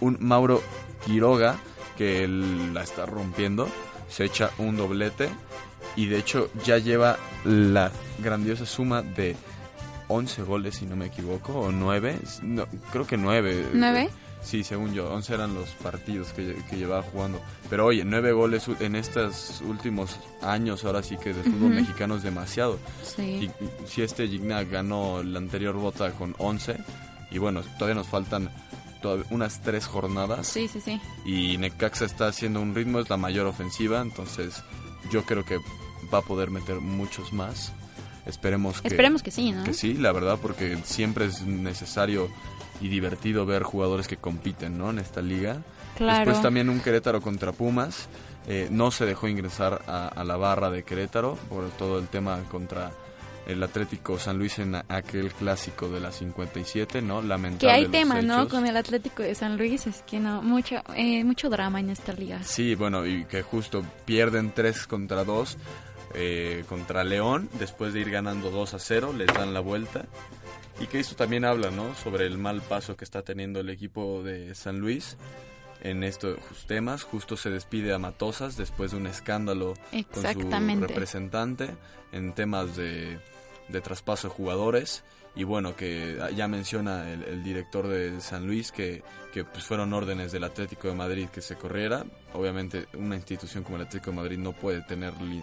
un 0.03 0.19
Mauro 0.21 0.63
Quiroga 1.07 1.57
que 1.97 2.29
la 2.29 2.83
está 2.83 3.07
rompiendo 3.07 3.71
se 4.11 4.27
echa 4.27 4.51
un 4.59 4.77
doblete 4.77 5.31
y 5.97 6.09
de 6.09 6.19
hecho 6.19 6.51
ya 6.63 6.77
lleva 6.77 7.17
la 7.47 7.91
grandiosa 8.19 8.67
suma 8.67 9.01
de 9.01 9.35
11 10.09 10.43
goles 10.43 10.75
si 10.75 10.85
no 10.85 10.95
me 10.95 11.07
equivoco 11.07 11.59
o 11.59 11.73
9 11.73 12.19
no, 12.43 12.67
creo 12.93 13.07
que 13.07 13.17
9 13.17 13.69
¿Nueve? 13.73 14.11
Sí, 14.45 14.63
según 14.63 14.93
yo, 14.93 15.11
11 15.11 15.35
eran 15.35 15.55
los 15.55 15.71
partidos 15.71 16.33
que, 16.33 16.55
que 16.69 16.77
llevaba 16.77 17.03
jugando. 17.03 17.41
Pero 17.71 17.87
oye, 17.87 18.05
9 18.05 18.33
goles 18.33 18.67
en 18.81 18.95
estos 18.95 19.63
últimos 19.67 20.17
años, 20.43 20.85
ahora 20.85 21.03
sí 21.03 21.17
que 21.17 21.33
de 21.33 21.43
fútbol 21.43 21.71
mexicano 21.71 22.17
es 22.17 22.23
demasiado. 22.23 22.79
Sí. 23.03 23.23
Y 23.23 23.51
si 23.87 24.03
este 24.03 24.29
Gignac 24.29 24.71
ganó 24.71 25.23
la 25.23 25.39
anterior 25.39 25.75
bota 25.75 26.13
con 26.13 26.35
11, 26.39 26.77
y 27.31 27.39
bueno, 27.39 27.63
todavía 27.79 27.95
nos 27.95 28.09
faltan 28.09 28.51
todavía 29.01 29.25
unas 29.31 29.63
3 29.63 29.87
jornadas. 29.87 30.47
Sí, 30.47 30.69
sí, 30.69 30.81
sí. 30.81 31.01
Y 31.25 31.57
Necaxa 31.59 32.05
está 32.05 32.29
haciendo 32.29 32.61
un 32.61 32.75
ritmo, 32.75 33.01
es 33.01 33.09
la 33.09 33.17
mayor 33.17 33.47
ofensiva, 33.47 34.01
entonces 34.03 34.63
yo 35.11 35.25
creo 35.25 35.45
que 35.45 35.59
va 36.13 36.19
a 36.19 36.23
poder 36.23 36.51
meter 36.51 36.81
muchos 36.81 37.33
más. 37.33 37.73
Esperemos 38.27 38.81
que, 38.81 38.89
Esperemos 38.89 39.23
que 39.23 39.31
sí, 39.31 39.53
¿no? 39.53 39.65
que 39.65 39.75
sí, 39.75 39.95
la 39.95 40.13
verdad, 40.13 40.39
porque 40.41 40.79
siempre 40.85 41.27
es 41.27 41.43
necesario 41.43 42.31
y 42.81 42.89
divertido 42.89 43.47
ver 43.47 43.63
jugadores 43.63 44.09
que 44.09 44.17
compiten, 44.17 44.79
¿no? 44.79 44.91
En 44.91 44.99
esta 44.99 45.23
liga. 45.23 45.59
Claro. 45.97 46.19
Después 46.19 46.43
también 46.43 46.69
un 46.69 46.81
Querétaro 46.81 47.21
contra 47.21 47.53
Pumas. 47.53 48.09
Eh, 48.47 48.69
no 48.71 48.91
se 48.91 49.07
dejó 49.07 49.29
ingresar 49.29 49.83
a, 49.87 50.09
a 50.09 50.25
la 50.25 50.37
barra 50.37 50.71
de 50.71 50.83
Querétaro 50.83 51.37
por 51.49 51.71
todo 51.71 51.99
el 51.99 52.09
tema 52.09 52.41
contra 52.51 52.91
el 53.47 53.63
Atlético 53.63 54.19
San 54.19 54.39
Luis 54.39 54.59
en 54.59 54.75
aquel 54.89 55.33
clásico 55.33 55.89
de 55.89 56.01
la 56.01 56.13
57, 56.13 57.03
¿no? 57.03 57.23
Lamentable. 57.23 57.59
Que 57.59 57.71
hay 57.71 57.89
tema, 57.89 58.23
¿no? 58.23 58.49
Con 58.49 58.67
el 58.67 58.77
Atlético 58.77 59.23
de 59.23 59.35
San 59.35 59.57
Luis, 59.57 59.87
es 59.87 60.03
que 60.03 60.19
no, 60.19 60.43
mucho, 60.43 60.77
eh, 60.95 61.25
mucho 61.25 61.51
drama 61.51 61.81
en 61.81 61.91
esta 61.91 62.13
liga. 62.13 62.43
Sí, 62.43 62.75
bueno, 62.75 63.07
y 63.07 63.25
que 63.25 63.43
justo 63.43 63.85
pierden 64.05 64.53
3 64.55 64.87
contra 64.87 65.25
2 65.25 65.57
eh, 66.15 66.65
contra 66.69 67.05
León, 67.05 67.49
después 67.59 67.93
de 67.93 68.01
ir 68.01 68.11
ganando 68.11 68.51
2 68.51 68.75
a 68.75 68.79
0, 68.79 69.13
les 69.17 69.27
dan 69.29 69.53
la 69.53 69.61
vuelta. 69.61 70.07
Y 70.81 70.87
que 70.87 70.99
esto 71.01 71.15
también 71.15 71.45
habla, 71.45 71.71
¿no? 71.71 71.95
Sobre 71.95 72.27
el 72.27 72.37
mal 72.39 72.61
paso 72.61 72.97
que 72.97 73.05
está 73.05 73.23
teniendo 73.23 73.61
el 73.61 73.71
equipo 73.71 74.23
de 74.23 74.55
San 74.55 74.79
Luis 74.81 75.17
en 75.83 76.03
estos 76.03 76.39
temas. 76.67 77.05
Justo 77.05 77.37
se 77.37 77.51
despide 77.51 77.95
a 77.95 77.99
Matosas 77.99 78.57
después 78.57 78.91
de 78.91 78.97
un 78.97 79.07
escándalo 79.07 79.75
con 80.05 80.23
su 80.33 80.49
representante 80.89 81.71
en 82.13 82.33
temas 82.33 82.75
de, 82.77 83.19
de 83.69 83.81
traspaso 83.81 84.29
de 84.29 84.35
jugadores. 84.35 85.05
Y 85.37 85.43
bueno, 85.45 85.75
que 85.75 86.17
ya 86.37 86.47
menciona 86.49 87.11
el, 87.13 87.23
el 87.25 87.43
director 87.43 87.89
de 87.89 88.21
San 88.21 88.47
Luis 88.47 88.71
que, 88.71 89.03
que 89.33 89.45
pues 89.45 89.65
fueron 89.65 89.93
órdenes 89.93 90.31
del 90.33 90.45
Atlético 90.45 90.89
de 90.89 90.95
Madrid 90.95 91.29
que 91.29 91.41
se 91.41 91.57
corriera. 91.57 92.05
Obviamente 92.35 92.87
una 92.95 93.17
institución 93.17 93.63
como 93.65 93.77
el 93.77 93.83
Atlético 93.83 94.11
de 94.13 94.17
Madrid 94.17 94.39
no 94.39 94.53
puede 94.53 94.83
tener 94.83 95.13
li- 95.23 95.43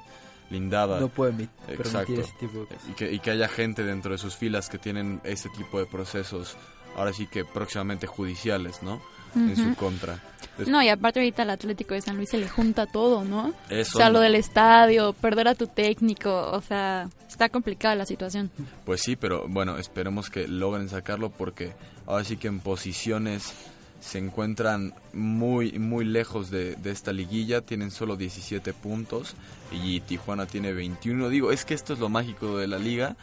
lindada 0.51 0.99
No 0.99 1.07
puede 1.09 1.31
mi- 1.31 1.49
Exacto. 1.69 2.13
permitir 2.13 2.19
ese 2.19 2.33
tipo 2.39 2.59
de 2.59 2.65
cosas. 2.67 2.89
y 2.89 2.93
que, 2.93 3.11
y 3.11 3.19
que 3.19 3.31
haya 3.31 3.47
gente 3.47 3.83
dentro 3.83 4.11
de 4.11 4.17
sus 4.17 4.35
filas 4.35 4.69
que 4.69 4.77
tienen 4.77 5.21
ese 5.23 5.49
tipo 5.49 5.79
de 5.79 5.85
procesos, 5.87 6.55
ahora 6.95 7.13
sí 7.13 7.25
que 7.27 7.45
próximamente 7.45 8.05
judiciales, 8.07 8.83
¿no? 8.83 9.01
En 9.33 9.55
su 9.55 9.73
contra. 9.75 10.19
No, 10.67 10.83
y 10.83 10.89
aparte 10.89 11.21
ahorita 11.21 11.43
al 11.43 11.51
Atlético 11.51 11.93
de 11.93 12.01
San 12.01 12.17
Luis 12.17 12.29
se 12.29 12.37
le 12.37 12.49
junta 12.49 12.85
todo, 12.85 13.23
¿no? 13.23 13.53
Eso 13.69 13.97
o 13.97 14.01
sea, 14.01 14.09
lo 14.09 14.19
no. 14.19 14.23
del 14.25 14.35
estadio, 14.35 15.13
perder 15.13 15.47
a 15.47 15.55
tu 15.55 15.67
técnico, 15.67 16.51
o 16.51 16.61
sea, 16.61 17.07
está 17.29 17.47
complicada 17.47 17.95
la 17.95 18.05
situación. 18.05 18.51
Pues 18.85 18.99
sí, 19.01 19.15
pero 19.15 19.45
bueno, 19.47 19.77
esperemos 19.77 20.29
que 20.29 20.49
logren 20.49 20.89
sacarlo 20.89 21.29
porque 21.29 21.71
ahora 22.05 22.25
sí 22.25 22.35
que 22.35 22.49
en 22.49 22.59
posiciones 22.59 23.53
se 24.01 24.17
encuentran 24.17 24.93
muy 25.13 25.79
muy 25.79 26.03
lejos 26.03 26.49
de, 26.49 26.75
de 26.75 26.91
esta 26.91 27.13
liguilla, 27.13 27.61
tienen 27.61 27.91
solo 27.91 28.17
17 28.17 28.73
puntos 28.73 29.35
y 29.71 30.01
Tijuana 30.01 30.45
tiene 30.47 30.73
21. 30.73 31.29
Digo, 31.29 31.51
es 31.51 31.63
que 31.63 31.73
esto 31.73 31.93
es 31.93 31.99
lo 31.99 32.09
mágico 32.09 32.57
de 32.57 32.67
la 32.67 32.79
liga. 32.79 33.15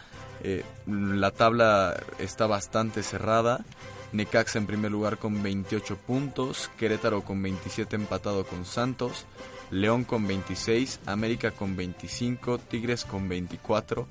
eh, 0.43 0.65
la 0.87 1.33
tabla 1.33 2.01
está 2.19 2.47
bastante 2.47 3.03
cerrada. 3.03 3.65
Necaxa 4.13 4.59
en 4.59 4.67
primer 4.67 4.91
lugar 4.91 5.19
con 5.19 5.43
28 5.43 5.97
puntos, 5.99 6.71
Querétaro 6.79 7.23
con 7.23 7.43
27 7.43 7.97
empatado 7.97 8.47
con 8.47 8.65
Santos, 8.65 9.27
León 9.71 10.05
con 10.05 10.27
26, 10.27 11.01
América 11.05 11.51
con 11.51 11.77
25, 11.77 12.57
Tigres 12.59 13.05
con 13.05 13.29
24. 13.29 14.07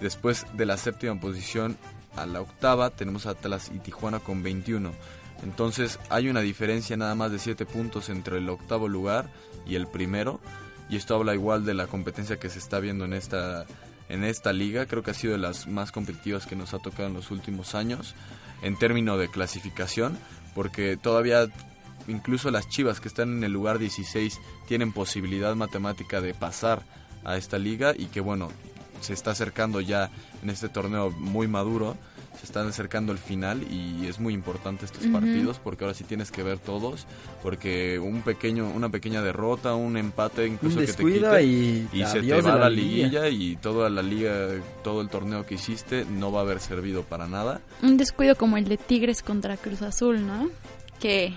Después 0.00 0.46
de 0.54 0.66
la 0.66 0.76
séptima 0.76 1.18
posición 1.18 1.76
a 2.16 2.26
la 2.26 2.40
octava 2.40 2.90
tenemos 2.90 3.26
a 3.26 3.30
Atlas 3.30 3.70
y 3.74 3.78
Tijuana 3.78 4.20
con 4.20 4.42
21. 4.42 4.92
Entonces 5.42 5.98
hay 6.10 6.28
una 6.28 6.40
diferencia 6.40 6.96
nada 6.96 7.14
más 7.14 7.32
de 7.32 7.38
7 7.38 7.64
puntos 7.66 8.08
entre 8.08 8.38
el 8.38 8.48
octavo 8.48 8.88
lugar 8.88 9.30
y 9.66 9.74
el 9.74 9.86
primero. 9.86 10.40
Y 10.88 10.96
esto 10.96 11.14
habla 11.14 11.34
igual 11.34 11.64
de 11.64 11.74
la 11.74 11.86
competencia 11.86 12.38
que 12.38 12.50
se 12.50 12.58
está 12.58 12.80
viendo 12.80 13.04
en 13.04 13.12
esta, 13.12 13.64
en 14.08 14.24
esta 14.24 14.52
liga. 14.52 14.86
Creo 14.86 15.02
que 15.02 15.12
ha 15.12 15.14
sido 15.14 15.32
de 15.32 15.38
las 15.38 15.66
más 15.66 15.92
competitivas 15.92 16.46
que 16.46 16.56
nos 16.56 16.74
ha 16.74 16.78
tocado 16.78 17.08
en 17.08 17.14
los 17.14 17.30
últimos 17.30 17.74
años 17.74 18.14
en 18.62 18.76
términos 18.76 19.18
de 19.18 19.28
clasificación. 19.28 20.18
Porque 20.54 20.96
todavía 20.96 21.46
incluso 22.08 22.50
las 22.50 22.68
Chivas 22.68 23.00
que 23.00 23.08
están 23.08 23.36
en 23.36 23.44
el 23.44 23.52
lugar 23.52 23.78
16 23.78 24.40
tienen 24.66 24.92
posibilidad 24.92 25.54
matemática 25.54 26.20
de 26.20 26.34
pasar 26.34 26.82
a 27.24 27.36
esta 27.36 27.58
liga 27.58 27.94
y 27.96 28.06
que 28.06 28.20
bueno, 28.20 28.50
se 29.00 29.12
está 29.12 29.32
acercando 29.32 29.80
ya 29.80 30.10
en 30.42 30.50
este 30.50 30.68
torneo 30.68 31.10
muy 31.10 31.48
maduro, 31.48 31.96
se 32.38 32.46
están 32.46 32.68
acercando 32.68 33.12
el 33.12 33.18
final 33.18 33.62
y 33.70 34.06
es 34.06 34.18
muy 34.18 34.32
importante 34.32 34.84
estos 34.86 35.06
partidos 35.08 35.58
porque 35.58 35.84
ahora 35.84 35.94
sí 35.94 36.04
tienes 36.04 36.30
que 36.30 36.42
ver 36.42 36.58
todos 36.58 37.06
porque 37.42 37.98
un 37.98 38.22
pequeño 38.22 38.70
una 38.70 38.88
pequeña 38.88 39.20
derrota, 39.20 39.74
un 39.74 39.96
empate 39.96 40.46
incluso 40.46 40.78
Un 40.78 40.86
que 40.86 40.92
te 40.92 41.02
descuido 41.02 41.32
quite 41.36 41.44
y 41.44 41.88
y 41.92 42.06
se 42.06 42.22
te 42.22 42.40
va 42.40 42.52
la 42.52 42.58
la 42.60 42.70
liguilla. 42.70 43.24
liguilla 43.24 43.28
y 43.28 43.56
toda 43.56 43.90
la 43.90 44.02
liga, 44.02 44.48
todo 44.82 45.02
el 45.02 45.08
torneo 45.08 45.44
que 45.44 45.56
hiciste 45.56 46.06
no 46.06 46.32
va 46.32 46.40
a 46.40 46.42
haber 46.44 46.60
servido 46.60 47.02
para 47.02 47.26
nada. 47.26 47.60
Un 47.82 47.96
descuido 47.98 48.36
como 48.36 48.56
el 48.56 48.64
de 48.68 48.76
Tigres 48.78 49.22
contra 49.22 49.56
Cruz 49.56 49.82
Azul, 49.82 50.26
¿no? 50.26 50.48
Que, 50.98 51.34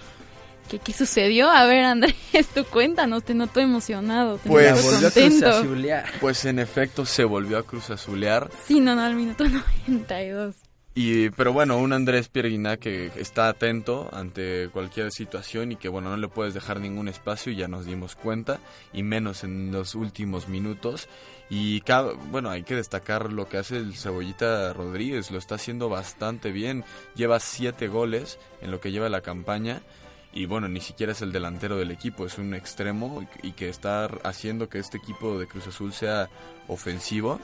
que 0.63 0.79
¿qué 0.79 0.93
sucedió? 0.93 1.49
A 1.49 1.65
ver, 1.65 1.83
Andrés, 1.85 2.15
tú 2.53 2.65
cuéntanos, 2.65 3.23
te 3.23 3.33
noto 3.33 3.59
emocionado, 3.59 4.37
te 4.37 4.49
Pues- 4.49 4.71
noto 4.71 4.81
volvió 4.83 5.07
a 5.07 5.11
contento. 5.11 5.45
cruzazulear. 5.45 6.11
Pues 6.19 6.45
en 6.45 6.59
efecto 6.59 7.05
se 7.05 7.23
volvió 7.23 7.57
a 7.57 7.63
Cruz 7.63 7.89
Azulear 7.89 8.49
Sí, 8.67 8.79
no, 8.79 8.95
no, 8.95 9.01
al 9.03 9.15
minuto 9.15 9.43
92. 9.87 10.55
Y, 10.95 11.31
pero 11.31 11.51
bueno, 11.53 11.77
un 11.79 11.91
Andrés 11.91 12.27
Pierguiná 12.29 12.77
que 12.77 13.09
está 13.15 13.47
atento 13.49 14.09
ante 14.13 14.69
cualquier 14.71 15.11
situación 15.11 15.71
y 15.71 15.75
que 15.75 15.89
bueno, 15.89 16.11
no 16.11 16.17
le 16.17 16.27
puedes 16.27 16.53
dejar 16.53 16.79
ningún 16.79 17.07
espacio, 17.07 17.51
ya 17.51 17.67
nos 17.67 17.87
dimos 17.87 18.15
cuenta, 18.15 18.59
y 18.93 19.01
menos 19.01 19.43
en 19.43 19.71
los 19.71 19.95
últimos 19.95 20.47
minutos. 20.49 21.09
Y 21.49 21.81
cada, 21.81 22.13
bueno, 22.31 22.51
hay 22.51 22.61
que 22.61 22.75
destacar 22.75 23.31
lo 23.33 23.49
que 23.49 23.57
hace 23.57 23.77
el 23.77 23.95
Cebollita 23.95 24.71
Rodríguez, 24.73 25.31
lo 25.31 25.39
está 25.39 25.55
haciendo 25.55 25.89
bastante 25.89 26.51
bien, 26.51 26.83
lleva 27.15 27.39
siete 27.39 27.87
goles 27.87 28.37
en 28.61 28.69
lo 28.69 28.79
que 28.79 28.91
lleva 28.91 29.09
la 29.09 29.21
campaña. 29.21 29.81
Y 30.33 30.45
bueno, 30.47 30.67
ni 30.67 30.81
siquiera 30.81 31.11
es 31.11 31.21
el 31.21 31.31
delantero 31.31 31.77
del 31.77 31.91
equipo, 31.91 32.25
es 32.25 32.37
un 32.39 32.53
extremo 32.55 33.23
y 33.43 33.51
que 33.51 33.69
está 33.69 34.05
haciendo 34.23 34.67
que 34.67 34.79
este 34.79 34.97
equipo 34.97 35.37
de 35.37 35.45
Cruz 35.47 35.67
Azul 35.67 35.93
sea 35.93 36.27
ofensivo 36.67 37.39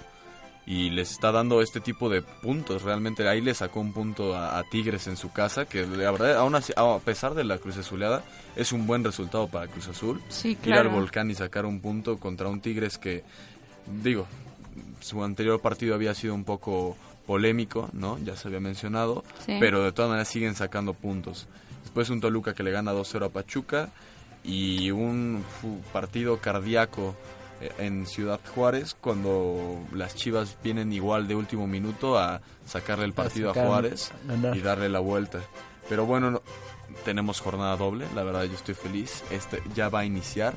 y 0.66 0.90
les 0.90 1.12
está 1.12 1.32
dando 1.32 1.62
este 1.62 1.82
tipo 1.82 2.10
de 2.10 2.22
puntos. 2.22 2.82
Realmente 2.82 3.28
ahí 3.28 3.42
le 3.42 3.54
sacó 3.54 3.80
un 3.80 3.94
punto 3.94 4.36
a, 4.36 4.58
a 4.58 4.64
Tigres 4.64 5.06
en 5.08 5.18
su 5.18 5.32
casa, 5.32 5.66
que 5.66 5.86
la 5.86 6.10
verdad, 6.12 6.38
aún 6.38 6.56
así, 6.56 6.74
a 6.76 6.98
pesar 7.00 7.36
de 7.36 7.44
la 7.44 7.58
Cruz 7.60 7.78
Azuleada, 7.78 8.24
es 8.56 8.72
un 8.72 8.88
buen 8.88 9.04
resultado 9.04 9.48
para 9.48 9.68
Cruz 9.68 9.88
Azul. 9.88 10.20
Sí, 10.30 10.50
Ir 10.52 10.74
al 10.74 10.82
claro. 10.82 10.90
volcán 10.92 11.30
y 11.30 11.36
sacar 11.36 11.66
un 11.68 11.82
punto 11.82 12.18
contra 12.18 12.48
un 12.50 12.60
Tigres 12.60 12.98
que, 12.98 13.24
digo, 14.04 14.26
su 15.00 15.24
anterior 15.24 15.62
partido 15.62 15.94
había 15.96 16.14
sido 16.16 16.34
un 16.34 16.44
poco 16.44 16.98
polémico, 17.28 17.90
¿no? 17.94 18.18
Ya 18.24 18.36
se 18.36 18.48
había 18.48 18.60
mencionado, 18.60 19.24
Sí. 19.46 19.58
pero 19.60 19.84
de 19.84 19.92
todas 19.92 20.10
maneras 20.10 20.28
siguen 20.28 20.56
sacando 20.56 20.94
puntos. 20.96 21.48
Después 21.90 22.12
un 22.12 22.22
Toluca 22.22 22.54
que 22.54 22.62
le 22.62 22.70
gana 22.70 22.94
2-0 22.94 23.26
a 23.26 23.30
Pachuca 23.30 23.90
y 24.44 24.92
un 24.92 25.44
partido 25.92 26.38
cardíaco 26.38 27.16
eh, 27.62 27.72
en 27.80 28.06
Ciudad 28.06 28.40
Juárez 28.54 28.96
cuando 29.02 29.80
las 29.92 30.14
Chivas 30.14 30.56
vienen 30.64 30.94
igual 30.94 31.28
de 31.28 31.34
último 31.34 31.66
minuto 31.66 32.20
a 32.20 32.42
sacarle 32.64 33.06
el 33.06 33.14
partido 33.14 33.50
a 33.50 33.54
sacar- 33.56 33.68
Juárez 33.68 34.12
y 34.54 34.60
darle 34.60 34.88
la 34.88 35.00
vuelta. 35.00 35.40
Pero 35.90 36.06
bueno, 36.06 36.30
no- 36.30 36.44
tenemos 37.06 37.40
jornada 37.42 37.76
doble, 37.76 38.06
la 38.14 38.22
verdad 38.24 38.44
yo 38.44 38.54
estoy 38.54 38.76
feliz. 38.76 39.24
Este 39.32 39.64
ya 39.74 39.90
va 39.90 40.02
a 40.02 40.06
iniciar 40.06 40.54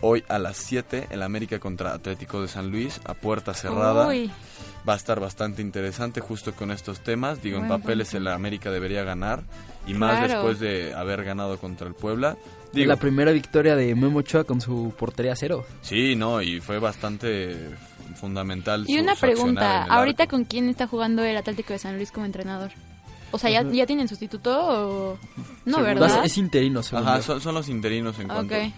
hoy 0.00 0.24
a 0.28 0.38
las 0.38 0.56
7 0.56 1.08
el 1.10 1.22
América 1.22 1.58
contra 1.58 1.92
Atlético 1.92 2.40
de 2.40 2.48
San 2.48 2.70
Luis 2.70 3.02
a 3.04 3.12
puerta 3.12 3.52
cerrada. 3.52 4.08
Uy, 4.08 4.30
Va 4.88 4.94
a 4.94 4.96
estar 4.96 5.20
bastante 5.20 5.60
interesante 5.60 6.22
justo 6.22 6.54
con 6.54 6.70
estos 6.70 7.00
temas. 7.00 7.42
Digo, 7.42 7.58
en 7.58 7.68
papeles 7.68 8.08
punto. 8.12 8.16
el 8.30 8.34
América 8.34 8.70
debería 8.70 9.04
ganar 9.04 9.42
y 9.86 9.94
más 9.94 10.18
Claro. 10.18 10.34
después 10.34 10.60
de 10.60 10.94
haber 10.94 11.24
ganado 11.24 11.58
contra 11.58 11.86
el 11.88 11.94
Puebla. 11.94 12.36
Digo, 12.72 12.88
la 12.88 12.96
primera 12.96 13.32
victoria 13.32 13.74
de 13.74 13.94
Memo 13.94 14.20
Ochoa 14.20 14.44
con 14.44 14.60
su 14.60 14.94
portería 14.96 15.34
cero. 15.34 15.64
Sí, 15.82 16.14
no, 16.14 16.40
y 16.40 16.60
fue 16.60 16.78
bastante 16.78 17.56
fundamental. 18.16 18.84
y 18.88 18.94
su- 18.96 19.02
una 19.02 19.14
su 19.14 19.20
pregunta, 19.22 19.84
¿ahorita 19.84 20.24
arco. 20.24 20.36
con 20.36 20.44
quién 20.44 20.68
está 20.68 20.86
jugando 20.86 21.24
el 21.24 21.36
Atlético 21.36 21.72
de 21.72 21.78
San 21.78 21.96
Luis 21.96 22.10
como 22.12 22.26
entrenador? 22.26 22.70
O 23.32 23.38
sea, 23.38 23.50
¿ya, 23.50 23.62
ya 23.62 23.86
tienen 23.86 24.08
sustituto 24.08 24.50
o...? 24.60 25.18
No, 25.64 25.76
Según- 25.78 25.84
¿verdad? 25.84 26.24
Es 26.24 26.36
interino, 26.36 26.82
según 26.82 27.06
Ajá, 27.06 27.22
son, 27.22 27.40
son 27.40 27.54
los 27.54 27.68
interinos 27.68 28.18
en 28.18 28.26
cuanto, 28.26 28.54
Ok. 28.56 28.72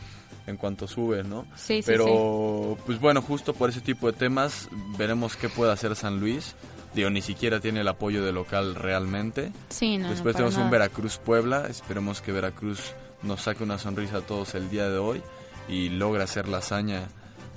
en 0.46 0.56
cuanto 0.58 0.86
sube, 0.86 1.24
¿no? 1.24 1.46
Sí, 1.56 1.76
sí, 1.80 1.84
Pero, 1.86 2.76
pues 2.84 3.00
bueno, 3.00 3.22
justo 3.22 3.54
por 3.54 3.70
ese 3.70 3.80
tipo 3.80 4.06
de 4.08 4.12
temas, 4.12 4.68
veremos 4.98 5.36
qué 5.36 5.48
puede 5.48 5.72
hacer 5.72 5.96
San 5.96 6.20
Luis. 6.20 6.54
Digo, 6.94 7.08
ni 7.10 7.22
siquiera 7.22 7.58
tiene 7.60 7.80
el 7.80 7.88
apoyo 7.88 8.22
del 8.24 8.34
local 8.34 8.74
realmente. 8.74 9.50
Sí, 9.70 9.96
no, 9.98 10.10
Después 10.10 10.34
tenemos 10.36 10.56
un. 10.56 10.70
Veracruz-Puebla. 10.70 11.66
Esperemos 11.68 12.20
que 12.20 12.32
Veracruz 12.32 12.92
nos 13.22 13.42
saque 13.42 13.62
una 13.64 13.78
sonrisa 13.78 14.18
a 14.18 14.20
todos 14.20 14.54
el 14.54 14.68
día 14.68 14.88
de 14.90 14.98
hoy 14.98 15.22
y 15.68 15.88
logre 15.88 16.22
hacer 16.22 16.48
la 16.48 16.58
hazaña 16.58 17.08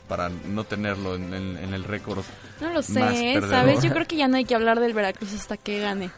para 0.07 0.29
no 0.29 0.63
tenerlo 0.63 1.15
en, 1.15 1.33
el- 1.33 1.57
en 1.57 1.73
el 1.73 1.83
récord. 1.83 2.23
No 2.61 2.69
lo 2.69 2.81
sé, 2.81 2.93
perdedor. 3.33 3.49
¿sabes? 3.49 3.83
Yo 3.83 3.89
creo 3.93 4.05
que 4.05 4.15
ya 4.15 4.27
no 4.27 4.37
hay 4.37 4.45
que 4.45 4.55
hablar 4.55 4.79
del 4.79 4.93
Veracruz 4.93 5.33
hasta 5.33 5.57
que 5.57 5.79
gane. 5.79 6.11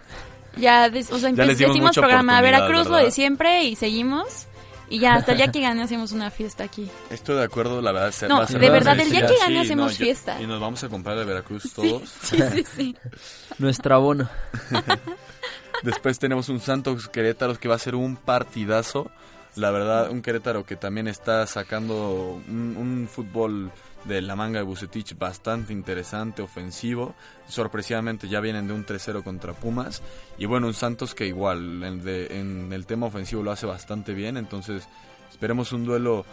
Ya, 0.58 0.90
des- 0.90 1.12
o 1.12 1.20
sea, 1.20 1.30
Ya 1.32 1.46
les 1.46 1.58
dimos 1.60 1.78
mucha 1.80 2.02
programa 2.02 2.42
Veracruz 2.42 2.88
lo 2.88 2.98
de 2.98 3.12
siempre 3.12 3.64
y 3.64 3.76
seguimos. 3.76 4.47
Y 4.90 5.00
ya, 5.00 5.16
hasta 5.16 5.34
el 5.34 5.38
día 5.40 5.52
que 5.52 5.60
gane 5.62 5.84
hacemos 5.84 6.12
una 6.14 6.32
fiesta 6.32 6.64
aquí. 6.64 6.90
Estoy 7.10 7.36
de 7.36 7.44
acuerdo, 7.44 7.82
la 7.82 7.92
verdad. 7.92 8.12
se- 8.12 8.28
No, 8.28 8.38
va 8.38 8.44
a 8.44 8.48
ser 8.48 8.60
de 8.62 8.70
verdad, 8.70 8.98
el 9.00 9.10
día 9.12 9.28
que 9.28 9.36
gane 9.38 9.56
Sí, 9.56 9.66
hacemos 9.66 9.98
fiesta. 9.98 10.42
Y 10.42 10.48
nos 10.48 10.60
vamos 10.62 10.84
a 10.84 10.90
comprar 10.90 11.18
de 11.18 11.26
Veracruz 11.26 11.64
Sí, 11.64 11.70
todos. 11.76 12.10
sí, 12.24 12.38
sí, 12.54 12.66
sí. 12.76 12.96
Nuestro 13.58 13.96
abono. 13.96 14.30
Después 15.84 16.18
tenemos 16.20 16.50
un 16.50 16.60
Santos 16.60 17.08
Querétaro 17.10 17.60
que 17.60 17.68
va 17.68 17.76
a 17.76 17.80
ser 17.80 17.96
un 17.96 18.16
partidazo. 18.16 19.12
La 19.56 19.72
verdad, 19.72 20.10
un 20.12 20.22
Querétaro 20.22 20.66
que 20.66 20.76
también 20.76 21.08
está 21.08 21.46
sacando 21.48 22.42
un, 22.48 22.76
un 22.78 23.10
fútbol 23.12 23.72
de 24.08 24.22
la 24.22 24.36
manga 24.36 24.60
de 24.60 24.66
Bucetich 24.66 25.18
bastante 25.18 25.74
interesante, 25.74 26.42
ofensivo. 26.42 27.16
Sorpresivamente 27.48 28.28
ya 28.28 28.40
vienen 28.40 28.68
de 28.68 28.74
un 28.74 28.86
3-0 28.86 29.24
contra 29.24 29.54
Pumas. 29.54 30.02
Y 30.38 30.46
bueno, 30.46 30.68
un 30.68 30.74
Santos 30.74 31.14
que 31.16 31.26
igual 31.28 31.84
en, 31.84 32.04
de- 32.04 32.40
en 32.40 32.72
el 32.74 32.86
tema 32.86 33.08
ofensivo 33.08 33.44
lo 33.44 33.52
hace 33.52 33.66
bastante 33.66 34.14
bien. 34.14 34.38
Entonces 34.38 34.88
esperemos 35.32 35.72
un 35.72 35.86
duelo 35.86 36.26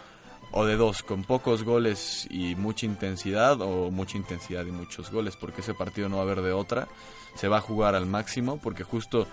o 0.51 0.65
de 0.65 0.77
dos, 0.77 1.03
con 1.03 1.23
pocos 1.23 1.63
goles 1.63 2.27
y 2.29 2.55
mucha 2.55 2.85
intensidad, 2.85 3.59
o 3.61 3.91
mucha 3.91 4.17
intensidad 4.17 4.65
y 4.65 4.71
muchos 4.71 5.11
goles, 5.11 5.35
porque 5.35 5.61
ese 5.61 5.73
partido 5.73 6.07
no 6.07 6.17
va 6.17 6.21
a 6.21 6.25
haber 6.25 6.41
de 6.41 6.53
otra. 6.53 6.87
Se 7.35 7.47
va 7.47 7.57
a 7.57 7.61
jugar 7.61 7.95
al 7.95 8.05
máximo, 8.05 8.57
porque 8.61 8.83
justo 8.83 9.27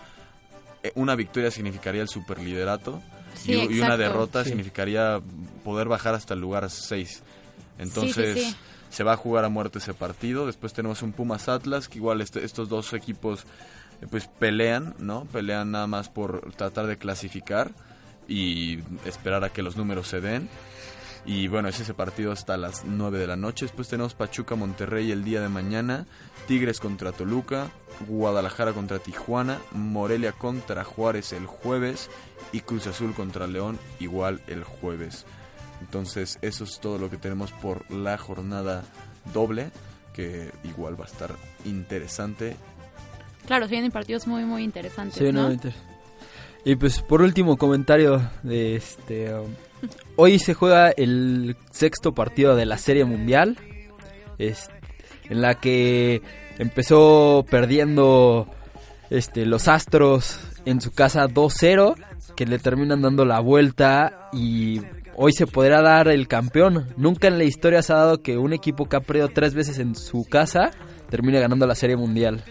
eh, 0.82 0.90
una 0.97 1.14
victoria 1.14 1.51
significaría 1.53 2.03
el 2.03 2.09
superliderato 2.09 3.01
Sí, 3.34 3.53
y, 3.53 3.76
y 3.76 3.80
una 3.80 3.97
derrota 3.97 4.43
Sí. 4.43 4.51
significaría 4.51 5.20
poder 5.64 5.86
bajar 5.88 6.14
hasta 6.14 6.34
el 6.34 6.40
lugar 6.40 6.68
6. 6.68 7.22
Entonces 7.79 8.35
Sí, 8.39 8.45
sí, 8.45 8.51
sí. 8.51 8.57
se 8.91 9.05
va 9.05 9.12
a 9.14 9.16
jugar 9.16 9.45
a 9.45 9.49
muerte 9.49 9.79
ese 9.79 9.95
partido. 9.95 10.47
Después 10.47 10.73
tenemos 10.73 11.03
un 11.03 11.12
Pumas 11.12 11.49
Atlas, 11.49 11.89
que 11.89 11.99
igual 11.99 12.20
este- 12.20 12.45
estos 12.45 12.68
dos 12.68 12.93
equipos 12.93 13.45
eh, 14.01 14.07
pues 14.11 14.27
pelean, 14.39 14.95
¿no? 14.99 15.25
Pelean 15.27 15.70
nada 15.70 15.87
más 15.87 16.09
por 16.09 16.53
tratar 16.55 16.87
de 16.87 16.99
clasificar 16.99 17.70
y 18.29 18.79
esperar 19.05 19.45
a 19.45 19.51
que 19.51 19.62
los 19.62 19.77
números 19.77 20.09
se 20.09 20.20
den. 20.20 20.49
Y 21.25 21.47
bueno, 21.47 21.68
es 21.68 21.79
ese 21.79 21.95
partido 21.95 22.33
hasta 22.33 22.57
las 22.57 22.85
9 22.85 23.16
de 23.18 23.29
la 23.29 23.37
noche. 23.37 23.64
Después 23.66 23.87
tenemos 23.89 24.14
Pachuca 24.14 24.57
Monterrey 24.57 25.12
el 25.12 25.23
día 25.23 25.41
de 25.41 25.49
mañana, 25.49 26.05
Tigres 26.49 26.81
contra 26.81 27.12
Toluca, 27.12 27.70
Guadalajara 28.09 28.73
contra 28.73 28.99
Tijuana, 28.99 29.59
Morelia 29.70 30.33
contra 30.33 30.83
Juárez 30.83 31.33
el 31.33 31.47
jueves 31.47 32.11
y 32.53 32.61
Cruz 32.61 32.89
Azul 32.89 33.14
contra 33.14 33.47
León 33.47 33.79
igual 34.01 34.43
el 34.49 34.64
jueves. 34.64 35.25
Entonces 35.83 36.39
eso 36.43 36.64
es 36.64 36.78
todo 36.80 36.97
lo 36.99 37.11
que 37.11 37.16
tenemos 37.16 37.51
por 37.53 37.91
la 37.91 38.16
jornada 38.16 38.85
doble, 39.35 39.70
que 40.14 40.51
igual 40.64 40.99
va 40.99 41.05
a 41.05 41.09
estar 41.09 41.35
interesante. 41.64 42.57
Claro, 43.47 43.66
se 43.66 43.72
vienen 43.72 43.91
partidos 43.91 44.26
muy, 44.26 44.45
muy 44.45 44.62
interesantes, 44.62 45.18
Sí, 45.18 45.33
¿no? 45.33 45.49
no, 45.49 45.53
inter- 45.53 45.74
Y 46.64 46.76
pues 46.76 47.01
por 47.03 47.22
último 47.22 47.57
comentario 47.57 48.22
de 48.45 48.76
este 48.76 49.35
um, 49.35 49.49
hoy 50.16 50.39
se 50.39 50.55
juega 50.55 50.91
el 50.91 51.57
sexto 51.72 52.12
partido 52.12 52.55
de 52.55 52.66
la 52.66 52.78
Serie 52.78 53.05
Mundial 53.05 53.59
es- 54.39 54.70
en 55.28 55.41
la 55.43 55.55
que 55.57 56.22
empezó 56.59 57.45
perdiendo 57.51 58.47
este 59.11 59.45
los 59.47 59.66
Astros 59.66 60.39
en 60.64 60.80
su 60.80 60.93
casa 60.93 61.26
2-0 61.26 61.97
que 62.37 62.47
le 62.47 62.59
terminan 62.61 63.03
dando 63.03 63.24
la 63.24 63.41
vuelta 63.41 64.28
y 64.33 64.80
hoy 65.17 65.33
se 65.33 65.47
podrá 65.47 65.83
dar 65.83 66.09
el 66.09 66.29
campeón. 66.29 66.87
Nunca 66.97 67.29
en 67.29 67.39
la 67.39 67.45
historia 67.45 67.83
se 67.83 67.93
ha 67.93 67.97
dado 67.97 68.23
que 68.23 68.39
un 68.39 68.53
equipo 68.53 68.89
que 68.89 68.97
ha 68.97 69.01
perdido 69.01 69.29
tres 69.29 69.55
veces 69.55 69.79
en 69.79 69.95
su 69.95 70.25
casa 70.25 70.71
termine 71.11 71.41
ganando 71.41 71.67
la 71.67 71.75
Serie 71.75 71.97
Mundial. 71.97 72.43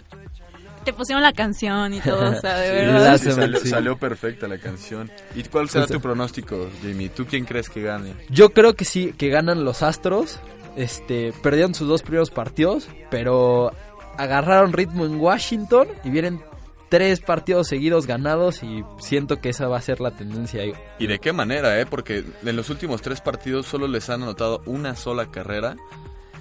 Te 0.84 0.93
pusieron 0.93 1.22
la 1.22 1.32
canción 1.34 1.93
y 1.93 1.99
todo, 1.99 2.32
o 2.32 2.36
sea, 2.36 2.57
de 2.57 2.70
Sí, 2.70 2.76
verdad. 2.76 3.18
Sí, 3.18 3.32
salió, 3.32 3.59
sí. 3.59 3.70
salió 3.70 3.97
perfecta 3.97 4.47
la 4.47 4.57
canción. 4.57 5.12
¿Y 5.36 5.43
cuál 5.43 5.70
será 5.70 5.86
tu 5.86 6.01
pronóstico, 6.01 6.70
Jamie? 6.82 7.09
¿Tú 7.09 7.26
quién 7.26 7.45
crees 7.45 7.70
que 7.70 7.84
gane? 7.84 8.16
Yo 8.30 8.49
creo 8.49 8.74
que 8.74 8.86
sí, 8.86 9.14
que 9.18 9.30
ganan 9.30 9.64
los 9.64 9.84
Astros. 9.84 10.39
Este, 10.76 11.34
perdieron 11.43 11.76
sus 11.76 11.88
dos 11.88 12.01
primeros 12.01 12.32
partidos, 12.32 12.88
pero 13.12 13.72
agarraron 14.18 14.74
ritmo 14.74 15.05
en 15.05 15.20
Washington 15.20 15.88
y 16.03 16.09
vienen 16.09 16.41
tres 16.91 17.21
partidos 17.21 17.69
seguidos 17.69 18.05
ganados 18.05 18.63
y 18.63 18.83
siento 18.99 19.39
que 19.39 19.49
esa 19.49 19.69
va 19.69 19.77
a 19.77 19.81
ser 19.81 20.01
la 20.01 20.11
tendencia. 20.11 20.61
¿Y 20.99 21.07
de 21.07 21.19
qué 21.19 21.31
manera, 21.31 21.79
eh? 21.79 21.85
Porque 21.85 22.25
en 22.43 22.55
los 22.57 22.69
últimos 22.69 23.01
tres 23.01 23.21
partidos 23.21 23.65
solo 23.65 23.87
les 23.87 24.09
han 24.09 24.23
anotado 24.23 24.61
una 24.65 24.97
sola 24.97 25.31
carrera. 25.31 25.77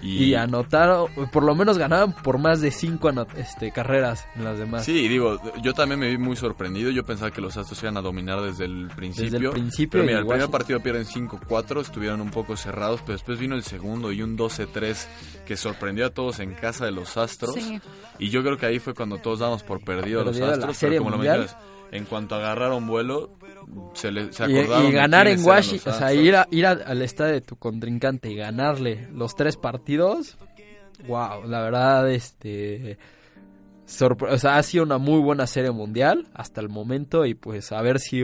Y, 0.03 0.25
Y 0.25 0.35
anotaron, 0.35 1.09
por 1.33 1.43
lo 1.43 1.55
menos 1.55 1.77
ganaban 1.79 2.13
por 2.15 2.39
más 2.39 2.61
de 2.61 2.71
cinco 2.71 3.11
este, 3.37 3.71
carreras 3.73 4.27
en 4.37 4.45
las 4.45 4.59
demás. 4.59 4.85
Sí, 4.85 5.09
digo, 5.09 5.39
yo 5.63 5.75
también 5.75 6.01
me 6.01 6.09
vi 6.09 6.17
muy 6.19 6.37
sorprendido. 6.37 6.91
Yo 6.91 7.05
pensaba 7.05 7.31
que 7.31 7.41
los 7.41 7.57
Astros 7.57 7.83
iban 7.83 7.97
a 7.97 8.01
dominar 8.01 8.41
desde 8.41 8.65
el 8.65 8.89
principio. 8.97 9.53
principio 9.53 9.91
Pero 10.01 10.05
mira, 10.05 10.19
el 10.21 10.25
primer 10.25 10.39
Washington- 10.41 10.51
partido 10.53 10.81
pierden 10.81 11.05
5-4, 11.05 11.81
estuvieron 11.83 12.21
un 12.21 12.31
poco 12.31 12.57
cerrados, 12.57 13.01
pero 13.03 13.13
después 13.15 13.39
vino 13.39 13.55
el 13.55 13.63
segundo 13.63 14.11
y 14.13 14.23
un 14.23 14.37
12-3 14.37 15.07
que 15.47 15.57
sorprendió 15.57 16.07
a 16.07 16.11
todos 16.11 16.41
en 16.41 16.55
casa 16.55 16.85
de 16.85 16.93
los 16.93 17.17
Astros. 17.17 17.55
Sí. 17.55 17.81
Y 18.19 18.31
yo 18.31 18.43
creo 18.43 18.57
que 18.57 18.67
ahí 18.67 18.79
fue 18.79 18.95
cuando 18.95 19.19
todos 19.19 19.41
damos 19.41 19.63
por 19.63 19.83
perdido 19.85 20.21
a 20.21 20.25
los 20.25 20.33
Perdido 20.33 20.47
la 20.49 20.55
Astros. 20.55 20.77
Serie 20.77 20.99
Pero 20.99 21.05
como 21.05 21.17
lo 21.17 21.23
mencionas, 21.23 21.57
en 21.93 22.05
cuanto 22.05 22.37
agarraron 22.37 22.87
vuelo, 22.87 23.31
se, 23.95 24.11
le, 24.11 24.33
se 24.33 24.51
Y, 24.51 24.59
acordaron. 24.59 24.87
y 24.89 24.93
ganar 24.93 25.29
en 25.29 25.45
Washington, 25.45 25.93
o 25.93 25.97
sea, 25.97 26.13
ir, 26.15 26.37
a- 26.37 26.47
ir 26.51 26.67
al 26.67 27.03
estadio 27.03 27.35
de 27.35 27.41
tu 27.41 27.57
contrincante 27.57 28.31
y 28.31 28.37
ganarle 28.37 29.09
los 29.13 29.35
tres 29.35 29.57
partidos, 29.57 30.37
wow, 31.07 31.45
la 31.47 31.61
verdad, 31.63 32.11
este, 32.11 32.99
sorpre- 33.87 34.33
o 34.33 34.39
sea, 34.39 34.57
ha 34.57 34.63
sido 34.63 34.85
una 34.85 34.99
muy 34.99 35.21
buena 35.21 35.47
serie 35.47 35.71
mundial 35.71 36.27
hasta 36.35 36.61
el 36.61 36.69
momento 36.69 37.25
y 37.27 37.35
pues 37.35 37.73
a 37.73 37.81
ver 37.83 37.99
si 37.99 38.23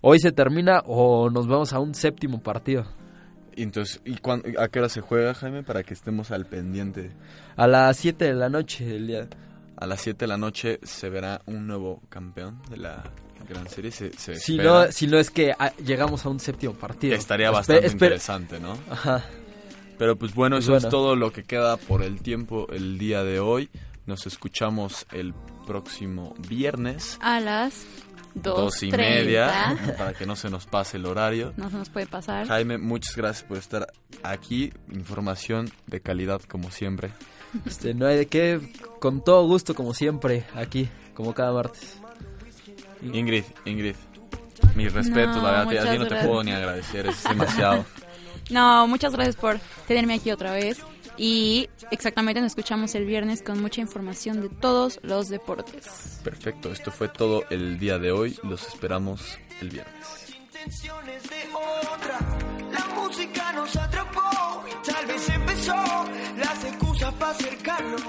hoy 0.00 0.18
se 0.20 0.32
termina 0.32 0.82
o 0.86 1.30
nos 1.30 1.46
vamos 1.46 1.72
a 1.72 1.78
un 1.80 1.94
séptimo 1.94 2.42
partido. 2.42 2.84
Y 3.54 3.62
entonces, 3.62 4.02
¿y 4.04 4.16
cuán- 4.18 4.42
a 4.58 4.68
qué 4.68 4.80
hora 4.80 4.88
se 4.90 5.00
juega, 5.00 5.32
Jaime? 5.32 5.62
Para 5.62 5.82
que 5.82 5.94
estemos 5.94 6.30
al 6.30 6.44
pendiente. 6.46 7.12
A 7.56 7.66
las 7.66 7.96
7 7.96 8.26
de 8.26 8.34
la 8.34 8.50
noche 8.50 8.84
del 8.84 9.06
día. 9.06 9.28
A 9.78 9.86
las 9.86 10.00
7 10.02 10.24
de 10.24 10.26
la 10.28 10.36
noche 10.36 10.78
se 10.82 11.08
verá 11.08 11.40
un 11.46 11.66
nuevo 11.66 12.02
campeón 12.10 12.60
de 12.68 12.76
la 12.78 13.04
Gran 13.46 13.68
Serie. 13.68 13.90
Se, 13.90 14.12
se 14.12 14.36
Si 14.36 14.52
espera. 14.56 14.86
no, 14.86 14.92
si 14.92 15.06
no 15.06 15.18
es 15.18 15.30
que 15.30 15.54
llegamos 15.84 16.24
a 16.26 16.28
un 16.28 16.40
séptimo 16.40 16.74
partido. 16.74 17.14
Estaría 17.14 17.48
Espe- 17.50 17.52
bastante 17.54 17.86
espe- 17.88 17.92
interesante, 17.92 18.60
¿no? 18.60 18.76
Ajá. 18.90 19.24
Pero 19.98 20.16
pues 20.16 20.34
bueno, 20.34 20.56
Pues 20.56 20.64
eso 20.64 20.76
es 20.76 20.88
todo 20.88 21.16
lo 21.16 21.32
que 21.32 21.44
queda 21.44 21.76
por 21.78 22.02
el 22.02 22.20
tiempo 22.20 22.66
el 22.70 22.98
día 22.98 23.24
de 23.24 23.40
hoy. 23.40 23.70
Nos 24.04 24.26
escuchamos 24.26 25.06
el 25.12 25.32
próximo 25.66 26.34
viernes, 26.48 27.18
A 27.20 27.40
las 27.40 27.84
dos, 28.34 28.56
dos 28.56 28.82
y 28.82 28.90
media, 28.92 29.76
para 29.98 30.12
que 30.12 30.26
no 30.26 30.36
se 30.36 30.48
nos 30.50 30.66
pase 30.66 30.98
el 30.98 31.06
horario. 31.06 31.54
No 31.56 31.70
se 31.70 31.76
nos 31.76 31.88
puede 31.88 32.06
pasar. 32.06 32.46
Jaime, 32.46 32.78
muchas 32.78 33.16
gracias 33.16 33.44
por 33.48 33.56
estar 33.56 33.86
aquí. 34.22 34.72
Información 34.92 35.70
de 35.86 36.00
calidad 36.00 36.40
como 36.42 36.70
siempre. 36.70 37.10
Este, 37.64 37.94
no 37.94 38.06
hay 38.06 38.16
de 38.18 38.26
qué, 38.26 38.60
con 39.00 39.24
todo 39.24 39.46
gusto 39.46 39.74
como 39.74 39.94
siempre, 39.94 40.44
aquí, 40.54 40.88
como 41.14 41.32
cada 41.34 41.52
martes. 41.52 41.98
Ingrid, 43.02 43.44
Ingrid, 43.64 43.96
mis 44.74 44.92
respetos, 44.92 45.36
No, 45.36 45.42
la 45.42 45.50
verdad, 45.50 45.62
a 45.62 45.68
ti 45.68 45.74
muchas 45.76 45.98
no 45.98 46.04
te 46.04 46.08
gracias. 46.08 46.26
puedo 46.26 46.44
ni 46.44 46.52
agradecer, 46.52 47.06
es 47.06 47.24
demasiado. 47.24 47.84
No, 48.48 48.86
muchas 48.86 49.12
gracias 49.12 49.34
por 49.34 49.58
tenerme 49.88 50.14
aquí 50.14 50.30
otra 50.30 50.52
vez. 50.52 50.78
Y 51.16 51.68
exactamente 51.90 52.40
nos 52.40 52.52
escuchamos 52.52 52.94
el 52.94 53.04
viernes 53.04 53.42
con 53.42 53.60
mucha 53.60 53.80
información 53.80 54.40
de 54.40 54.48
todos 54.50 55.00
los 55.02 55.28
deportes. 55.28 56.20
Perfecto, 56.22 56.70
esto 56.70 56.92
fue 56.92 57.08
todo 57.08 57.42
el 57.50 57.76
día 57.80 57.98
de 57.98 58.12
hoy. 58.12 58.38
Los 58.44 58.68
esperamos 58.68 59.36
el 59.60 59.70
viernes. 59.70 60.36
La 62.70 62.86
música 62.94 63.52
nos 63.52 63.74
atrapó 63.74 64.64
y 64.70 64.86
tal 64.88 65.06
vez 65.06 65.28
empezó 65.28 65.74
las 66.36 66.64
excusas 66.64 67.14
para 67.14 67.32
acercarnos. 67.32 68.02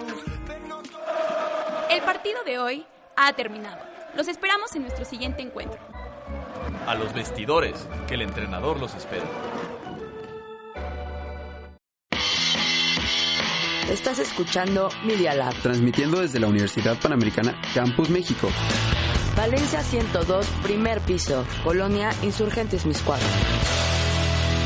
El 1.89 2.01
partido 2.03 2.43
de 2.43 2.59
hoy 2.59 2.85
ha 3.15 3.33
terminado. 3.33 3.79
Los 4.15 4.27
esperamos 4.27 4.75
en 4.75 4.83
nuestro 4.83 5.05
siguiente 5.05 5.41
encuentro. 5.41 5.79
A 6.87 6.95
los 6.95 7.13
vestidores, 7.13 7.87
que 8.07 8.15
el 8.15 8.21
entrenador 8.21 8.79
los 8.79 8.95
espera. 8.95 9.25
Estás 13.89 14.19
escuchando 14.19 14.89
Media 15.05 15.33
Lab. 15.33 15.53
Transmitiendo 15.61 16.19
desde 16.19 16.39
la 16.39 16.47
Universidad 16.47 16.99
Panamericana 16.99 17.59
Campus 17.73 18.09
México. 18.09 18.49
Valencia 19.35 19.81
102, 19.81 20.45
primer 20.63 20.99
piso. 21.01 21.45
Colonia 21.63 22.09
Insurgentes 22.23 22.85
Miscuadra. 22.85 23.25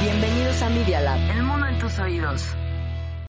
Bienvenidos 0.01 0.61
a 0.61 0.69
Media 0.69 1.01
Lab. 1.01 1.19
El 1.29 1.43
mundo 1.43 1.67
en 1.67 1.77
tus 1.77 1.99
oídos. 1.99 2.55